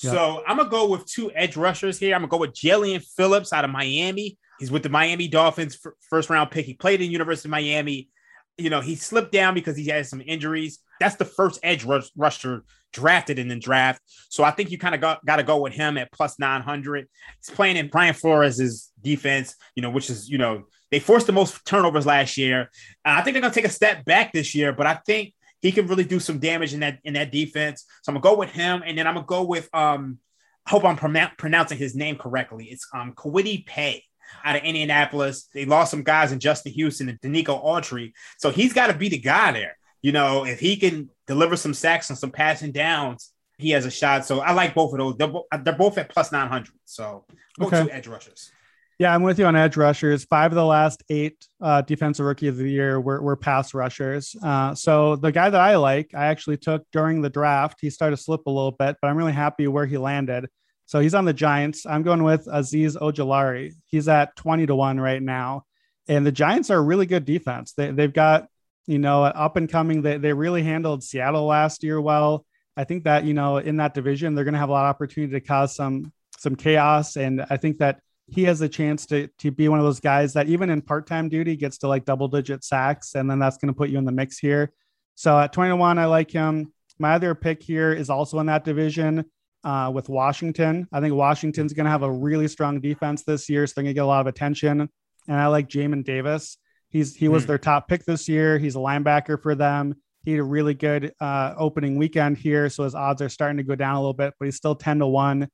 Yep. 0.00 0.14
So 0.14 0.42
I'm 0.48 0.56
gonna 0.56 0.70
go 0.70 0.88
with 0.88 1.04
two 1.04 1.30
edge 1.34 1.58
rushers 1.58 1.98
here. 1.98 2.14
I'm 2.14 2.22
gonna 2.22 2.30
go 2.30 2.38
with 2.38 2.54
Jaelan 2.54 3.04
Phillips 3.14 3.52
out 3.52 3.66
of 3.66 3.70
Miami. 3.70 4.38
He's 4.58 4.70
with 4.70 4.82
the 4.82 4.88
Miami 4.88 5.28
Dolphins 5.28 5.78
first 6.08 6.30
round 6.30 6.50
pick. 6.50 6.64
He 6.64 6.72
played 6.72 7.02
in 7.02 7.10
University 7.10 7.48
of 7.48 7.50
Miami. 7.50 8.08
You 8.56 8.70
know, 8.70 8.80
he 8.80 8.94
slipped 8.94 9.32
down 9.32 9.52
because 9.52 9.76
he 9.76 9.88
had 9.88 10.06
some 10.06 10.22
injuries. 10.24 10.78
That's 11.00 11.16
the 11.16 11.26
first 11.26 11.60
edge 11.62 11.84
rush, 11.84 12.08
rusher 12.16 12.64
drafted 12.92 13.38
in 13.38 13.48
the 13.48 13.56
draft. 13.56 14.00
So 14.28 14.44
I 14.44 14.50
think 14.50 14.70
you 14.70 14.78
kind 14.78 14.94
of 14.94 15.00
got, 15.00 15.24
got 15.24 15.36
to 15.36 15.42
go 15.42 15.60
with 15.60 15.72
him 15.72 15.98
at 15.98 16.12
plus 16.12 16.38
900. 16.38 17.08
He's 17.38 17.54
playing 17.54 17.76
in 17.76 17.88
Brian 17.88 18.14
Flores' 18.14 18.90
defense, 19.00 19.56
you 19.74 19.82
know, 19.82 19.90
which 19.90 20.10
is, 20.10 20.28
you 20.28 20.38
know, 20.38 20.64
they 20.90 21.00
forced 21.00 21.26
the 21.26 21.32
most 21.32 21.64
turnovers 21.64 22.06
last 22.06 22.36
year. 22.36 22.70
Uh, 23.04 23.16
I 23.16 23.22
think 23.22 23.34
they're 23.34 23.40
going 23.40 23.52
to 23.52 23.60
take 23.60 23.68
a 23.68 23.72
step 23.72 24.04
back 24.04 24.32
this 24.32 24.54
year, 24.54 24.72
but 24.72 24.86
I 24.86 24.94
think 25.06 25.34
he 25.62 25.70
can 25.70 25.86
really 25.86 26.04
do 26.04 26.20
some 26.20 26.38
damage 26.38 26.74
in 26.74 26.80
that 26.80 26.98
in 27.04 27.14
that 27.14 27.32
defense. 27.32 27.86
So 28.02 28.10
I'm 28.10 28.20
gonna 28.20 28.34
go 28.34 28.38
with 28.38 28.50
him, 28.50 28.82
and 28.84 28.98
then 28.98 29.06
I'm 29.06 29.14
gonna 29.14 29.26
go 29.26 29.44
with 29.44 29.72
um. 29.72 30.18
I 30.64 30.70
hope 30.70 30.84
I'm 30.84 30.96
pronouncing 31.38 31.78
his 31.78 31.96
name 31.96 32.16
correctly. 32.16 32.66
It's 32.66 32.86
um 32.94 33.14
Kwity 33.14 33.66
Paye 33.66 34.04
out 34.44 34.54
of 34.54 34.62
Indianapolis. 34.62 35.48
They 35.52 35.64
lost 35.64 35.90
some 35.90 36.04
guys 36.04 36.30
in 36.30 36.38
Justin 36.38 36.72
Houston 36.72 37.08
and 37.08 37.20
Denico 37.20 37.64
Autry, 37.64 38.12
so 38.38 38.50
he's 38.50 38.72
got 38.72 38.88
to 38.88 38.94
be 38.94 39.08
the 39.08 39.18
guy 39.18 39.52
there. 39.52 39.76
You 40.02 40.12
know, 40.12 40.44
if 40.44 40.58
he 40.58 40.76
can 40.76 41.10
deliver 41.26 41.56
some 41.56 41.74
sacks 41.74 42.10
and 42.10 42.18
some 42.18 42.30
passing 42.30 42.72
downs, 42.72 43.32
he 43.58 43.70
has 43.70 43.86
a 43.86 43.90
shot. 43.90 44.26
So 44.26 44.40
I 44.40 44.52
like 44.52 44.74
both 44.74 44.92
of 44.92 44.98
those. 44.98 45.16
They're, 45.16 45.28
bo- 45.28 45.46
they're 45.62 45.74
both 45.74 45.98
at 45.98 46.08
plus 46.08 46.32
900. 46.32 46.72
So 46.84 47.24
go 47.58 47.66
okay. 47.66 47.84
to 47.84 47.94
edge 47.94 48.06
rushers. 48.06 48.50
Yeah, 48.98 49.14
I'm 49.14 49.22
with 49.22 49.38
you 49.38 49.46
on 49.46 49.56
edge 49.56 49.76
rushers. 49.76 50.24
Five 50.24 50.52
of 50.52 50.56
the 50.56 50.64
last 50.64 51.02
eight 51.08 51.44
uh, 51.60 51.82
defensive 51.82 52.24
rookie 52.24 52.48
of 52.48 52.56
the 52.56 52.70
year 52.70 53.00
were, 53.00 53.20
were 53.20 53.36
pass 53.36 53.74
rushers. 53.74 54.36
Uh, 54.40 54.74
so 54.74 55.16
the 55.16 55.32
guy 55.32 55.50
that 55.50 55.60
I 55.60 55.76
like, 55.76 56.12
I 56.14 56.26
actually 56.26 56.58
took 56.58 56.84
during 56.92 57.20
the 57.20 57.30
draft. 57.30 57.78
He 57.80 57.90
started 57.90 58.16
to 58.16 58.22
slip 58.22 58.42
a 58.46 58.50
little 58.50 58.70
bit, 58.70 58.96
but 59.02 59.08
I'm 59.08 59.16
really 59.16 59.32
happy 59.32 59.66
where 59.66 59.86
he 59.86 59.98
landed. 59.98 60.48
So 60.86 61.00
he's 61.00 61.14
on 61.14 61.24
the 61.24 61.32
Giants. 61.32 61.86
I'm 61.86 62.02
going 62.02 62.22
with 62.22 62.46
Azeez 62.46 62.96
Ojulari. 62.96 63.72
He's 63.86 64.08
at 64.08 64.36
20 64.36 64.66
to 64.66 64.74
1 64.76 65.00
right 65.00 65.22
now. 65.22 65.64
And 66.06 66.26
the 66.26 66.32
Giants 66.32 66.70
are 66.70 66.78
a 66.78 66.82
really 66.82 67.06
good 67.06 67.24
defense. 67.24 67.72
They, 67.72 67.90
they've 67.90 68.12
got 68.12 68.46
you 68.86 68.98
know, 68.98 69.24
up 69.24 69.56
and 69.56 69.70
coming. 69.70 70.02
They, 70.02 70.18
they 70.18 70.32
really 70.32 70.62
handled 70.62 71.02
Seattle 71.02 71.46
last 71.46 71.82
year 71.82 72.00
well. 72.00 72.44
I 72.76 72.84
think 72.84 73.04
that, 73.04 73.24
you 73.24 73.34
know, 73.34 73.58
in 73.58 73.76
that 73.76 73.94
division, 73.94 74.34
they're 74.34 74.44
going 74.44 74.54
to 74.54 74.60
have 74.60 74.70
a 74.70 74.72
lot 74.72 74.86
of 74.86 74.90
opportunity 74.90 75.32
to 75.32 75.40
cause 75.40 75.74
some 75.74 76.12
some 76.38 76.56
chaos. 76.56 77.16
And 77.16 77.44
I 77.50 77.56
think 77.56 77.78
that 77.78 78.00
he 78.28 78.44
has 78.44 78.60
a 78.60 78.68
chance 78.68 79.06
to 79.06 79.28
to 79.38 79.50
be 79.50 79.68
one 79.68 79.78
of 79.78 79.84
those 79.84 80.00
guys 80.00 80.32
that 80.32 80.48
even 80.48 80.70
in 80.70 80.80
part-time 80.80 81.28
duty 81.28 81.56
gets 81.56 81.78
to 81.78 81.88
like 81.88 82.04
double 82.04 82.28
digit 82.28 82.64
sacks. 82.64 83.14
And 83.14 83.30
then 83.30 83.38
that's 83.38 83.58
going 83.58 83.72
to 83.72 83.76
put 83.76 83.90
you 83.90 83.98
in 83.98 84.04
the 84.04 84.12
mix 84.12 84.38
here. 84.38 84.72
So 85.14 85.38
at 85.38 85.52
21, 85.52 85.98
I 85.98 86.06
like 86.06 86.30
him. 86.30 86.72
My 86.98 87.14
other 87.14 87.34
pick 87.34 87.62
here 87.62 87.92
is 87.92 88.10
also 88.10 88.38
in 88.38 88.46
that 88.46 88.64
division 88.64 89.26
uh, 89.64 89.90
with 89.92 90.08
Washington. 90.08 90.88
I 90.92 91.00
think 91.00 91.14
Washington's 91.14 91.72
going 91.72 91.84
to 91.84 91.90
have 91.90 92.02
a 92.02 92.10
really 92.10 92.48
strong 92.48 92.80
defense 92.80 93.22
this 93.22 93.48
year, 93.48 93.66
so 93.66 93.74
they're 93.74 93.84
going 93.84 93.94
to 93.94 93.98
get 93.98 94.04
a 94.04 94.06
lot 94.06 94.20
of 94.20 94.26
attention. 94.26 94.88
And 95.28 95.36
I 95.36 95.46
like 95.46 95.68
Jamin 95.68 96.04
Davis. 96.04 96.58
He's 96.92 97.16
he 97.16 97.28
was 97.28 97.44
mm. 97.44 97.46
their 97.48 97.58
top 97.58 97.88
pick 97.88 98.04
this 98.04 98.28
year. 98.28 98.58
He's 98.58 98.76
a 98.76 98.78
linebacker 98.78 99.40
for 99.40 99.54
them. 99.54 99.96
He 100.24 100.32
had 100.32 100.40
a 100.40 100.44
really 100.44 100.74
good 100.74 101.12
uh, 101.20 101.54
opening 101.56 101.96
weekend 101.96 102.36
here, 102.36 102.68
so 102.68 102.84
his 102.84 102.94
odds 102.94 103.22
are 103.22 103.28
starting 103.28 103.56
to 103.56 103.64
go 103.64 103.74
down 103.74 103.96
a 103.96 103.98
little 103.98 104.12
bit, 104.12 104.34
but 104.38 104.44
he's 104.44 104.56
still 104.56 104.74
ten 104.74 104.98
to 104.98 105.06
one. 105.06 105.44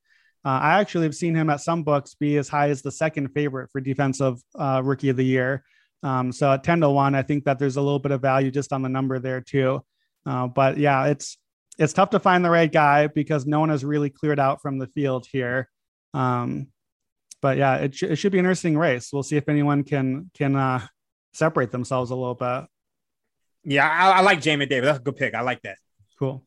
Uh, 0.45 0.59
I 0.63 0.81
actually 0.81 1.05
have 1.05 1.15
seen 1.15 1.35
him 1.35 1.51
at 1.51 1.61
some 1.61 1.85
books 1.85 2.15
be 2.15 2.37
as 2.37 2.49
high 2.49 2.71
as 2.71 2.83
the 2.83 2.93
second 2.93 3.29
favorite 3.29 3.71
for 3.71 3.81
defensive 3.81 4.41
uh, 4.59 4.83
rookie 4.85 5.09
of 5.09 5.17
the 5.17 5.25
year. 5.25 5.65
Um, 6.03 6.33
so 6.33 6.53
at 6.53 6.65
ten 6.65 6.81
to 6.81 6.91
one, 6.91 7.15
I 7.15 7.23
think 7.23 7.45
that 7.45 7.59
there's 7.59 7.77
a 7.77 7.83
little 7.83 7.99
bit 7.99 8.13
of 8.13 8.21
value 8.21 8.51
just 8.51 8.73
on 8.73 8.83
the 8.83 8.89
number 8.89 9.19
there 9.19 9.41
too. 9.41 9.83
Uh, 10.27 10.49
but 10.49 10.77
yeah, 10.77 11.07
it's 11.07 11.39
it's 11.79 11.93
tough 11.93 12.11
to 12.11 12.19
find 12.19 12.45
the 12.45 12.51
right 12.51 12.71
guy 12.71 13.07
because 13.07 13.47
no 13.47 13.61
one 13.61 13.69
has 13.69 13.85
really 13.85 14.11
cleared 14.11 14.41
out 14.41 14.61
from 14.61 14.79
the 14.79 14.89
field 14.89 15.27
here. 15.31 15.69
Um, 16.13 16.69
but 17.41 17.57
yeah, 17.57 17.77
it, 17.77 17.95
sh- 17.95 18.03
it 18.05 18.17
should 18.17 18.33
be 18.33 18.39
an 18.39 18.45
interesting 18.45 18.77
race. 18.77 19.11
We'll 19.13 19.23
see 19.23 19.37
if 19.37 19.49
anyone 19.49 19.85
can 19.85 20.31
can 20.35 20.57
uh, 20.57 20.87
separate 21.39 21.71
themselves 21.71 22.11
a 22.11 22.15
little 22.15 22.35
bit. 22.35 22.67
Yeah, 23.65 23.89
I, 23.89 24.19
I 24.19 24.21
like 24.21 24.41
Jamin 24.41 24.69
Davis. 24.69 24.89
That's 24.89 24.99
a 24.99 25.03
good 25.03 25.17
pick. 25.17 25.35
I 25.35 25.43
like 25.43 25.63
that. 25.63 25.77
Cool. 26.19 26.45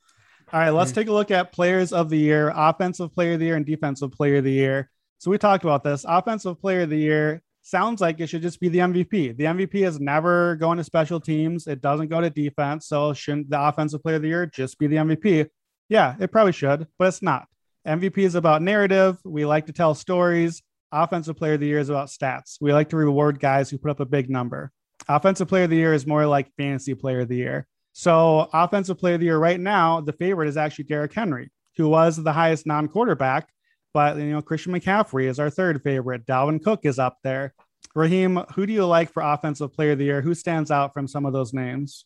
All 0.53 0.59
right, 0.59 0.69
let's 0.69 0.91
mm-hmm. 0.91 1.01
take 1.01 1.07
a 1.07 1.13
look 1.13 1.31
at 1.31 1.53
players 1.53 1.93
of 1.93 2.09
the 2.09 2.17
year, 2.17 2.51
offensive 2.53 3.13
player 3.13 3.33
of 3.33 3.39
the 3.39 3.45
year, 3.45 3.55
and 3.55 3.65
defensive 3.65 4.11
player 4.11 4.37
of 4.37 4.43
the 4.43 4.51
year. 4.51 4.89
So 5.17 5.31
we 5.31 5.37
talked 5.37 5.63
about 5.63 5.83
this. 5.83 6.05
Offensive 6.07 6.59
player 6.59 6.81
of 6.81 6.89
the 6.89 6.97
year 6.97 7.41
sounds 7.61 8.01
like 8.01 8.19
it 8.19 8.27
should 8.27 8.41
just 8.41 8.59
be 8.59 8.69
the 8.69 8.79
MVP. 8.79 9.37
The 9.37 9.45
MVP 9.45 9.87
is 9.87 9.99
never 9.99 10.55
going 10.55 10.77
to 10.77 10.83
special 10.83 11.19
teams. 11.19 11.67
It 11.67 11.81
doesn't 11.81 12.09
go 12.09 12.19
to 12.19 12.29
defense. 12.29 12.87
So 12.87 13.13
shouldn't 13.13 13.49
the 13.49 13.61
offensive 13.61 14.01
player 14.01 14.15
of 14.15 14.23
the 14.23 14.29
year 14.29 14.45
just 14.45 14.77
be 14.79 14.87
the 14.87 14.97
MVP? 14.97 15.47
Yeah, 15.89 16.15
it 16.19 16.31
probably 16.31 16.53
should, 16.53 16.87
but 16.97 17.09
it's 17.09 17.21
not. 17.21 17.47
MVP 17.87 18.19
is 18.19 18.35
about 18.35 18.61
narrative. 18.61 19.17
We 19.23 19.45
like 19.45 19.67
to 19.67 19.73
tell 19.73 19.95
stories. 19.95 20.61
Offensive 20.91 21.37
player 21.37 21.53
of 21.53 21.59
the 21.59 21.67
year 21.67 21.79
is 21.79 21.89
about 21.89 22.09
stats. 22.09 22.57
We 22.59 22.73
like 22.73 22.89
to 22.89 22.97
reward 22.97 23.39
guys 23.39 23.69
who 23.69 23.77
put 23.77 23.91
up 23.91 23.99
a 23.99 24.05
big 24.05 24.29
number. 24.29 24.71
Offensive 25.07 25.47
player 25.47 25.63
of 25.63 25.69
the 25.69 25.77
year 25.77 25.93
is 25.93 26.07
more 26.07 26.25
like 26.25 26.55
fantasy 26.55 26.93
player 26.93 27.21
of 27.21 27.27
the 27.27 27.37
year. 27.37 27.67
So, 27.93 28.49
offensive 28.53 28.99
player 28.99 29.15
of 29.15 29.19
the 29.19 29.25
year 29.25 29.37
right 29.37 29.59
now, 29.59 30.01
the 30.01 30.13
favorite 30.13 30.47
is 30.47 30.57
actually 30.57 30.85
Derrick 30.85 31.13
Henry, 31.13 31.51
who 31.77 31.89
was 31.89 32.15
the 32.15 32.31
highest 32.31 32.65
non 32.65 32.87
quarterback. 32.87 33.49
But, 33.93 34.17
you 34.17 34.31
know, 34.31 34.41
Christian 34.41 34.73
McCaffrey 34.73 35.25
is 35.25 35.39
our 35.39 35.49
third 35.49 35.81
favorite. 35.83 36.25
Dalvin 36.25 36.63
Cook 36.63 36.81
is 36.83 36.99
up 36.99 37.17
there. 37.23 37.53
Raheem, 37.93 38.37
who 38.55 38.65
do 38.65 38.71
you 38.71 38.85
like 38.85 39.11
for 39.11 39.21
offensive 39.21 39.73
player 39.73 39.91
of 39.91 39.97
the 39.97 40.05
year? 40.05 40.21
Who 40.21 40.33
stands 40.33 40.71
out 40.71 40.93
from 40.93 41.07
some 41.07 41.25
of 41.25 41.33
those 41.33 41.53
names? 41.53 42.05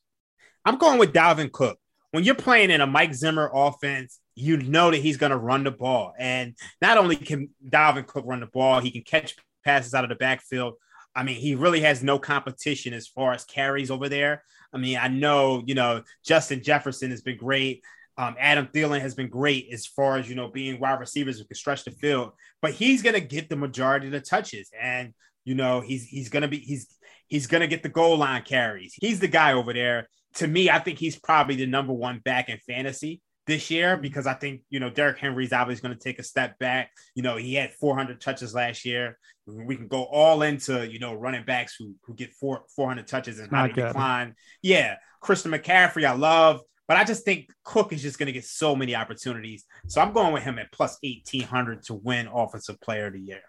I'm 0.63 0.77
going 0.77 0.97
with 0.97 1.13
Dalvin 1.13 1.51
Cook. 1.51 1.77
When 2.09 2.23
you're 2.23 2.33
playing 2.33 2.71
in 2.71 2.81
a 2.81 2.87
Mike 2.87 3.13
Zimmer 3.13 3.51
offense, 3.53 4.19
you 4.35 4.57
know 4.57 4.89
that 4.89 4.97
he's 4.97 5.17
going 5.17 5.31
to 5.31 5.37
run 5.37 5.63
the 5.63 5.71
ball. 5.71 6.13
And 6.17 6.55
not 6.81 6.97
only 6.97 7.17
can 7.17 7.49
Dalvin 7.67 8.07
Cook 8.07 8.25
run 8.25 8.39
the 8.39 8.47
ball, 8.47 8.79
he 8.79 8.89
can 8.89 9.03
catch 9.03 9.35
passes 9.63 9.93
out 9.93 10.03
of 10.03 10.09
the 10.09 10.15
backfield. 10.15 10.75
I 11.15 11.23
mean, 11.23 11.37
he 11.37 11.55
really 11.55 11.81
has 11.81 12.03
no 12.03 12.19
competition 12.19 12.93
as 12.93 13.07
far 13.07 13.33
as 13.33 13.45
carries 13.45 13.89
over 13.89 14.09
there. 14.09 14.43
I 14.73 14.77
mean, 14.77 14.97
I 14.97 15.07
know, 15.07 15.63
you 15.65 15.75
know, 15.75 16.03
Justin 16.25 16.61
Jefferson 16.61 17.11
has 17.11 17.21
been 17.21 17.37
great. 17.37 17.81
Um, 18.17 18.35
Adam 18.39 18.67
Thielen 18.67 19.01
has 19.01 19.15
been 19.15 19.29
great 19.29 19.69
as 19.71 19.85
far 19.85 20.17
as, 20.17 20.29
you 20.29 20.35
know, 20.35 20.49
being 20.49 20.79
wide 20.79 20.99
receivers 20.99 21.37
who 21.37 21.45
can 21.45 21.55
stretch 21.55 21.83
the 21.83 21.91
field, 21.91 22.31
but 22.61 22.71
he's 22.71 23.01
going 23.01 23.13
to 23.13 23.21
get 23.21 23.49
the 23.49 23.55
majority 23.55 24.07
of 24.07 24.13
the 24.13 24.21
touches. 24.21 24.69
And, 24.79 25.13
you 25.43 25.55
know, 25.55 25.81
he's, 25.81 26.05
he's 26.05 26.29
going 26.29 26.41
to 26.41 26.47
be, 26.47 26.59
he's, 26.59 26.95
he's 27.27 27.47
going 27.47 27.61
to 27.61 27.67
get 27.67 27.83
the 27.83 27.89
goal 27.89 28.17
line 28.17 28.43
carries. 28.43 28.93
He's 28.93 29.19
the 29.19 29.27
guy 29.27 29.53
over 29.53 29.73
there. 29.73 30.07
To 30.35 30.47
me, 30.47 30.69
I 30.69 30.79
think 30.79 30.99
he's 30.99 31.17
probably 31.17 31.55
the 31.55 31.65
number 31.65 31.93
one 31.93 32.19
back 32.19 32.49
in 32.49 32.57
fantasy 32.67 33.21
this 33.47 33.69
year 33.69 33.93
mm-hmm. 33.93 34.01
because 34.01 34.27
I 34.27 34.33
think, 34.33 34.61
you 34.69 34.79
know, 34.79 34.89
Derrick 34.89 35.17
Henry's 35.17 35.53
obviously 35.53 35.87
going 35.87 35.97
to 35.97 36.03
take 36.03 36.19
a 36.19 36.23
step 36.23 36.57
back. 36.59 36.91
You 37.13 37.23
know, 37.23 37.37
he 37.37 37.53
had 37.55 37.71
400 37.73 38.19
touches 38.19 38.53
last 38.53 38.85
year. 38.85 39.17
We 39.47 39.75
can 39.75 39.87
go 39.87 40.03
all 40.05 40.41
into, 40.41 40.87
you 40.87 40.99
know, 40.99 41.13
running 41.13 41.45
backs 41.45 41.75
who, 41.77 41.95
who 42.03 42.15
get 42.15 42.33
four, 42.33 42.63
400 42.75 43.07
touches 43.07 43.39
and 43.39 43.51
how 43.51 43.67
not 43.67 43.75
decline. 43.75 44.35
Yeah. 44.61 44.95
Christian 45.21 45.51
McCaffrey, 45.51 46.05
I 46.05 46.13
love, 46.13 46.61
but 46.87 46.97
I 46.97 47.03
just 47.03 47.25
think 47.25 47.49
Cook 47.63 47.93
is 47.93 48.01
just 48.01 48.17
going 48.17 48.27
to 48.27 48.33
get 48.33 48.45
so 48.45 48.75
many 48.75 48.95
opportunities. 48.95 49.65
So 49.87 50.01
I'm 50.01 50.13
going 50.13 50.33
with 50.33 50.43
him 50.43 50.59
at 50.59 50.71
plus 50.71 50.97
1800 51.03 51.83
to 51.83 51.95
win 51.95 52.27
Offensive 52.27 52.79
Player 52.81 53.07
of 53.07 53.13
the 53.13 53.19
Year. 53.19 53.41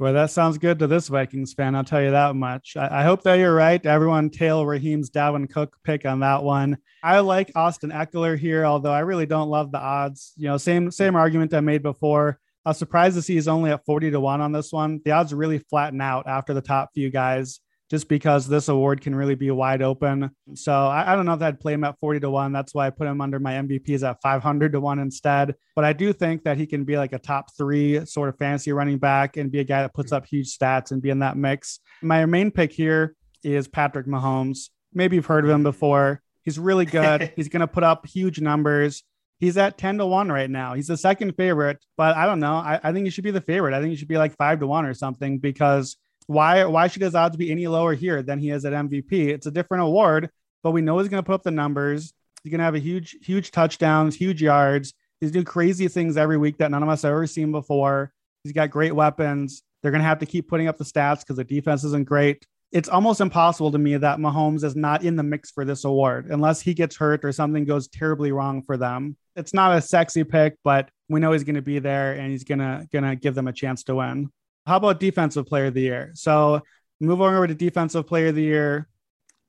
Well, 0.00 0.12
that 0.12 0.32
sounds 0.32 0.58
good 0.58 0.80
to 0.80 0.88
this 0.88 1.06
Vikings 1.06 1.54
fan. 1.54 1.76
I'll 1.76 1.84
tell 1.84 2.02
you 2.02 2.10
that 2.10 2.34
much. 2.34 2.76
I, 2.76 3.00
I, 3.00 3.02
hope 3.04 3.22
that 3.22 3.34
you're 3.34 3.54
right. 3.54 3.84
Everyone 3.86 4.28
tail 4.28 4.66
Raheem's 4.66 5.08
Dalvin 5.08 5.48
Cook 5.48 5.76
pick 5.84 6.04
on 6.04 6.18
that 6.20 6.42
one. 6.42 6.78
I 7.00 7.20
like 7.20 7.52
Austin 7.54 7.92
Ekeler 7.92 8.36
here, 8.36 8.64
although 8.64 8.92
I 8.92 9.00
really 9.00 9.26
don't 9.26 9.50
love 9.50 9.70
the 9.70 9.78
odds. 9.78 10.32
You 10.36 10.48
know, 10.48 10.56
same 10.56 10.90
same 10.90 11.14
argument 11.14 11.54
I 11.54 11.60
made 11.60 11.84
before. 11.84 12.40
I 12.64 12.70
was 12.70 12.78
surprised 12.78 13.14
to 13.14 13.22
see 13.22 13.34
he's 13.34 13.46
only 13.46 13.70
at 13.70 13.84
40 13.84 14.10
to 14.10 14.20
1 14.20 14.40
on 14.40 14.50
this 14.50 14.72
one. 14.72 15.00
The 15.04 15.12
odds 15.12 15.32
really 15.32 15.58
flatten 15.58 16.00
out 16.00 16.26
after 16.26 16.54
the 16.54 16.60
top 16.60 16.90
few 16.92 17.10
guys 17.10 17.60
just 17.94 18.08
because 18.08 18.48
this 18.48 18.66
award 18.66 19.00
can 19.00 19.14
really 19.14 19.36
be 19.36 19.52
wide 19.52 19.80
open. 19.80 20.28
So 20.54 20.72
I, 20.72 21.12
I, 21.12 21.14
don't 21.14 21.26
know 21.26 21.34
if 21.34 21.40
I'd 21.40 21.60
play 21.60 21.74
him 21.74 21.84
at 21.84 21.96
40 22.00 22.18
to 22.20 22.30
1. 22.30 22.50
That's 22.50 22.74
why 22.74 22.88
I 22.88 22.90
put 22.90 23.06
him 23.06 23.20
under 23.20 23.38
my 23.38 23.52
MVPs 23.52 24.02
at 24.02 24.20
500 24.20 24.72
to 24.72 24.80
1 24.80 24.98
instead. 24.98 25.54
But 25.76 25.84
I 25.84 25.92
do 25.92 26.12
think 26.12 26.42
that 26.42 26.56
he 26.56 26.66
can 26.66 26.82
be 26.82 26.96
like 26.96 27.12
a 27.12 27.20
top 27.20 27.54
three 27.56 28.04
sort 28.04 28.30
of 28.30 28.36
fantasy 28.36 28.72
running 28.72 28.98
back 28.98 29.36
and 29.36 29.48
be 29.48 29.60
a 29.60 29.64
guy 29.64 29.82
that 29.82 29.94
puts 29.94 30.10
up 30.10 30.26
huge 30.26 30.48
stats 30.58 30.90
and 30.90 31.00
be 31.00 31.10
in 31.10 31.20
that 31.20 31.36
mix. 31.36 31.78
My 32.02 32.26
main 32.26 32.50
pick 32.50 32.72
here 32.72 33.14
is 33.44 33.68
Patrick 33.68 34.08
Mahomes. 34.08 34.70
Maybe 34.92 35.14
you've 35.14 35.26
heard 35.26 35.44
of 35.44 35.50
him 35.50 35.62
before. 35.62 36.20
He's 36.42 36.58
really 36.58 36.86
good. 36.86 37.32
He's 37.36 37.48
going 37.48 37.60
to 37.60 37.68
put 37.68 37.84
up 37.84 38.08
huge 38.08 38.40
numbers. 38.40 39.04
He's 39.38 39.56
at 39.56 39.78
10 39.78 39.98
to 39.98 40.06
1 40.06 40.32
right 40.32 40.50
now. 40.50 40.74
He's 40.74 40.88
the 40.88 40.96
second 40.96 41.36
favorite, 41.36 41.78
but 41.96 42.16
I 42.16 42.26
don't 42.26 42.40
know. 42.40 42.54
I, 42.54 42.80
I 42.82 42.92
think 42.92 43.04
he 43.04 43.10
should 43.10 43.22
be 43.22 43.30
the 43.30 43.40
favorite. 43.40 43.72
I 43.72 43.80
think 43.80 43.90
he 43.90 43.96
should 43.96 44.08
be 44.08 44.18
like 44.18 44.36
5 44.36 44.58
to 44.58 44.66
1 44.66 44.84
or 44.84 44.94
something 44.94 45.38
because 45.38 45.96
why 46.26 46.64
why 46.64 46.88
should 46.88 47.02
his 47.02 47.14
odds 47.14 47.36
be 47.36 47.50
any 47.50 47.66
lower 47.66 47.94
here 47.94 48.22
than 48.22 48.38
he 48.38 48.50
is 48.50 48.64
at 48.64 48.72
MVP? 48.72 49.12
It's 49.12 49.46
a 49.46 49.50
different 49.50 49.84
award, 49.84 50.30
but 50.62 50.70
we 50.70 50.82
know 50.82 50.98
he's 50.98 51.08
going 51.08 51.22
to 51.22 51.26
put 51.26 51.34
up 51.34 51.42
the 51.42 51.50
numbers. 51.50 52.12
He's 52.42 52.50
going 52.50 52.58
to 52.58 52.64
have 52.64 52.74
a 52.74 52.80
huge 52.80 53.16
huge 53.22 53.50
touchdowns, 53.50 54.16
huge 54.16 54.42
yards. 54.42 54.94
He's 55.20 55.30
doing 55.30 55.44
crazy 55.44 55.88
things 55.88 56.16
every 56.16 56.36
week 56.36 56.58
that 56.58 56.70
none 56.70 56.82
of 56.82 56.88
us 56.88 57.02
have 57.02 57.12
ever 57.12 57.26
seen 57.26 57.52
before. 57.52 58.12
He's 58.42 58.52
got 58.52 58.70
great 58.70 58.94
weapons. 58.94 59.62
They're 59.82 59.90
going 59.90 60.02
to 60.02 60.08
have 60.08 60.18
to 60.20 60.26
keep 60.26 60.48
putting 60.48 60.68
up 60.68 60.76
the 60.76 60.84
stats 60.84 61.20
because 61.20 61.36
the 61.36 61.44
defense 61.44 61.84
isn't 61.84 62.06
great. 62.06 62.46
It's 62.72 62.88
almost 62.88 63.20
impossible 63.20 63.70
to 63.72 63.78
me 63.78 63.96
that 63.96 64.18
Mahomes 64.18 64.64
is 64.64 64.74
not 64.74 65.04
in 65.04 65.14
the 65.16 65.22
mix 65.22 65.50
for 65.50 65.64
this 65.64 65.84
award 65.84 66.26
unless 66.30 66.60
he 66.60 66.74
gets 66.74 66.96
hurt 66.96 67.24
or 67.24 67.32
something 67.32 67.64
goes 67.64 67.86
terribly 67.88 68.32
wrong 68.32 68.62
for 68.62 68.76
them. 68.76 69.16
It's 69.36 69.54
not 69.54 69.76
a 69.76 69.80
sexy 69.80 70.24
pick, 70.24 70.56
but 70.64 70.90
we 71.08 71.20
know 71.20 71.32
he's 71.32 71.44
going 71.44 71.54
to 71.54 71.62
be 71.62 71.78
there 71.78 72.14
and 72.14 72.30
he's 72.30 72.44
going 72.44 72.58
to 72.58 72.86
going 72.92 73.04
to 73.04 73.14
give 73.14 73.34
them 73.34 73.46
a 73.46 73.52
chance 73.52 73.84
to 73.84 73.96
win. 73.96 74.30
How 74.66 74.76
about 74.76 75.00
defensive 75.00 75.46
player 75.46 75.66
of 75.66 75.74
the 75.74 75.82
year? 75.82 76.12
So 76.14 76.62
move 77.00 77.20
over 77.20 77.46
to 77.46 77.54
defensive 77.54 78.06
player 78.06 78.28
of 78.28 78.34
the 78.34 78.42
year. 78.42 78.88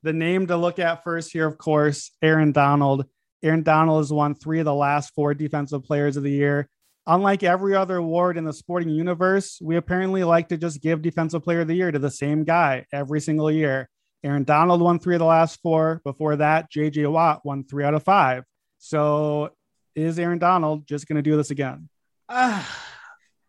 The 0.02 0.12
name 0.12 0.46
to 0.48 0.56
look 0.56 0.78
at 0.78 1.04
first 1.04 1.32
here, 1.32 1.46
of 1.46 1.58
course, 1.58 2.10
Aaron 2.22 2.52
Donald. 2.52 3.06
Aaron 3.42 3.62
Donald 3.62 4.00
has 4.00 4.12
won 4.12 4.34
three 4.34 4.58
of 4.58 4.64
the 4.64 4.74
last 4.74 5.14
four 5.14 5.34
defensive 5.34 5.84
players 5.84 6.16
of 6.16 6.22
the 6.22 6.30
year. 6.30 6.68
Unlike 7.06 7.44
every 7.44 7.74
other 7.74 7.96
award 7.96 8.36
in 8.36 8.44
the 8.44 8.52
sporting 8.52 8.88
universe, 8.88 9.58
we 9.62 9.76
apparently 9.76 10.24
like 10.24 10.48
to 10.48 10.56
just 10.56 10.82
give 10.82 11.02
defensive 11.02 11.44
player 11.44 11.60
of 11.60 11.68
the 11.68 11.74
year 11.74 11.90
to 11.90 11.98
the 11.98 12.10
same 12.10 12.44
guy 12.44 12.84
every 12.92 13.20
single 13.20 13.50
year. 13.50 13.88
Aaron 14.24 14.44
Donald 14.44 14.80
won 14.80 14.98
three 14.98 15.14
of 15.14 15.20
the 15.20 15.24
last 15.24 15.60
four. 15.62 16.00
Before 16.04 16.36
that, 16.36 16.70
JJ 16.70 17.10
Watt 17.10 17.44
won 17.44 17.64
three 17.64 17.84
out 17.84 17.94
of 17.94 18.02
five. 18.02 18.44
So 18.78 19.50
is 19.94 20.18
Aaron 20.18 20.38
Donald 20.38 20.86
just 20.86 21.06
going 21.06 21.16
to 21.16 21.22
do 21.22 21.36
this 21.36 21.50
again? 21.50 21.88
Uh, 22.28 22.62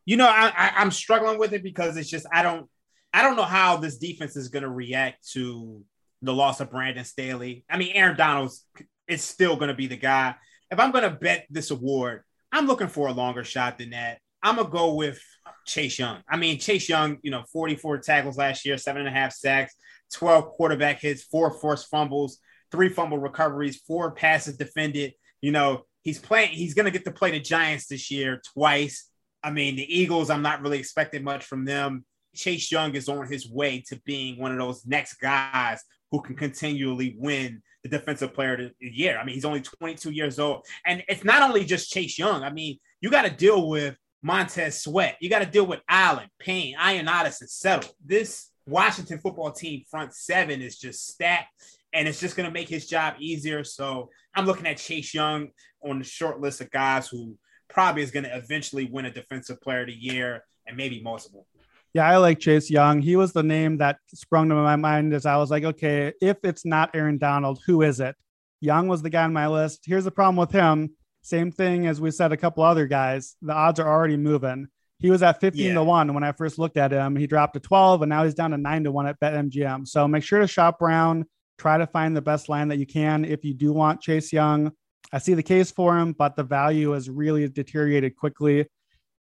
you 0.08 0.18
know, 0.18 0.28
I, 0.28 0.51
I 0.55 0.82
am 0.82 0.89
struggling 0.89 1.38
with 1.38 1.53
it 1.53 1.62
because 1.62 1.97
it's 1.97 2.10
just 2.10 2.26
I 2.32 2.41
don't 2.41 2.68
I 3.14 3.22
don't 3.22 3.36
know 3.36 3.43
how 3.43 3.78
this 3.78 3.97
defense 3.97 4.36
is 4.36 4.47
going 4.47 4.64
to 4.64 4.70
react 4.70 5.30
to 5.34 5.84
the 6.22 6.34
loss 6.34 6.62
of 6.62 6.72
Brandon 6.72 7.05
Staley. 7.05 7.66
I 7.70 7.78
mean, 7.78 7.91
Aaron 7.93 8.18
Donald's 8.18 8.66
is 9.08 9.24
still 9.24 9.58
going 9.58 9.68
to 9.68 9.76
be 9.76 9.88
the 9.88 9.97
guy. 9.97 10.36
If 10.72 10.80
I'm 10.80 10.91
going 10.91 11.03
to 11.03 11.12
bet 11.12 11.45
this 11.49 11.72
award, 11.72 12.24
I'm 12.51 12.68
looking 12.68 12.88
for 12.88 13.08
a 13.08 13.14
longer 13.14 13.43
shot 13.43 13.78
than 13.78 13.89
that. 13.91 14.20
I'm 14.41 14.55
gonna 14.55 14.70
go 14.70 14.93
with 14.93 15.20
Chase 15.66 15.99
Young. 15.99 16.22
I 16.30 16.38
mean, 16.38 16.60
Chase 16.60 16.88
Young, 16.88 17.18
you 17.22 17.32
know, 17.32 17.43
44 17.51 17.97
tackles 17.97 18.38
last 18.38 18.66
year, 18.66 18.78
seven 18.78 19.01
and 19.01 19.10
a 19.10 19.20
half 19.20 19.34
sacks, 19.34 19.76
12 20.14 20.51
quarterback 20.51 20.99
hits, 20.99 21.24
four 21.24 21.51
forced 21.51 21.89
fumbles, 21.89 22.38
three 22.72 22.89
fumble 22.89 23.18
recoveries, 23.18 23.82
four 23.88 24.12
passes 24.12 24.55
defended. 24.55 25.14
You 25.41 25.51
know, 25.51 25.84
he's 26.01 26.20
playing, 26.20 26.51
he's 26.51 26.76
gonna 26.76 26.91
get 26.91 27.03
to 27.05 27.12
play 27.12 27.32
the 27.32 27.39
Giants 27.39 27.88
this 27.88 28.10
year 28.10 28.41
twice. 28.53 29.10
I 29.47 29.49
mean, 29.49 29.77
the 29.77 29.97
Eagles, 29.97 30.29
I'm 30.29 30.41
not 30.41 30.61
really 30.61 30.77
expecting 30.77 31.23
much 31.23 31.45
from 31.45 31.63
them. 31.63 32.03
Chase 32.35 32.69
Young 32.69 32.93
is 32.95 33.07
on 33.07 33.31
his 33.31 33.49
way 33.49 33.81
to 33.87 33.97
being 34.05 34.37
one 34.37 34.51
of 34.51 34.57
those 34.57 34.85
next 34.85 35.13
guys 35.21 35.81
who 36.11 36.21
can 36.21 36.35
continually 36.35 37.15
win 37.17 37.61
the 37.81 37.87
defensive 37.87 38.33
player 38.33 38.55
of 38.55 38.59
the 38.59 38.73
year. 38.81 39.17
I 39.17 39.23
mean, 39.23 39.35
he's 39.35 39.45
only 39.45 39.61
22 39.61 40.11
years 40.11 40.37
old. 40.37 40.65
And 40.85 41.01
it's 41.07 41.23
not 41.23 41.43
only 41.43 41.63
just 41.63 41.89
Chase 41.89 42.19
Young. 42.19 42.43
I 42.43 42.51
mean, 42.51 42.77
you 42.99 43.09
got 43.09 43.21
to 43.21 43.29
deal 43.29 43.69
with 43.69 43.95
Montez 44.21 44.81
Sweat. 44.81 45.15
You 45.21 45.29
got 45.29 45.39
to 45.39 45.45
deal 45.45 45.65
with 45.65 45.79
Allen, 45.87 46.27
Payne, 46.39 46.75
Ioannidis, 46.75 47.39
and 47.39 47.49
Settle. 47.49 47.89
This 48.05 48.51
Washington 48.67 49.19
football 49.19 49.53
team 49.53 49.83
front 49.89 50.13
seven 50.13 50.61
is 50.61 50.77
just 50.77 51.07
stacked 51.07 51.53
and 51.93 52.05
it's 52.05 52.19
just 52.19 52.35
going 52.35 52.49
to 52.49 52.53
make 52.53 52.67
his 52.67 52.85
job 52.85 53.13
easier. 53.17 53.63
So 53.63 54.09
I'm 54.35 54.45
looking 54.45 54.67
at 54.67 54.75
Chase 54.75 55.13
Young 55.13 55.51
on 55.81 55.99
the 55.99 56.05
short 56.05 56.41
list 56.41 56.59
of 56.59 56.69
guys 56.69 57.07
who 57.07 57.37
probably 57.70 58.01
is 58.01 58.11
going 58.11 58.24
to 58.24 58.36
eventually 58.36 58.86
win 58.86 59.05
a 59.05 59.11
defensive 59.11 59.61
player 59.61 59.82
of 59.82 59.88
the 59.88 59.93
year 59.93 60.43
and 60.65 60.78
maybe 60.78 61.01
multiple. 61.01 61.45
Yeah, 61.93 62.07
I 62.07 62.18
like 62.18 62.39
Chase 62.39 62.70
Young. 62.70 63.01
He 63.01 63.15
was 63.15 63.34
the 63.34 63.43
name 63.43 63.78
that 63.78 63.97
sprung 64.13 64.49
to 64.49 64.55
my 64.55 64.76
mind 64.76 65.13
as 65.13 65.26
I 65.26 65.38
was 65.38 65.49
like, 65.49 65.63
okay, 65.63 66.13
if 66.22 66.38
it's 66.43 66.65
not 66.65 66.91
Aaron 66.93 67.18
Donald, 67.18 67.59
who 67.65 67.82
is 67.82 67.99
it? 67.99 68.15
Young 68.61 68.88
was 68.88 69.01
the 69.01 69.09
guy 69.09 69.24
on 69.24 69.34
my 69.34 69.47
list. 69.47 69.84
Here's 69.86 70.03
the 70.03 70.11
problem 70.11 70.36
with 70.36 70.51
him. 70.51 70.91
Same 71.22 71.51
thing 71.51 71.88
as 71.88 71.99
we 71.99 72.11
said 72.11 72.32
a 72.32 72.38
couple 72.38 72.63
other 72.63 72.88
guys. 72.88 73.36
The 73.41 73.53
odds 73.53 73.80
are 73.80 73.88
already 73.88 74.18
moving. 74.18 74.68
He 74.99 75.11
was 75.11 75.22
at 75.22 75.39
15 75.39 75.65
yeah. 75.65 75.74
to 75.76 75.84
1 75.84 76.13
when 76.13 76.24
I 76.24 76.32
first 76.32 76.57
looked 76.57 76.78
at 76.78 76.91
him. 76.91 77.15
He 77.15 77.28
dropped 77.28 77.53
to 77.53 77.59
12 77.59 78.01
and 78.01 78.09
now 78.09 78.24
he's 78.24 78.34
down 78.34 78.51
to 78.51 78.57
9 78.57 78.86
to 78.86 78.91
1 78.91 79.07
at 79.07 79.20
BetMGM. 79.20 79.88
So 79.88 80.07
make 80.07 80.24
sure 80.24 80.39
to 80.39 80.47
shop 80.47 80.82
around, 80.82 81.26
try 81.57 81.78
to 81.78 81.86
find 81.88 82.15
the 82.15 82.22
best 82.22 82.49
line 82.49 82.70
that 82.70 82.78
you 82.78 82.88
can 82.88 83.26
if 83.26 83.45
you 83.45 83.53
do 83.53 83.74
want 83.74 84.01
Chase 84.01 84.34
Young. 84.34 84.72
I 85.12 85.20
see 85.20 85.34
the 85.34 85.43
case 85.43 85.72
for 85.72 85.97
him, 85.97 86.14
but 86.14 86.36
the 86.36 86.43
value 86.43 86.91
has 86.91 87.10
really 87.10 87.47
deteriorated 87.47 88.16
quickly. 88.16 88.68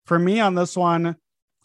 For 0.06 0.18
me 0.18 0.40
on 0.40 0.54
this 0.54 0.76
one, 0.76 1.16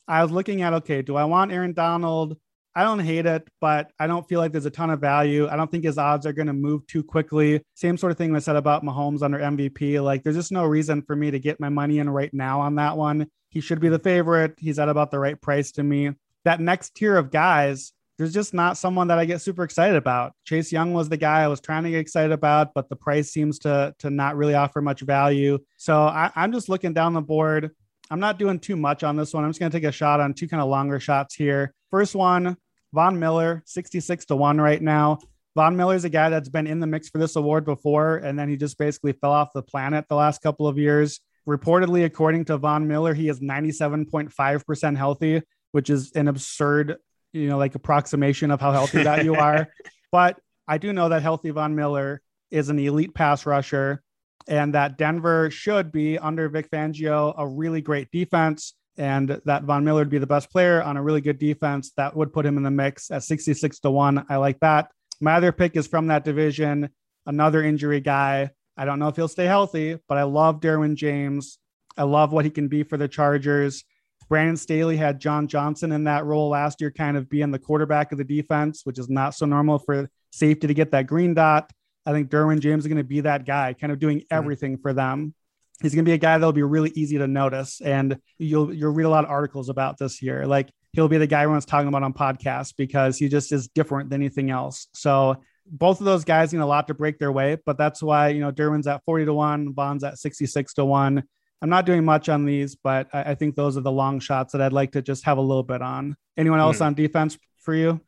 I 0.07 0.24
was 0.24 0.32
looking 0.32 0.61
at 0.61 0.74
okay, 0.74 1.01
do 1.01 1.15
I 1.15 1.26
want 1.26 1.51
Aaron 1.51 1.74
Donald? 1.74 2.38
I 2.78 2.84
don't 2.84 2.99
hate 2.99 3.26
it, 3.26 3.47
but 3.59 3.91
I 3.99 4.05
don't 4.05 4.28
feel 4.30 4.39
like 4.39 4.51
there's 4.51 4.68
a 4.68 4.70
ton 4.70 4.91
of 4.91 5.01
value. 5.01 5.47
I 5.47 5.55
don't 5.55 5.70
think 5.72 5.84
his 5.84 5.97
odds 5.97 6.28
are 6.28 6.34
going 6.34 6.45
to 6.45 6.53
move 6.53 6.86
too 6.86 7.03
quickly. 7.03 7.63
Same 7.74 7.97
sort 7.97 8.11
of 8.11 8.20
thing 8.20 8.36
I 8.36 8.39
said 8.39 8.55
about 8.55 8.84
Mahomes 8.84 9.24
under 9.24 9.39
MVP. 9.39 10.01
Like, 10.03 10.24
there's 10.24 10.36
just 10.36 10.51
no 10.51 10.63
reason 10.63 11.01
for 11.01 11.15
me 11.15 11.32
to 11.32 11.39
get 11.39 11.59
my 11.59 11.70
money 11.70 11.97
in 11.97 12.07
right 12.07 12.32
now 12.36 12.61
on 12.61 12.76
that 12.76 12.95
one. 12.95 13.32
He 13.49 13.61
should 13.61 13.80
be 13.80 13.89
the 13.89 13.97
favorite. 13.97 14.53
He's 14.59 14.78
at 14.78 14.89
about 14.89 15.09
the 15.09 15.18
right 15.18 15.41
price 15.41 15.72
to 15.74 15.84
me. 15.84 16.11
That 16.45 16.61
next 16.61 16.93
tier 16.93 17.18
of 17.18 17.32
guys, 17.32 17.93
there's 18.18 18.34
just 18.34 18.53
not 18.53 18.78
someone 18.78 19.07
that 19.09 19.20
I 19.20 19.26
get 19.26 19.41
super 19.41 19.63
excited 19.63 19.95
about. 19.95 20.34
Chase 20.43 20.72
Young 20.72 20.93
was 20.93 21.07
the 21.07 21.18
guy 21.18 21.43
I 21.43 21.47
was 21.47 21.61
trying 21.61 21.84
to 21.84 21.91
get 21.91 21.99
excited 21.99 22.32
about, 22.32 22.74
but 22.74 22.89
the 22.89 22.95
price 22.95 23.32
seems 23.32 23.59
to 23.59 23.93
to 23.99 24.09
not 24.09 24.36
really 24.36 24.55
offer 24.55 24.82
much 24.82 25.01
value. 25.01 25.59
So 25.78 26.01
I, 26.01 26.32
I'm 26.36 26.51
just 26.51 26.70
looking 26.70 26.93
down 26.93 27.13
the 27.13 27.22
board. 27.22 27.72
I'm 28.09 28.20
not 28.20 28.39
doing 28.39 28.59
too 28.59 28.76
much 28.76 29.03
on 29.03 29.15
this 29.15 29.34
one. 29.34 29.43
I'm 29.43 29.49
just 29.51 29.59
going 29.59 29.72
to 29.72 29.78
take 29.78 29.88
a 29.88 29.91
shot 29.91 30.20
on 30.20 30.34
two 30.34 30.47
kind 30.47 30.61
of 30.61 30.70
longer 30.70 30.99
shots 30.99 31.36
here. 31.36 31.74
First 31.91 32.15
one, 32.15 32.57
Von 32.93 33.20
Miller, 33.20 33.63
66 33.65 34.26
to 34.26 34.36
1 34.36 34.61
right 34.61 34.82
now. 34.82 35.20
Von 35.55 35.76
Miller 35.76 35.95
is 35.95 36.05
a 36.05 36.09
guy 36.09 36.30
that's 36.30 36.49
been 36.49 36.68
in 36.68 36.80
the 36.80 36.88
mix 36.88 37.09
for 37.09 37.18
this 37.18 37.36
award 37.36 37.65
before, 37.65 38.18
and 38.18 38.39
then 38.39 38.47
he 38.47 38.55
just 38.55 38.78
basically 38.78 39.11
fell 39.11 39.32
off 39.32 39.49
the 39.53 39.61
planet 39.61 40.05
the 40.07 40.15
last 40.15 40.41
couple 40.41 40.68
of 40.68 40.78
years. 40.78 41.20
Reportedly, 41.47 42.05
according 42.05 42.45
to 42.45 42.57
Von 42.57 42.88
Miller, 42.88 43.13
he 43.13 43.28
is 43.28 43.39
97.5% 43.39 44.97
healthy, 44.97 45.41
which 45.72 45.89
is 45.89 46.11
an 46.13 46.28
absurd 46.28 46.97
you 47.38 47.49
know, 47.49 47.57
like 47.57 47.75
approximation 47.75 48.51
of 48.51 48.59
how 48.59 48.71
healthy 48.71 49.03
that 49.03 49.23
you 49.23 49.35
are. 49.35 49.67
But 50.09 50.39
I 50.69 50.77
do 50.77 50.93
know 50.93 51.09
that 51.09 51.21
healthy 51.21 51.49
Von 51.49 51.75
Miller 51.75 52.21
is 52.49 52.69
an 52.69 52.79
elite 52.79 53.13
pass 53.13 53.45
rusher 53.45 54.01
and 54.47 54.73
that 54.73 54.97
Denver 54.97 55.51
should 55.51 55.91
be 55.91 56.17
under 56.17 56.47
Vic 56.47 56.71
Fangio 56.71 57.33
a 57.38 57.45
really 57.45 57.81
great 57.81 58.09
defense 58.11 58.73
and 58.97 59.41
that 59.45 59.63
Von 59.63 59.83
Miller 59.83 59.99
would 59.99 60.09
be 60.09 60.17
the 60.17 60.25
best 60.25 60.49
player 60.49 60.81
on 60.81 60.97
a 60.97 61.03
really 61.03 61.21
good 61.21 61.38
defense 61.38 61.91
that 61.97 62.15
would 62.15 62.33
put 62.33 62.45
him 62.45 62.57
in 62.57 62.63
the 62.63 62.71
mix 62.71 63.11
at 63.11 63.23
66 63.23 63.79
to 63.79 63.91
1. 63.91 64.25
I 64.29 64.38
like 64.38 64.59
that. 64.61 64.89
My 65.19 65.33
other 65.33 65.51
pick 65.51 65.75
is 65.75 65.88
from 65.88 66.07
that 66.07 66.23
division, 66.23 66.89
another 67.25 67.63
injury 67.63 67.99
guy. 67.99 68.51
I 68.75 68.85
don't 68.85 68.99
know 68.99 69.07
if 69.07 69.15
he'll 69.15 69.27
stay 69.27 69.45
healthy, 69.45 69.99
but 70.07 70.17
I 70.17 70.23
love 70.23 70.61
Derwin 70.61 70.95
James. 70.95 71.59
I 71.97 72.03
love 72.03 72.31
what 72.31 72.45
he 72.45 72.51
can 72.51 72.67
be 72.67 72.83
for 72.83 72.97
the 72.97 73.07
Chargers. 73.07 73.83
Brandon 74.30 74.57
Staley 74.57 74.97
had 74.97 75.19
John 75.19 75.47
Johnson 75.47 75.91
in 75.91 76.03
that 76.05 76.25
role 76.25 76.49
last 76.49 76.82
year, 76.82 76.91
kind 76.91 77.15
of 77.17 77.30
being 77.30 77.51
the 77.51 77.59
quarterback 77.59 78.11
of 78.11 78.17
the 78.17 78.23
defense, 78.23 78.82
which 78.84 78.99
is 78.99 79.09
not 79.09 79.36
so 79.36 79.45
normal 79.45 79.80
for 79.80 80.09
safety 80.32 80.67
to 80.67 80.73
get 80.73 80.91
that 80.91 81.07
green 81.07 81.34
dot. 81.34 81.71
I 82.05 82.11
think 82.11 82.30
Derwin 82.30 82.59
James 82.59 82.84
is 82.84 82.88
going 82.88 82.97
to 82.97 83.03
be 83.03 83.21
that 83.21 83.45
guy, 83.45 83.73
kind 83.73 83.91
of 83.91 83.99
doing 83.99 84.19
mm-hmm. 84.19 84.36
everything 84.36 84.78
for 84.78 84.93
them. 84.93 85.34
he's 85.82 85.93
going 85.93 86.05
to 86.05 86.09
be 86.09 86.13
a 86.13 86.17
guy 86.17 86.38
that'll 86.38 86.53
be 86.53 86.63
really 86.63 86.91
easy 86.95 87.17
to 87.17 87.28
notice. 87.28 87.82
And 87.82 88.17
you'll, 88.38 88.73
you'll 88.73 88.93
read 88.93 89.03
a 89.03 89.09
lot 89.09 89.25
of 89.25 89.30
articles 89.30 89.69
about 89.69 89.97
this 89.97 90.21
year. 90.21 90.45
Like 90.45 90.69
he'll 90.93 91.07
be 91.07 91.17
the 91.17 91.28
guy 91.28 91.43
everyone's 91.43 91.65
talking 91.65 91.88
about 91.88 92.03
on 92.03 92.13
podcasts 92.13 92.73
because 92.75 93.17
he 93.17 93.30
just 93.30 93.51
is 93.51 93.67
different 93.67 94.09
than 94.09 94.21
anything 94.21 94.49
else. 94.49 94.88
So 94.93 95.43
both 95.69 95.99
of 95.99 96.05
those 96.05 96.23
guys 96.23 96.53
need 96.53 96.59
a 96.59 96.65
lot 96.65 96.88
to 96.88 96.93
break 96.93 97.19
their 97.19 97.32
way, 97.32 97.57
but 97.65 97.78
that's 97.78 98.01
why, 98.01 98.30
you 98.30 98.39
know, 98.39 98.51
Derwin's 98.51 98.88
at 98.88 99.03
40 99.03 99.25
to 99.25 99.34
one, 99.34 99.73
Von's 99.73 100.03
at 100.03 100.17
66 100.17 100.73
to 100.75 100.86
one. 100.86 101.23
I'm 101.61 101.69
not 101.69 101.85
doing 101.85 102.05
much 102.05 102.29
on 102.29 102.45
these, 102.45 102.75
but 102.75 103.07
I, 103.13 103.31
I 103.31 103.35
think 103.35 103.55
those 103.55 103.77
are 103.77 103.81
the 103.81 103.91
long 103.91 104.19
shots 104.19 104.51
that 104.51 104.61
I'd 104.61 104.73
like 104.73 104.91
to 104.91 105.01
just 105.01 105.25
have 105.25 105.37
a 105.37 105.41
little 105.41 105.63
bit 105.63 105.81
on. 105.81 106.15
Anyone 106.37 106.59
else 106.59 106.79
mm. 106.79 106.85
on 106.85 106.93
defense 106.93 107.37
for 107.57 107.73
you? 107.73 108.01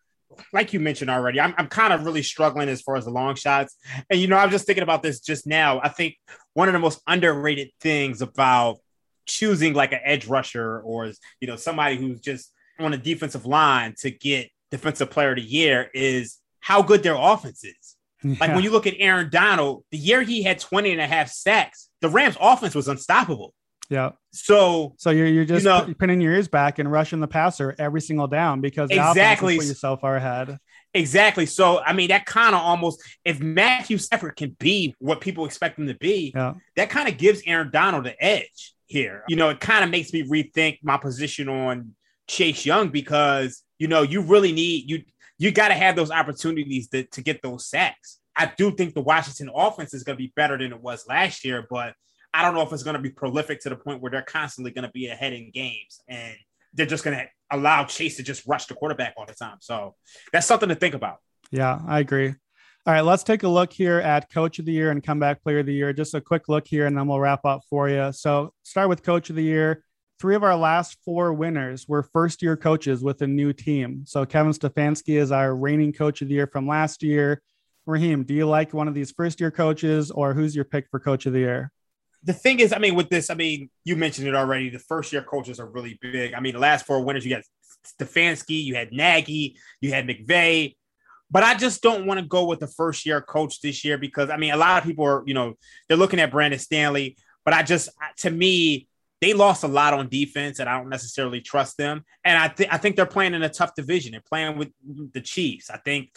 like 0.53 0.73
you 0.73 0.79
mentioned 0.79 1.09
already, 1.09 1.39
I'm, 1.39 1.53
I'm 1.57 1.67
kind 1.67 1.93
of 1.93 2.05
really 2.05 2.23
struggling 2.23 2.69
as 2.69 2.81
far 2.81 2.95
as 2.95 3.05
the 3.05 3.11
long 3.11 3.35
shots. 3.35 3.75
And, 4.09 4.19
you 4.19 4.27
know, 4.27 4.37
I'm 4.37 4.51
just 4.51 4.65
thinking 4.65 4.83
about 4.83 5.03
this 5.03 5.19
just 5.19 5.47
now. 5.47 5.79
I 5.81 5.89
think 5.89 6.15
one 6.53 6.67
of 6.67 6.73
the 6.73 6.79
most 6.79 7.01
underrated 7.07 7.69
things 7.79 8.21
about 8.21 8.77
choosing 9.25 9.73
like 9.73 9.91
an 9.91 9.99
edge 10.03 10.27
rusher 10.27 10.79
or, 10.81 11.11
you 11.39 11.47
know, 11.47 11.55
somebody 11.55 11.97
who's 11.97 12.21
just 12.21 12.51
on 12.79 12.93
a 12.93 12.97
defensive 12.97 13.45
line 13.45 13.93
to 13.99 14.11
get 14.11 14.49
defensive 14.71 15.09
player 15.09 15.31
of 15.31 15.37
the 15.37 15.41
year 15.41 15.89
is 15.93 16.37
how 16.59 16.81
good 16.81 17.03
their 17.03 17.15
offense 17.15 17.63
is. 17.63 17.95
Yeah. 18.23 18.35
Like 18.39 18.53
when 18.53 18.63
you 18.63 18.71
look 18.71 18.87
at 18.87 18.95
Aaron 18.97 19.29
Donald, 19.29 19.83
the 19.91 19.97
year 19.97 20.21
he 20.21 20.43
had 20.43 20.59
20 20.59 20.91
and 20.91 21.01
a 21.01 21.07
half 21.07 21.29
sacks, 21.29 21.89
the 22.01 22.09
Rams 22.09 22.35
offense 22.39 22.75
was 22.75 22.87
unstoppable. 22.87 23.53
Yeah. 23.89 24.11
So 24.31 24.93
so 24.97 25.09
you're 25.09 25.27
you're 25.27 25.45
just 25.45 25.65
you 25.65 25.69
know, 25.69 25.93
pinning 25.97 26.21
your 26.21 26.33
ears 26.33 26.47
back 26.47 26.77
and 26.77 26.91
rushing 26.91 27.19
the 27.19 27.27
passer 27.27 27.75
every 27.79 28.01
single 28.01 28.27
down 28.27 28.61
because 28.61 28.91
exactly 28.91 29.57
put 29.57 29.65
you 29.65 29.73
so 29.73 29.97
far 29.97 30.15
ahead. 30.15 30.59
Exactly. 30.93 31.47
So 31.47 31.79
I 31.79 31.93
mean 31.93 32.09
that 32.09 32.25
kind 32.25 32.53
of 32.53 32.61
almost 32.61 33.01
if 33.25 33.39
Matthew 33.39 33.97
Stafford 33.97 34.35
can 34.35 34.55
be 34.59 34.95
what 34.99 35.21
people 35.21 35.45
expect 35.45 35.79
him 35.79 35.87
to 35.87 35.95
be, 35.95 36.33
yeah. 36.35 36.53
that 36.75 36.91
kind 36.91 37.09
of 37.09 37.17
gives 37.17 37.41
Aaron 37.47 37.71
Donald 37.71 38.05
the 38.05 38.23
edge 38.23 38.75
here. 38.85 39.23
You 39.27 39.35
know, 39.35 39.49
it 39.49 39.59
kind 39.59 39.83
of 39.83 39.89
makes 39.89 40.13
me 40.13 40.23
rethink 40.23 40.79
my 40.83 40.97
position 40.97 41.49
on 41.49 41.95
Chase 42.27 42.65
Young 42.65 42.89
because 42.89 43.63
you 43.79 43.87
know 43.87 44.03
you 44.03 44.21
really 44.21 44.51
need 44.51 44.87
you 44.87 45.03
you 45.39 45.51
got 45.51 45.69
to 45.69 45.73
have 45.73 45.95
those 45.95 46.11
opportunities 46.11 46.89
to, 46.89 47.03
to 47.05 47.21
get 47.21 47.41
those 47.41 47.65
sacks. 47.65 48.19
I 48.35 48.51
do 48.57 48.71
think 48.71 48.93
the 48.93 49.01
Washington 49.01 49.49
offense 49.53 49.93
is 49.93 50.03
going 50.03 50.17
to 50.17 50.21
be 50.21 50.31
better 50.35 50.57
than 50.57 50.71
it 50.71 50.81
was 50.81 51.07
last 51.07 51.43
year, 51.43 51.65
but 51.69 51.93
I 52.33 52.43
don't 52.43 52.53
know 52.53 52.61
if 52.61 52.71
it's 52.71 52.83
going 52.83 52.95
to 52.95 53.01
be 53.01 53.09
prolific 53.09 53.61
to 53.61 53.69
the 53.69 53.75
point 53.75 54.01
where 54.01 54.11
they're 54.11 54.21
constantly 54.21 54.71
going 54.71 54.85
to 54.85 54.91
be 54.91 55.07
ahead 55.07 55.33
in 55.33 55.49
games 55.51 56.01
and 56.07 56.35
they're 56.73 56.85
just 56.85 57.03
going 57.03 57.17
to 57.17 57.25
allow 57.49 57.85
Chase 57.85 58.17
to 58.17 58.23
just 58.23 58.45
rush 58.45 58.67
the 58.67 58.75
quarterback 58.75 59.15
all 59.17 59.25
the 59.25 59.33
time. 59.33 59.57
So 59.61 59.95
that's 60.31 60.45
something 60.45 60.69
to 60.69 60.75
think 60.75 60.93
about. 60.93 61.17
Yeah, 61.51 61.79
I 61.87 61.99
agree. 61.99 62.35
All 62.85 62.93
right, 62.93 63.01
let's 63.01 63.23
take 63.23 63.43
a 63.43 63.47
look 63.47 63.73
here 63.73 63.99
at 63.99 64.31
coach 64.31 64.59
of 64.59 64.65
the 64.65 64.71
year 64.71 64.91
and 64.91 65.03
comeback 65.03 65.41
player 65.41 65.59
of 65.59 65.65
the 65.65 65.73
year. 65.73 65.91
Just 65.93 66.13
a 66.13 66.21
quick 66.21 66.47
look 66.47 66.67
here 66.67 66.85
and 66.85 66.97
then 66.97 67.07
we'll 67.07 67.19
wrap 67.19 67.45
up 67.45 67.61
for 67.69 67.89
you. 67.89 68.11
So, 68.11 68.53
start 68.63 68.89
with 68.89 69.03
coach 69.03 69.29
of 69.29 69.35
the 69.35 69.43
year. 69.43 69.83
Three 70.19 70.35
of 70.35 70.43
our 70.43 70.55
last 70.55 70.97
four 71.05 71.33
winners 71.33 71.87
were 71.87 72.03
first 72.03 72.41
year 72.41 72.57
coaches 72.57 73.01
with 73.01 73.21
a 73.21 73.27
new 73.27 73.53
team. 73.53 74.03
So, 74.05 74.25
Kevin 74.25 74.51
Stefanski 74.51 75.17
is 75.19 75.31
our 75.31 75.55
reigning 75.55 75.93
coach 75.93 76.21
of 76.21 76.27
the 76.27 76.33
year 76.33 76.47
from 76.47 76.67
last 76.67 77.03
year. 77.03 77.41
Raheem, 77.85 78.23
do 78.23 78.33
you 78.33 78.45
like 78.45 78.73
one 78.73 78.87
of 78.87 78.93
these 78.93 79.11
first 79.11 79.39
year 79.39 79.49
coaches 79.49 80.11
or 80.11 80.33
who's 80.33 80.55
your 80.55 80.65
pick 80.65 80.87
for 80.89 80.99
coach 80.99 81.25
of 81.25 81.33
the 81.33 81.39
year? 81.39 81.71
the 82.23 82.33
thing 82.33 82.59
is, 82.59 82.73
I 82.73 82.79
mean, 82.79 82.95
with 82.95 83.09
this, 83.09 83.29
I 83.29 83.33
mean, 83.33 83.69
you 83.85 83.95
mentioned 83.95 84.27
it 84.27 84.35
already. 84.35 84.69
The 84.69 84.79
first 84.79 85.13
year 85.13 85.21
coaches 85.21 85.59
are 85.59 85.65
really 85.65 85.97
big. 86.01 86.33
I 86.33 86.39
mean, 86.39 86.53
the 86.53 86.59
last 86.59 86.85
four 86.85 87.01
winners, 87.03 87.25
you 87.25 87.33
got 87.33 87.43
Stefanski, 87.99 88.61
you 88.63 88.75
had 88.75 88.91
Nagy, 88.91 89.57
you 89.79 89.91
had 89.91 90.07
McVay. 90.07 90.75
But 91.31 91.43
I 91.43 91.55
just 91.55 91.81
don't 91.81 92.05
want 92.05 92.19
to 92.19 92.25
go 92.25 92.45
with 92.45 92.59
the 92.59 92.67
first 92.67 93.05
year 93.05 93.21
coach 93.21 93.61
this 93.61 93.85
year 93.85 93.97
because 93.97 94.29
I 94.29 94.37
mean, 94.37 94.51
a 94.51 94.57
lot 94.57 94.79
of 94.79 94.83
people 94.83 95.05
are, 95.05 95.23
you 95.25 95.33
know, 95.33 95.53
they're 95.87 95.97
looking 95.97 96.19
at 96.19 96.31
Brandon 96.31 96.59
Staley. 96.59 97.15
but 97.45 97.53
I 97.53 97.63
just, 97.63 97.89
to 98.17 98.31
me, 98.31 98.88
they 99.21 99.33
lost 99.33 99.63
a 99.63 99.67
lot 99.67 99.93
on 99.93 100.07
defense, 100.09 100.59
and 100.59 100.69
I 100.69 100.77
don't 100.77 100.89
necessarily 100.89 101.41
trust 101.41 101.77
them. 101.77 102.03
And 102.23 102.37
I 102.37 102.47
think 102.47 102.73
I 102.73 102.77
think 102.77 102.95
they're 102.95 103.05
playing 103.05 103.33
in 103.33 103.43
a 103.43 103.49
tough 103.49 103.75
division. 103.75 104.11
They're 104.11 104.21
playing 104.21 104.57
with 104.57 104.69
the 105.13 105.21
Chiefs. 105.21 105.69
I 105.69 105.77
think 105.77 106.15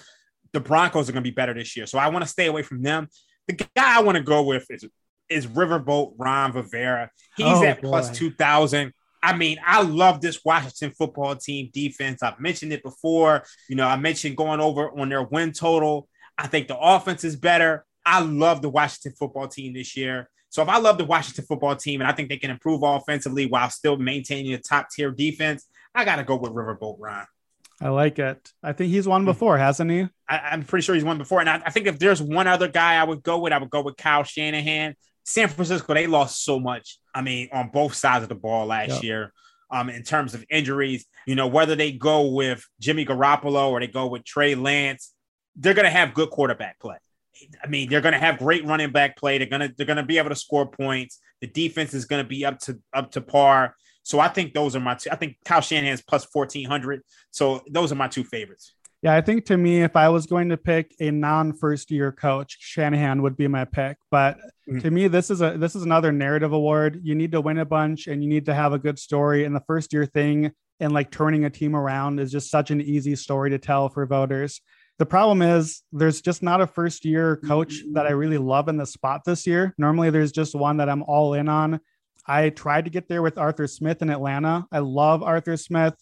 the 0.52 0.60
Broncos 0.60 1.08
are 1.08 1.12
going 1.12 1.24
to 1.24 1.30
be 1.30 1.34
better 1.34 1.54
this 1.54 1.76
year, 1.76 1.86
so 1.86 1.98
I 1.98 2.08
want 2.08 2.24
to 2.24 2.30
stay 2.30 2.46
away 2.46 2.62
from 2.62 2.82
them. 2.82 3.08
The 3.48 3.54
guy 3.54 3.98
I 3.98 4.02
want 4.02 4.16
to 4.16 4.22
go 4.22 4.42
with 4.42 4.66
is 4.70 4.84
is 5.28 5.46
Riverboat 5.46 6.14
Ron 6.18 6.52
Rivera. 6.52 7.10
He's 7.36 7.46
oh, 7.46 7.64
at 7.64 7.80
plus 7.80 8.10
2,000. 8.10 8.92
I 9.22 9.36
mean, 9.36 9.58
I 9.64 9.82
love 9.82 10.20
this 10.20 10.40
Washington 10.44 10.90
football 10.90 11.36
team 11.36 11.70
defense. 11.72 12.22
I've 12.22 12.40
mentioned 12.40 12.72
it 12.72 12.82
before. 12.82 13.44
You 13.68 13.76
know, 13.76 13.86
I 13.86 13.96
mentioned 13.96 14.36
going 14.36 14.60
over 14.60 14.90
on 14.98 15.08
their 15.08 15.22
win 15.22 15.52
total. 15.52 16.08
I 16.36 16.48
think 16.48 16.68
the 16.68 16.78
offense 16.78 17.24
is 17.24 17.36
better. 17.36 17.84
I 18.04 18.20
love 18.20 18.62
the 18.62 18.68
Washington 18.68 19.12
football 19.18 19.48
team 19.48 19.74
this 19.74 19.96
year. 19.96 20.28
So 20.52 20.60
if 20.60 20.68
I 20.68 20.76
love 20.76 20.98
the 20.98 21.06
Washington 21.06 21.46
football 21.46 21.74
team 21.76 22.02
and 22.02 22.10
I 22.10 22.12
think 22.12 22.28
they 22.28 22.36
can 22.36 22.50
improve 22.50 22.82
offensively 22.82 23.46
while 23.46 23.70
still 23.70 23.96
maintaining 23.96 24.52
a 24.52 24.58
top 24.58 24.90
tier 24.90 25.10
defense, 25.10 25.66
I 25.94 26.04
got 26.04 26.16
to 26.16 26.24
go 26.24 26.36
with 26.36 26.52
Riverboat 26.52 26.96
Ron. 26.98 27.26
I 27.80 27.88
like 27.88 28.18
it. 28.18 28.52
I 28.62 28.74
think 28.74 28.92
he's 28.92 29.08
won 29.08 29.24
before, 29.24 29.56
hasn't 29.56 29.90
he? 29.90 30.06
I, 30.28 30.52
am 30.52 30.62
pretty 30.62 30.84
sure 30.84 30.94
he's 30.94 31.04
won 31.04 31.16
before. 31.16 31.40
And 31.40 31.48
I, 31.48 31.62
I, 31.64 31.70
think 31.70 31.86
if 31.86 31.98
there's 31.98 32.20
one 32.20 32.46
other 32.46 32.68
guy 32.68 32.96
I 32.96 33.04
would 33.04 33.22
go 33.22 33.38
with, 33.38 33.54
I 33.54 33.58
would 33.58 33.70
go 33.70 33.80
with 33.80 33.96
Kyle 33.96 34.24
Shanahan. 34.24 34.94
San 35.24 35.48
Francisco, 35.48 35.94
they 35.94 36.06
lost 36.06 36.44
so 36.44 36.60
much. 36.60 36.98
I 37.14 37.22
mean, 37.22 37.48
on 37.50 37.70
both 37.70 37.94
sides 37.94 38.22
of 38.22 38.28
the 38.28 38.34
ball 38.34 38.66
last 38.66 38.90
yep. 38.90 39.02
year. 39.02 39.32
Um, 39.70 39.88
in 39.88 40.02
terms 40.02 40.34
of 40.34 40.44
injuries, 40.50 41.06
you 41.26 41.34
know, 41.34 41.46
whether 41.46 41.74
they 41.74 41.92
go 41.92 42.26
with 42.26 42.62
Jimmy 42.78 43.06
Garoppolo 43.06 43.70
or 43.70 43.80
they 43.80 43.86
go 43.86 44.06
with 44.06 44.22
Trey 44.22 44.54
Lance, 44.54 45.14
they're 45.56 45.72
going 45.72 45.86
to 45.86 45.90
have 45.90 46.12
good 46.12 46.28
quarterback 46.28 46.78
play. 46.78 46.98
I 47.62 47.68
mean, 47.68 47.88
they're 47.88 48.00
going 48.00 48.14
to 48.14 48.20
have 48.20 48.38
great 48.38 48.64
running 48.64 48.90
back 48.90 49.16
play. 49.16 49.38
They're 49.38 49.46
going 49.46 49.60
to 49.60 49.74
they're 49.76 49.86
going 49.86 49.96
to 49.96 50.02
be 50.02 50.18
able 50.18 50.30
to 50.30 50.36
score 50.36 50.66
points. 50.66 51.20
The 51.40 51.46
defense 51.46 51.94
is 51.94 52.04
going 52.04 52.22
to 52.22 52.28
be 52.28 52.44
up 52.44 52.58
to 52.60 52.78
up 52.94 53.10
to 53.12 53.20
par. 53.20 53.74
So 54.02 54.20
I 54.20 54.28
think 54.28 54.52
those 54.54 54.74
are 54.74 54.80
my 54.80 54.94
two. 54.94 55.10
I 55.10 55.16
think 55.16 55.36
Kyle 55.44 55.60
Shanahan's 55.60 56.02
plus 56.02 56.24
fourteen 56.24 56.66
hundred. 56.66 57.02
So 57.30 57.62
those 57.70 57.92
are 57.92 57.96
my 57.96 58.08
two 58.08 58.24
favorites. 58.24 58.74
Yeah, 59.02 59.14
I 59.16 59.20
think 59.20 59.44
to 59.46 59.56
me, 59.56 59.82
if 59.82 59.96
I 59.96 60.08
was 60.10 60.26
going 60.26 60.48
to 60.50 60.56
pick 60.56 60.94
a 61.00 61.10
non-first 61.10 61.90
year 61.90 62.12
coach, 62.12 62.56
Shanahan 62.60 63.22
would 63.22 63.36
be 63.36 63.48
my 63.48 63.64
pick. 63.64 63.96
But 64.12 64.38
mm-hmm. 64.38 64.78
to 64.78 64.90
me, 64.92 65.08
this 65.08 65.28
is 65.28 65.42
a 65.42 65.58
this 65.58 65.74
is 65.74 65.82
another 65.82 66.12
narrative 66.12 66.52
award. 66.52 67.00
You 67.02 67.16
need 67.16 67.32
to 67.32 67.40
win 67.40 67.58
a 67.58 67.64
bunch 67.64 68.06
and 68.06 68.22
you 68.22 68.28
need 68.28 68.46
to 68.46 68.54
have 68.54 68.72
a 68.72 68.78
good 68.78 68.98
story. 68.98 69.44
And 69.44 69.54
the 69.54 69.64
first 69.66 69.92
year 69.92 70.06
thing 70.06 70.52
and 70.78 70.92
like 70.92 71.10
turning 71.10 71.44
a 71.44 71.50
team 71.50 71.74
around 71.74 72.20
is 72.20 72.30
just 72.30 72.50
such 72.50 72.70
an 72.70 72.80
easy 72.80 73.16
story 73.16 73.50
to 73.50 73.58
tell 73.58 73.88
for 73.88 74.06
voters. 74.06 74.60
The 74.98 75.06
problem 75.06 75.42
is 75.42 75.82
there's 75.92 76.20
just 76.20 76.42
not 76.42 76.60
a 76.60 76.66
first 76.66 77.04
year 77.04 77.36
coach 77.36 77.82
that 77.92 78.06
I 78.06 78.10
really 78.10 78.38
love 78.38 78.68
in 78.68 78.76
the 78.76 78.86
spot 78.86 79.22
this 79.24 79.46
year. 79.46 79.74
Normally 79.78 80.10
there's 80.10 80.32
just 80.32 80.54
one 80.54 80.76
that 80.76 80.88
I'm 80.88 81.02
all 81.02 81.34
in 81.34 81.48
on. 81.48 81.80
I 82.26 82.50
tried 82.50 82.84
to 82.84 82.90
get 82.90 83.08
there 83.08 83.22
with 83.22 83.38
Arthur 83.38 83.66
Smith 83.66 84.02
in 84.02 84.10
Atlanta. 84.10 84.66
I 84.70 84.78
love 84.78 85.22
Arthur 85.22 85.56
Smith, 85.56 85.94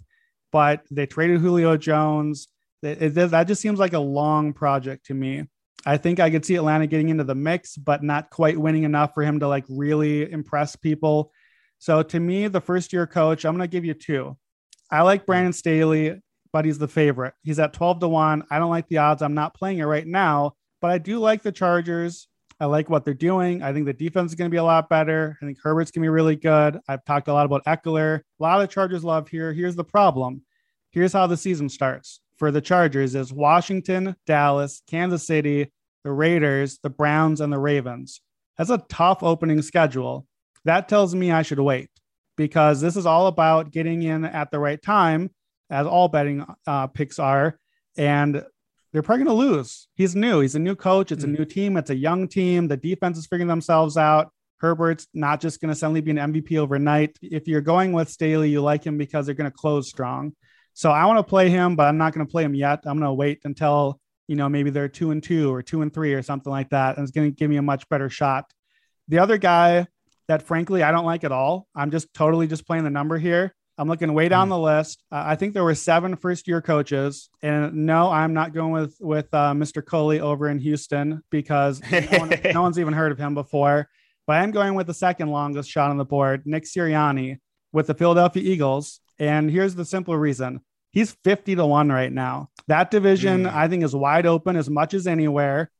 but 0.53 0.83
they 0.91 1.07
traded 1.07 1.41
Julio 1.41 1.77
Jones 1.77 2.49
it, 2.83 3.17
it, 3.17 3.31
that 3.31 3.45
just 3.45 3.61
seems 3.61 3.79
like 3.79 3.93
a 3.93 3.99
long 3.99 4.53
project 4.53 5.07
to 5.07 5.15
me. 5.15 5.45
I 5.85 5.97
think 5.97 6.21
I 6.21 6.31
could 6.31 6.45
see 6.45 6.57
Atlanta 6.57 6.87
getting 6.87 7.09
into 7.09 7.25
the 7.25 7.35
mix, 7.35 7.77
but 7.77 8.03
not 8.03 8.31
quite 8.31 8.59
winning 8.59 8.85
enough 8.85 9.15
for 9.15 9.23
him 9.23 9.41
to 9.41 9.49
like 9.49 9.65
really 9.69 10.31
impress 10.31 10.77
people. 10.77 11.33
So 11.79 12.03
to 12.03 12.21
me, 12.21 12.49
the 12.49 12.61
first 12.61 12.93
year 12.93 13.07
coach, 13.07 13.45
I'm 13.45 13.57
going 13.57 13.69
to 13.69 13.73
give 13.73 13.85
you 13.85 13.95
two. 13.95 14.37
I 14.91 15.03
like 15.03 15.23
hmm. 15.23 15.27
Brandon 15.27 15.53
Staley, 15.53 16.21
but 16.53 16.65
he's 16.65 16.79
the 16.79 16.89
favorite. 16.89 17.35
He's 17.43 17.59
at 17.59 17.73
12 17.73 18.01
to 18.01 18.09
1. 18.09 18.45
I 18.51 18.59
don't 18.59 18.71
like 18.71 18.89
the 18.89 18.99
odds. 18.99 19.23
I'm 19.23 19.35
not 19.35 19.55
playing 19.55 19.79
it 19.79 19.85
right 19.85 20.07
now, 20.07 20.55
but 20.81 20.91
I 20.91 20.99
do 20.99 21.19
like 21.19 21.43
the 21.43 21.53
Chargers. 21.53 22.29
I 22.59 22.67
like 22.67 22.91
what 22.91 23.05
they're 23.05 23.15
doing. 23.15 23.63
I 23.63 23.73
think 23.73 23.87
the 23.87 23.93
defense 23.93 24.33
is 24.33 24.35
going 24.35 24.51
to 24.51 24.55
be 24.55 24.59
a 24.59 24.65
lot 24.65 24.89
better. 24.89 25.39
I 25.41 25.47
think 25.47 25.59
Herbert's 25.63 25.91
going 25.91 26.03
to 26.03 26.07
be 26.07 26.11
really 26.11 26.37
good. 26.37 26.79
I've 26.89 27.05
talked 27.05 27.29
a 27.29 27.33
lot 27.33 27.47
about 27.47 27.65
Ekeler. 27.65 28.19
A 28.19 28.43
lot 28.43 28.61
of 28.61 28.69
Chargers 28.69 29.03
love 29.03 29.29
here. 29.29 29.53
Here's 29.53 29.77
the 29.77 29.85
problem. 29.85 30.43
Here's 30.91 31.13
how 31.13 31.27
the 31.27 31.37
season 31.37 31.69
starts 31.69 32.21
for 32.37 32.51
the 32.51 32.61
Chargers 32.61 33.15
is 33.15 33.33
Washington, 33.33 34.17
Dallas, 34.27 34.83
Kansas 34.89 35.27
City, 35.27 35.73
the 36.05 36.13
Raiders, 36.13 36.79
the 36.83 36.91
Browns, 36.91 37.41
and 37.41 37.53
the 37.53 37.59
Ravens. 37.59 38.21
That's 38.59 38.71
a 38.71 38.85
tough 38.89 39.23
opening 39.23 39.63
schedule. 39.63 40.27
That 40.65 40.89
tells 40.89 41.15
me 41.15 41.31
I 41.31 41.43
should 41.43 41.61
wait 41.61 41.89
because 42.37 42.81
this 42.81 42.97
is 42.97 43.07
all 43.07 43.27
about 43.27 43.71
getting 43.71 44.03
in 44.03 44.25
at 44.25 44.51
the 44.51 44.59
right 44.59 44.81
time, 44.81 45.31
as 45.71 45.87
all 45.87 46.09
betting 46.09 46.45
uh, 46.67 46.89
picks 46.89 47.19
are. 47.19 47.59
And 47.97 48.45
they're 48.93 49.03
probably 49.03 49.25
going 49.25 49.39
to 49.39 49.53
lose. 49.53 49.89
He's 49.95 50.17
new. 50.17 50.41
He's 50.41 50.55
a 50.55 50.59
new 50.61 50.75
coach. 50.75 51.13
It's 51.13 51.25
a 51.25 51.27
hmm. 51.27 51.35
new 51.35 51.45
team. 51.45 51.77
It's 51.77 51.91
a 51.91 51.97
young 51.97 52.29
team. 52.29 52.69
The 52.69 52.77
defense 52.77 53.19
is 53.19 53.27
figuring 53.27 53.49
themselves 53.49 53.97
out. 53.97 54.33
Herbert's 54.59 55.07
not 55.15 55.41
just 55.41 55.61
going 55.61 55.71
to 55.71 55.75
suddenly 55.75 56.01
be 56.01 56.11
an 56.11 56.19
MVP 56.19 56.59
overnight. 56.59 57.17
If 57.23 57.49
you're 57.49 57.63
going 57.63 57.93
with 57.93 58.11
Staley, 58.11 58.51
you 58.51 58.61
like 58.61 58.85
him 58.85 58.99
because 58.99 59.27
they're 59.27 59.35
going 59.35 59.51
to 59.51 59.57
close 59.57 59.89
strong. 59.89 60.35
So 60.75 60.91
I 60.91 61.07
want 61.07 61.19
to 61.19 61.23
play 61.23 61.49
him, 61.49 61.77
but 61.77 61.87
I'm 61.87 61.97
not 61.97 62.13
going 62.13 62.27
to 62.27 62.31
play 62.31 62.45
him 62.45 62.55
yet. 62.55 62.81
I'm 62.85 62.99
going 62.99 63.09
to 63.09 63.15
wait 63.15 63.41
until, 63.45 64.01
you 64.29 64.37
know, 64.37 64.49
maybe 64.49 64.71
they're 64.71 64.89
two 64.89 65.13
and 65.13 65.23
two 65.23 65.53
or 65.53 65.63
two 65.63 65.83
and 65.83 65.93
three 65.93 66.13
or 66.13 66.23
something 66.23 66.51
like 66.51 66.71
that. 66.71 66.97
And 66.97 67.05
it's 67.05 67.13
going 67.13 67.31
to 67.31 67.35
give 67.35 67.49
me 67.49 67.57
a 67.57 67.63
much 67.63 67.89
better 67.89 68.11
shot. 68.11 68.53
The 69.09 69.19
other 69.19 69.39
guy 69.39 69.87
that 70.29 70.43
frankly 70.43 70.83
I 70.83 70.93
don't 70.93 71.07
like 71.07 71.25
at 71.25 71.33
all, 71.33 71.67
I'm 71.75 71.91
just 71.91 72.13
totally 72.13 72.47
just 72.47 72.67
playing 72.67 72.85
the 72.85 72.91
number 72.91 73.19
here. 73.19 73.55
I'm 73.81 73.89
looking 73.89 74.13
way 74.13 74.29
down 74.29 74.49
mm. 74.49 74.51
the 74.51 74.59
list. 74.59 75.03
Uh, 75.11 75.23
I 75.27 75.37
think 75.37 75.55
there 75.55 75.65
were 75.65 75.75
seven 75.75 76.15
first 76.15 76.47
year 76.47 76.61
coaches, 76.61 77.31
and 77.41 77.87
no, 77.87 78.11
I'm 78.11 78.35
not 78.35 78.53
going 78.53 78.73
with 78.73 78.95
with 79.01 79.33
uh, 79.33 79.55
Mr. 79.55 79.83
Culley 79.83 80.21
over 80.21 80.51
in 80.51 80.59
Houston 80.59 81.23
because 81.31 81.81
no, 81.91 82.19
one, 82.19 82.31
no 82.53 82.61
one's 82.61 82.79
even 82.79 82.93
heard 82.93 83.11
of 83.11 83.17
him 83.17 83.33
before. 83.33 83.89
but 84.27 84.35
I'm 84.35 84.51
going 84.51 84.75
with 84.75 84.87
the 84.87 84.93
second 84.93 85.31
longest 85.31 85.71
shot 85.71 85.91
on 85.91 85.97
the 85.97 86.05
board, 86.05 86.43
Nick 86.45 86.65
Sirianni 86.65 87.39
with 87.73 87.87
the 87.87 87.95
Philadelphia 87.95 88.43
Eagles. 88.43 89.01
And 89.19 89.51
here's 89.51 89.75
the 89.75 89.87
simple 89.87 90.17
reason 90.17 90.61
he's 90.91 91.17
50 91.25 91.55
to 91.55 91.65
1 91.65 91.89
right 91.89 92.13
now. 92.13 92.51
That 92.67 92.91
division, 92.91 93.45
mm. 93.45 93.55
I 93.55 93.67
think, 93.69 93.83
is 93.83 93.97
wide 93.97 94.27
open 94.27 94.57
as 94.57 94.69
much 94.69 94.93
as 94.93 95.07
anywhere. 95.07 95.71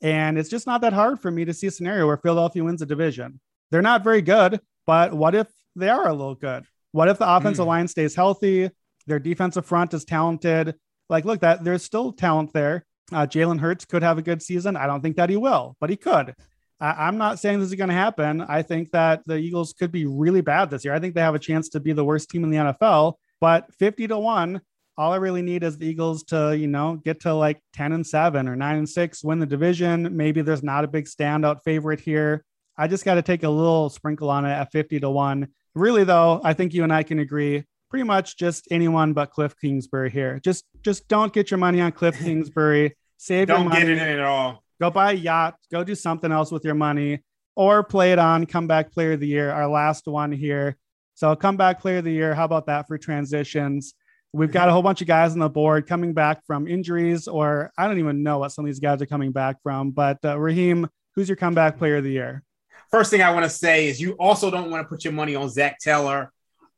And 0.00 0.38
it's 0.38 0.48
just 0.48 0.66
not 0.66 0.80
that 0.80 0.94
hard 0.94 1.20
for 1.20 1.30
me 1.30 1.44
to 1.44 1.52
see 1.52 1.66
a 1.66 1.70
scenario 1.70 2.06
where 2.06 2.16
Philadelphia 2.16 2.64
wins 2.64 2.80
a 2.80 2.86
division. 2.86 3.40
They're 3.70 3.82
not 3.82 4.04
very 4.04 4.22
good, 4.22 4.60
but 4.86 5.12
what 5.12 5.34
if 5.34 5.48
they 5.76 5.90
are 5.90 6.08
a 6.08 6.14
little 6.14 6.34
good? 6.34 6.64
What 6.92 7.08
if 7.08 7.18
the 7.18 7.30
offensive 7.30 7.64
mm. 7.64 7.68
line 7.68 7.88
stays 7.88 8.14
healthy? 8.14 8.70
Their 9.06 9.18
defensive 9.18 9.66
front 9.66 9.92
is 9.94 10.04
talented. 10.04 10.74
Like, 11.08 11.24
look, 11.24 11.40
that 11.40 11.64
there's 11.64 11.82
still 11.82 12.12
talent 12.12 12.52
there. 12.52 12.86
Uh, 13.12 13.26
Jalen 13.26 13.60
Hurts 13.60 13.84
could 13.84 14.02
have 14.02 14.18
a 14.18 14.22
good 14.22 14.42
season. 14.42 14.76
I 14.76 14.86
don't 14.86 15.02
think 15.02 15.16
that 15.16 15.28
he 15.28 15.36
will, 15.36 15.76
but 15.80 15.90
he 15.90 15.96
could. 15.96 16.34
I, 16.80 17.08
am 17.08 17.18
not 17.18 17.38
saying 17.38 17.60
this 17.60 17.68
is 17.68 17.74
going 17.76 17.90
to 17.90 17.94
happen. 17.94 18.40
I 18.40 18.62
think 18.62 18.90
that 18.90 19.22
the 19.26 19.36
Eagles 19.36 19.72
could 19.72 19.92
be 19.92 20.04
really 20.06 20.40
bad 20.40 20.70
this 20.70 20.84
year. 20.84 20.94
I 20.94 20.98
think 20.98 21.14
they 21.14 21.20
have 21.20 21.34
a 21.34 21.38
chance 21.38 21.68
to 21.70 21.80
be 21.80 21.92
the 21.92 22.04
worst 22.04 22.28
team 22.28 22.42
in 22.42 22.50
the 22.50 22.56
NFL, 22.56 23.14
but 23.40 23.72
50 23.74 24.08
to 24.08 24.18
1, 24.18 24.60
all 24.98 25.12
I 25.12 25.16
really 25.16 25.42
need 25.42 25.62
is 25.62 25.78
the 25.78 25.86
Eagles 25.86 26.24
to, 26.24 26.56
you 26.56 26.66
know, 26.66 26.96
get 26.96 27.20
to 27.20 27.34
like 27.34 27.60
10 27.74 27.92
and 27.92 28.06
7 28.06 28.48
or 28.48 28.56
9 28.56 28.76
and 28.76 28.88
6, 28.88 29.24
win 29.24 29.38
the 29.38 29.46
division. 29.46 30.16
Maybe 30.16 30.42
there's 30.42 30.62
not 30.62 30.84
a 30.84 30.88
big 30.88 31.04
standout 31.04 31.62
favorite 31.64 32.00
here. 32.00 32.44
I 32.76 32.88
just 32.88 33.04
got 33.04 33.14
to 33.14 33.22
take 33.22 33.44
a 33.44 33.48
little 33.48 33.88
sprinkle 33.88 34.28
on 34.30 34.44
it 34.44 34.50
at 34.50 34.72
50 34.72 35.00
to 35.00 35.10
1. 35.10 35.46
Really 35.74 36.04
though, 36.04 36.40
I 36.44 36.52
think 36.52 36.74
you 36.74 36.82
and 36.84 36.92
I 36.92 37.02
can 37.02 37.18
agree 37.18 37.64
pretty 37.92 38.04
much 38.04 38.38
just 38.38 38.66
anyone 38.70 39.12
but 39.12 39.30
Cliff 39.30 39.54
Kingsbury 39.60 40.10
here. 40.10 40.40
Just 40.42 40.64
just 40.82 41.06
don't 41.08 41.32
get 41.32 41.50
your 41.50 41.58
money 41.58 41.80
on 41.80 41.92
Cliff 41.92 42.18
Kingsbury. 42.24 42.96
Save 43.18 43.48
don't 43.48 43.60
your 43.60 43.68
money. 43.68 43.80
get 43.82 43.88
it 43.90 43.98
in 43.98 44.18
at 44.18 44.20
all. 44.20 44.64
Go 44.80 44.90
buy 44.90 45.12
a 45.12 45.14
yacht. 45.14 45.56
Go 45.70 45.84
do 45.84 45.94
something 45.94 46.32
else 46.32 46.50
with 46.50 46.64
your 46.64 46.74
money, 46.74 47.20
or 47.54 47.84
play 47.84 48.12
it 48.12 48.18
on 48.18 48.46
comeback 48.46 48.92
player 48.92 49.12
of 49.12 49.20
the 49.20 49.26
year. 49.28 49.50
Our 49.50 49.68
last 49.68 50.06
one 50.06 50.32
here. 50.32 50.76
So 51.14 51.36
comeback 51.36 51.80
player 51.80 51.98
of 51.98 52.04
the 52.04 52.12
year. 52.12 52.34
How 52.34 52.46
about 52.46 52.66
that 52.66 52.88
for 52.88 52.96
transitions? 52.98 53.94
We've 54.32 54.50
got 54.50 54.70
a 54.70 54.72
whole 54.72 54.82
bunch 54.82 55.02
of 55.02 55.06
guys 55.06 55.34
on 55.34 55.40
the 55.40 55.50
board 55.50 55.86
coming 55.86 56.14
back 56.14 56.44
from 56.46 56.66
injuries, 56.66 57.28
or 57.28 57.70
I 57.76 57.86
don't 57.86 57.98
even 57.98 58.22
know 58.22 58.38
what 58.38 58.52
some 58.52 58.64
of 58.64 58.70
these 58.70 58.80
guys 58.80 59.02
are 59.02 59.06
coming 59.06 59.30
back 59.30 59.56
from. 59.62 59.90
But 59.90 60.18
uh, 60.24 60.38
Raheem, 60.40 60.88
who's 61.14 61.28
your 61.28 61.36
comeback 61.36 61.76
player 61.76 61.98
of 61.98 62.04
the 62.04 62.12
year? 62.12 62.42
First 62.92 63.10
thing 63.10 63.22
I 63.22 63.32
want 63.32 63.44
to 63.44 63.50
say 63.50 63.88
is 63.88 64.00
you 64.00 64.12
also 64.12 64.50
don't 64.50 64.70
want 64.70 64.84
to 64.84 64.88
put 64.88 65.02
your 65.02 65.12
money 65.14 65.34
on 65.34 65.48
Zac 65.48 65.80
Taylor. 65.80 66.30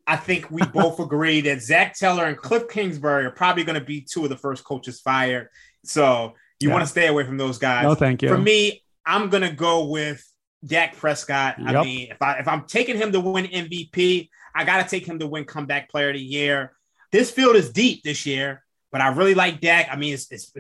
I 0.06 0.16
think 0.16 0.50
we 0.50 0.62
both 0.72 1.00
agree 1.00 1.42
that 1.42 1.60
Zac 1.60 1.94
Taylor 1.94 2.24
and 2.24 2.36
Cliff 2.36 2.68
Kingsbury 2.68 3.26
are 3.26 3.30
probably 3.32 3.64
going 3.64 3.78
to 3.78 3.84
be 3.84 4.00
two 4.00 4.22
of 4.22 4.30
the 4.30 4.36
first 4.36 4.64
coaches 4.64 5.00
fired. 5.00 5.48
So 5.84 6.34
you 6.60 6.68
yeah. 6.68 6.74
want 6.74 6.84
to 6.84 6.90
stay 6.90 7.08
away 7.08 7.24
from 7.24 7.36
those 7.36 7.58
guys. 7.58 7.84
No, 7.84 7.94
thank 7.94 8.22
you. 8.22 8.28
For 8.28 8.38
me, 8.38 8.82
I'm 9.04 9.28
gonna 9.28 9.52
go 9.52 9.86
with 9.86 10.24
Dak 10.64 10.96
Prescott. 10.96 11.56
Yep. 11.58 11.68
I 11.68 11.82
mean, 11.82 12.10
if 12.10 12.22
I 12.22 12.38
if 12.38 12.48
I'm 12.48 12.64
taking 12.64 12.96
him 12.96 13.12
to 13.12 13.20
win 13.20 13.46
MVP, 13.46 14.28
I 14.54 14.64
gotta 14.64 14.88
take 14.88 15.06
him 15.06 15.18
to 15.18 15.26
win 15.26 15.44
comeback 15.44 15.90
player 15.90 16.08
of 16.10 16.14
the 16.14 16.20
year. 16.20 16.72
This 17.12 17.30
field 17.30 17.56
is 17.56 17.70
deep 17.70 18.02
this 18.02 18.24
year, 18.24 18.64
but 18.90 19.00
I 19.00 19.08
really 19.08 19.34
like 19.34 19.60
Dak. 19.60 19.88
I 19.90 19.96
mean, 19.96 20.14
it's 20.14 20.30
it's, 20.30 20.52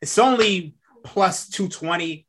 it's 0.00 0.18
only 0.18 0.74
plus 1.04 1.48
220. 1.48 2.26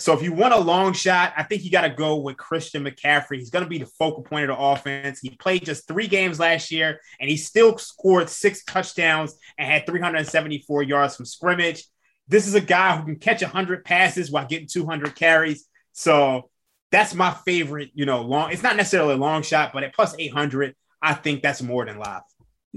So 0.00 0.14
if 0.14 0.22
you 0.22 0.32
want 0.32 0.54
a 0.54 0.58
long 0.58 0.94
shot, 0.94 1.34
I 1.36 1.42
think 1.42 1.62
you 1.62 1.70
got 1.70 1.82
to 1.82 1.90
go 1.90 2.16
with 2.16 2.38
Christian 2.38 2.84
McCaffrey. 2.84 3.36
He's 3.36 3.50
going 3.50 3.64
to 3.64 3.68
be 3.68 3.78
the 3.78 3.86
focal 3.86 4.22
point 4.22 4.50
of 4.50 4.56
the 4.56 4.62
offense. 4.62 5.20
He 5.20 5.30
played 5.30 5.64
just 5.64 5.86
three 5.86 6.06
games 6.06 6.40
last 6.40 6.70
year, 6.70 7.00
and 7.20 7.28
he 7.28 7.36
still 7.36 7.76
scored 7.76 8.30
six 8.30 8.64
touchdowns 8.64 9.34
and 9.58 9.70
had 9.70 9.84
374 9.86 10.82
yards 10.84 11.16
from 11.16 11.26
scrimmage. 11.26 11.84
This 12.28 12.46
is 12.46 12.54
a 12.54 12.60
guy 12.62 12.96
who 12.96 13.04
can 13.04 13.16
catch 13.16 13.42
100 13.42 13.84
passes 13.84 14.30
while 14.30 14.46
getting 14.46 14.68
200 14.68 15.14
carries. 15.14 15.66
So 15.92 16.48
that's 16.90 17.14
my 17.14 17.32
favorite, 17.44 17.90
you 17.92 18.06
know, 18.06 18.22
long. 18.22 18.52
It's 18.52 18.62
not 18.62 18.76
necessarily 18.76 19.14
a 19.14 19.18
long 19.18 19.42
shot, 19.42 19.72
but 19.74 19.82
at 19.82 19.94
plus 19.94 20.14
800, 20.18 20.74
I 21.02 21.12
think 21.12 21.42
that's 21.42 21.60
more 21.60 21.84
than 21.84 21.98
live. 21.98 22.22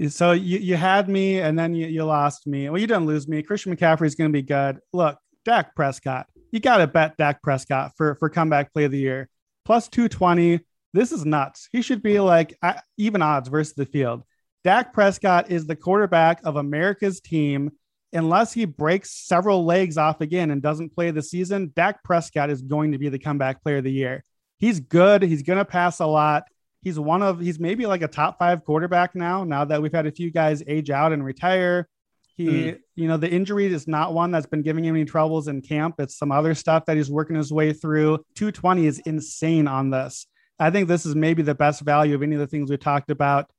So 0.08 0.32
you, 0.32 0.58
you 0.58 0.76
had 0.76 1.08
me 1.08 1.40
and 1.40 1.58
then 1.58 1.74
you, 1.74 1.86
you 1.86 2.04
lost 2.04 2.46
me. 2.46 2.68
Well, 2.68 2.80
you 2.80 2.86
didn't 2.86 3.06
lose 3.06 3.28
me. 3.28 3.42
Christian 3.42 3.74
McCaffrey 3.74 4.06
is 4.06 4.14
going 4.14 4.30
to 4.30 4.32
be 4.32 4.42
good. 4.42 4.80
Look, 4.92 5.18
Dak 5.44 5.74
Prescott, 5.76 6.26
you 6.54 6.60
got 6.60 6.76
to 6.76 6.86
bet 6.86 7.16
Dak 7.16 7.42
Prescott 7.42 7.90
for, 7.96 8.14
for 8.14 8.30
comeback 8.30 8.72
play 8.72 8.84
of 8.84 8.92
the 8.92 8.98
year. 8.98 9.28
Plus 9.64 9.88
220. 9.88 10.60
This 10.92 11.10
is 11.10 11.26
nuts. 11.26 11.68
He 11.72 11.82
should 11.82 12.00
be 12.00 12.20
like 12.20 12.56
even 12.96 13.22
odds 13.22 13.48
versus 13.48 13.74
the 13.74 13.84
field. 13.84 14.22
Dak 14.62 14.92
Prescott 14.92 15.50
is 15.50 15.66
the 15.66 15.74
quarterback 15.74 16.40
of 16.44 16.54
America's 16.54 17.20
team 17.20 17.72
unless 18.12 18.52
he 18.52 18.66
breaks 18.66 19.10
several 19.10 19.64
legs 19.64 19.98
off 19.98 20.20
again 20.20 20.52
and 20.52 20.62
doesn't 20.62 20.94
play 20.94 21.10
the 21.10 21.22
season, 21.22 21.72
Dak 21.74 22.04
Prescott 22.04 22.50
is 22.50 22.62
going 22.62 22.92
to 22.92 22.98
be 22.98 23.08
the 23.08 23.18
comeback 23.18 23.60
player 23.60 23.78
of 23.78 23.84
the 23.84 23.90
year. 23.90 24.22
He's 24.58 24.78
good. 24.78 25.22
He's 25.22 25.42
going 25.42 25.58
to 25.58 25.64
pass 25.64 25.98
a 25.98 26.06
lot. 26.06 26.44
He's 26.82 27.00
one 27.00 27.24
of, 27.24 27.40
he's 27.40 27.58
maybe 27.58 27.86
like 27.86 28.02
a 28.02 28.08
top 28.08 28.38
five 28.38 28.64
quarterback 28.64 29.16
now, 29.16 29.42
now 29.42 29.64
that 29.64 29.82
we've 29.82 29.92
had 29.92 30.06
a 30.06 30.12
few 30.12 30.30
guys 30.30 30.62
age 30.68 30.90
out 30.90 31.12
and 31.12 31.24
retire. 31.24 31.88
He, 32.36 32.46
mm. 32.46 32.80
you 32.96 33.06
know, 33.06 33.16
the 33.16 33.30
injury 33.30 33.66
is 33.66 33.86
not 33.86 34.12
one 34.12 34.30
that's 34.30 34.46
been 34.46 34.62
giving 34.62 34.84
him 34.84 34.96
any 34.96 35.04
troubles 35.04 35.46
in 35.46 35.62
camp. 35.62 35.96
It's 35.98 36.16
some 36.16 36.32
other 36.32 36.54
stuff 36.54 36.86
that 36.86 36.96
he's 36.96 37.10
working 37.10 37.36
his 37.36 37.52
way 37.52 37.72
through. 37.72 38.24
220 38.34 38.86
is 38.86 38.98
insane 39.00 39.68
on 39.68 39.90
this. 39.90 40.26
I 40.58 40.70
think 40.70 40.88
this 40.88 41.06
is 41.06 41.14
maybe 41.14 41.42
the 41.42 41.54
best 41.54 41.82
value 41.82 42.14
of 42.14 42.22
any 42.22 42.34
of 42.34 42.40
the 42.40 42.46
things 42.46 42.70
we 42.70 42.76
talked 42.76 43.10
about. 43.10 43.50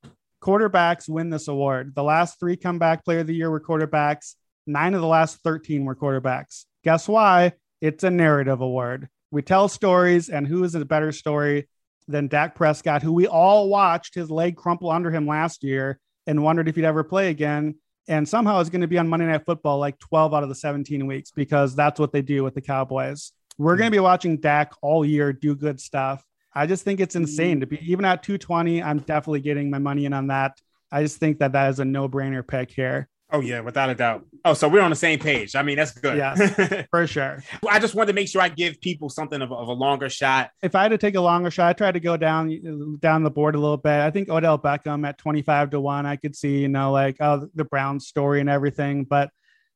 Quarterbacks 0.41 1.09
win 1.09 1.29
this 1.29 1.47
award. 1.47 1.95
The 1.95 2.03
last 2.03 2.39
three 2.39 2.57
comeback 2.57 3.03
player 3.03 3.19
of 3.19 3.27
the 3.27 3.35
year 3.35 3.49
were 3.49 3.61
quarterbacks. 3.61 4.35
Nine 4.67 4.93
of 4.93 5.01
the 5.01 5.07
last 5.07 5.37
13 5.43 5.85
were 5.85 5.95
quarterbacks. 5.95 6.65
Guess 6.83 7.07
why? 7.07 7.53
It's 7.81 8.03
a 8.03 8.09
narrative 8.09 8.61
award. 8.61 9.09
We 9.31 9.41
tell 9.41 9.67
stories, 9.67 10.29
and 10.29 10.47
who 10.47 10.63
is 10.63 10.75
a 10.75 10.85
better 10.85 11.11
story 11.11 11.67
than 12.07 12.27
Dak 12.27 12.55
Prescott, 12.55 13.01
who 13.01 13.11
we 13.11 13.27
all 13.27 13.69
watched 13.69 14.15
his 14.15 14.29
leg 14.29 14.55
crumple 14.55 14.91
under 14.91 15.11
him 15.11 15.27
last 15.27 15.63
year 15.63 15.99
and 16.27 16.43
wondered 16.43 16.67
if 16.67 16.75
he'd 16.75 16.85
ever 16.85 17.03
play 17.03 17.29
again. 17.29 17.75
And 18.07 18.27
somehow 18.27 18.59
is 18.59 18.69
going 18.69 18.81
to 18.81 18.87
be 18.87 18.97
on 18.97 19.07
Monday 19.07 19.25
Night 19.25 19.45
Football 19.45 19.79
like 19.79 19.97
12 19.99 20.33
out 20.33 20.43
of 20.43 20.49
the 20.49 20.55
17 20.55 21.07
weeks 21.07 21.31
because 21.31 21.75
that's 21.75 21.99
what 21.99 22.11
they 22.11 22.21
do 22.21 22.43
with 22.43 22.53
the 22.53 22.61
Cowboys. 22.61 23.31
We're 23.57 23.77
going 23.77 23.87
to 23.87 23.95
be 23.95 23.99
watching 23.99 24.37
Dak 24.37 24.73
all 24.81 25.05
year 25.05 25.33
do 25.33 25.55
good 25.55 25.79
stuff. 25.79 26.23
I 26.53 26.67
just 26.67 26.83
think 26.83 26.99
it's 26.99 27.15
insane 27.15 27.59
to 27.59 27.65
be 27.65 27.79
even 27.81 28.05
at 28.05 28.23
220. 28.23 28.81
I'm 28.81 28.99
definitely 28.99 29.41
getting 29.41 29.69
my 29.69 29.79
money 29.79 30.05
in 30.05 30.13
on 30.13 30.27
that. 30.27 30.59
I 30.91 31.03
just 31.03 31.17
think 31.17 31.39
that 31.39 31.51
that 31.53 31.69
is 31.69 31.79
a 31.79 31.85
no 31.85 32.07
brainer 32.07 32.47
pick 32.47 32.71
here. 32.71 33.09
Oh 33.31 33.39
yeah, 33.41 33.61
without 33.61 33.89
a 33.89 33.95
doubt. 33.95 34.25
Oh, 34.43 34.53
so 34.53 34.67
we're 34.67 34.81
on 34.81 34.91
the 34.91 34.95
same 34.95 35.17
page. 35.17 35.55
I 35.55 35.63
mean, 35.63 35.77
that's 35.77 35.91
good. 35.91 36.15
Yeah, 36.17 36.85
for 36.91 37.07
sure. 37.07 37.43
I 37.67 37.79
just 37.79 37.95
wanted 37.95 38.07
to 38.07 38.13
make 38.13 38.27
sure 38.27 38.41
I 38.41 38.49
give 38.49 38.79
people 38.81 39.09
something 39.09 39.41
of 39.41 39.51
a, 39.51 39.55
of 39.55 39.67
a, 39.67 39.73
longer 39.73 40.09
shot. 40.09 40.51
If 40.61 40.75
I 40.75 40.83
had 40.83 40.89
to 40.89 40.99
take 40.99 41.15
a 41.15 41.21
longer 41.21 41.49
shot, 41.49 41.69
I 41.69 41.73
tried 41.73 41.93
to 41.93 41.99
go 41.99 42.17
down 42.17 42.97
down 42.99 43.23
the 43.23 43.31
board 43.31 43.55
a 43.55 43.59
little 43.59 43.77
bit. 43.77 43.99
I 43.99 44.11
think 44.11 44.29
Odell 44.29 44.59
Beckham 44.59 45.07
at 45.07 45.17
twenty 45.17 45.41
five 45.41 45.71
to 45.71 45.79
one. 45.79 46.05
I 46.05 46.17
could 46.17 46.35
see, 46.35 46.59
you 46.59 46.67
know, 46.67 46.91
like 46.91 47.17
oh 47.19 47.49
the 47.55 47.65
Brown 47.65 47.99
story 47.99 48.41
and 48.41 48.49
everything, 48.49 49.05
but 49.05 49.31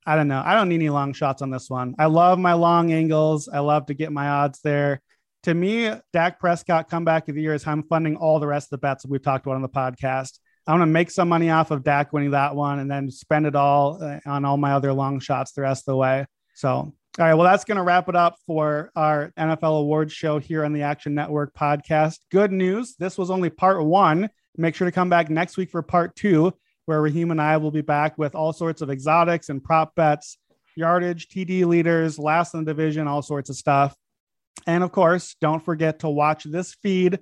I 0.06 0.16
don't 0.16 0.28
know. 0.28 0.43
I 0.45 0.54
don't 0.54 0.70
need 0.70 0.76
any 0.76 0.89
long 0.89 1.14
shots 1.14 1.41
on 1.41 1.50
this 1.50 1.70
one. 1.70 1.95
I 1.97 2.06
love 2.06 2.38
my 2.38 2.54
long 2.54 2.91
angles. 2.91 3.50
I 3.50 3.60
love 3.60 3.88
to 3.88 3.95
get 3.95 4.12
my 4.12 4.28
odds 4.28 4.60
there. 4.64 5.02
To 5.43 5.54
me, 5.54 5.91
Dak 6.14 6.39
Prescott 6.39 6.89
comeback 6.89 7.28
of 7.30 7.36
the 7.36 7.41
year 7.41 7.54
is 7.54 7.64
how 7.64 7.72
I'm 7.72 7.84
funding 7.84 8.16
all 8.16 8.39
the 8.39 8.47
rest 8.47 8.68
of 8.68 8.72
the 8.72 8.78
bets 8.80 9.04
that 9.04 9.12
we've 9.12 9.24
talked 9.24 9.45
about 9.45 9.56
on 9.56 9.62
the 9.62 9.70
podcast. 9.70 10.39
I 10.70 10.74
want 10.74 10.84
to 10.84 10.86
make 10.86 11.10
some 11.10 11.30
money 11.30 11.50
off 11.50 11.72
of 11.72 11.84
Dak 11.84 12.14
winning 12.14 12.30
that 12.30 12.56
one 12.56 12.78
and 12.78 12.92
then 12.92 13.10
spend 13.10 13.48
it 13.48 13.56
all 13.56 13.98
uh, 14.04 14.20
on 14.28 14.46
all 14.46 14.56
my 14.56 14.74
other 14.74 14.94
long 14.94 15.20
shots 15.20 15.52
the 15.52 15.64
rest 15.64 15.88
of 15.88 15.94
the 15.94 15.98
way. 15.98 16.28
So, 16.54 16.70
all 16.70 16.94
right. 17.18 17.34
Well, 17.34 17.50
that's 17.50 17.64
going 17.64 17.78
to 17.78 17.84
wrap 17.84 18.08
it 18.08 18.16
up 18.16 18.36
for 18.46 18.92
our 18.96 19.34
NFL 19.36 19.80
awards 19.80 20.14
show 20.14 20.38
here 20.38 20.64
on 20.64 20.72
the 20.72 20.84
Action 20.84 21.16
Network 21.16 21.56
podcast. 21.56 22.20
Good 22.30 22.52
news. 22.52 22.96
This 23.00 23.18
was 23.18 23.32
only 23.32 23.50
part 23.50 23.84
one. 23.84 24.30
Make 24.58 24.76
sure 24.76 24.86
to 24.86 24.92
come 24.92 25.10
back 25.10 25.32
next 25.32 25.58
week 25.58 25.72
for 25.72 25.82
part 25.82 26.16
two, 26.16 26.54
where 26.86 27.02
Raheem 27.02 27.32
and 27.32 27.42
I 27.42 27.58
will 27.58 27.72
be 27.72 27.82
back 27.82 28.20
with 28.20 28.36
all 28.36 28.54
sorts 28.54 28.84
of 28.84 28.92
exotics 28.92 29.50
and 29.50 29.64
prop 29.64 29.96
bets, 29.96 30.38
yardage, 30.76 31.30
TD 31.30 31.66
leaders, 31.66 32.20
last 32.20 32.54
in 32.54 32.64
the 32.64 32.72
division, 32.72 33.08
all 33.08 33.24
sorts 33.24 33.50
of 33.50 33.56
stuff. 33.56 33.96
And 34.68 34.84
of 34.84 34.92
course, 34.92 35.36
don't 35.42 35.66
forget 35.66 36.02
to 36.02 36.10
watch 36.10 36.44
this 36.44 36.76
feed 36.76 37.18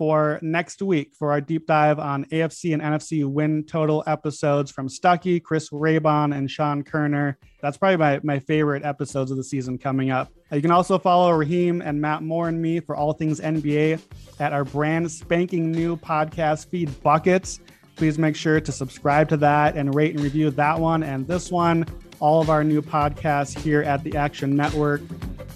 for 0.00 0.38
next 0.40 0.80
week 0.80 1.12
for 1.14 1.30
our 1.30 1.42
deep 1.42 1.66
dive 1.66 1.98
on 1.98 2.24
AFC 2.32 2.72
and 2.72 2.80
NFC 2.80 3.22
win 3.30 3.62
total 3.66 4.02
episodes 4.06 4.70
from 4.70 4.88
Stuckey, 4.88 5.42
Chris 5.42 5.68
Raybon, 5.68 6.34
and 6.34 6.50
Sean 6.50 6.82
Koerner. 6.82 7.34
That's 7.60 7.76
probably 7.76 7.98
my, 7.98 8.18
my 8.22 8.38
favorite 8.38 8.82
episodes 8.82 9.30
of 9.30 9.36
the 9.36 9.44
season 9.44 9.76
coming 9.76 10.10
up. 10.10 10.32
Uh, 10.50 10.56
you 10.56 10.62
can 10.62 10.70
also 10.70 10.98
follow 10.98 11.30
Raheem 11.32 11.82
and 11.82 12.00
Matt 12.00 12.22
Moore 12.22 12.48
and 12.48 12.62
me 12.62 12.80
for 12.80 12.96
all 12.96 13.12
things 13.12 13.40
NBA 13.40 14.00
at 14.38 14.54
our 14.54 14.64
brand 14.64 15.12
spanking 15.12 15.70
new 15.70 15.98
podcast 15.98 16.70
feed 16.70 16.98
Buckets. 17.02 17.60
Please 17.96 18.18
make 18.18 18.36
sure 18.36 18.58
to 18.58 18.72
subscribe 18.72 19.28
to 19.28 19.36
that 19.36 19.76
and 19.76 19.94
rate 19.94 20.14
and 20.14 20.24
review 20.24 20.48
that 20.52 20.80
one 20.80 21.02
and 21.02 21.28
this 21.28 21.50
one, 21.50 21.84
all 22.20 22.40
of 22.40 22.50
our 22.50 22.62
new 22.62 22.82
podcasts 22.82 23.58
here 23.58 23.82
at 23.82 24.04
the 24.04 24.16
Action 24.16 24.54
Network. 24.54 25.00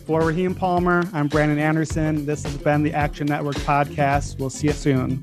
For 0.07 0.23
Raheem 0.23 0.55
Palmer, 0.55 1.09
I'm 1.12 1.29
Brandon 1.29 1.59
Anderson. 1.59 2.27
This 2.27 2.43
has 2.43 2.57
been 2.57 2.83
the 2.83 2.93
Action 2.93 3.27
Network 3.27 3.57
podcast. 3.57 4.39
We'll 4.39 4.51
see 4.51 4.67
you 4.67 4.73
soon. 4.73 5.23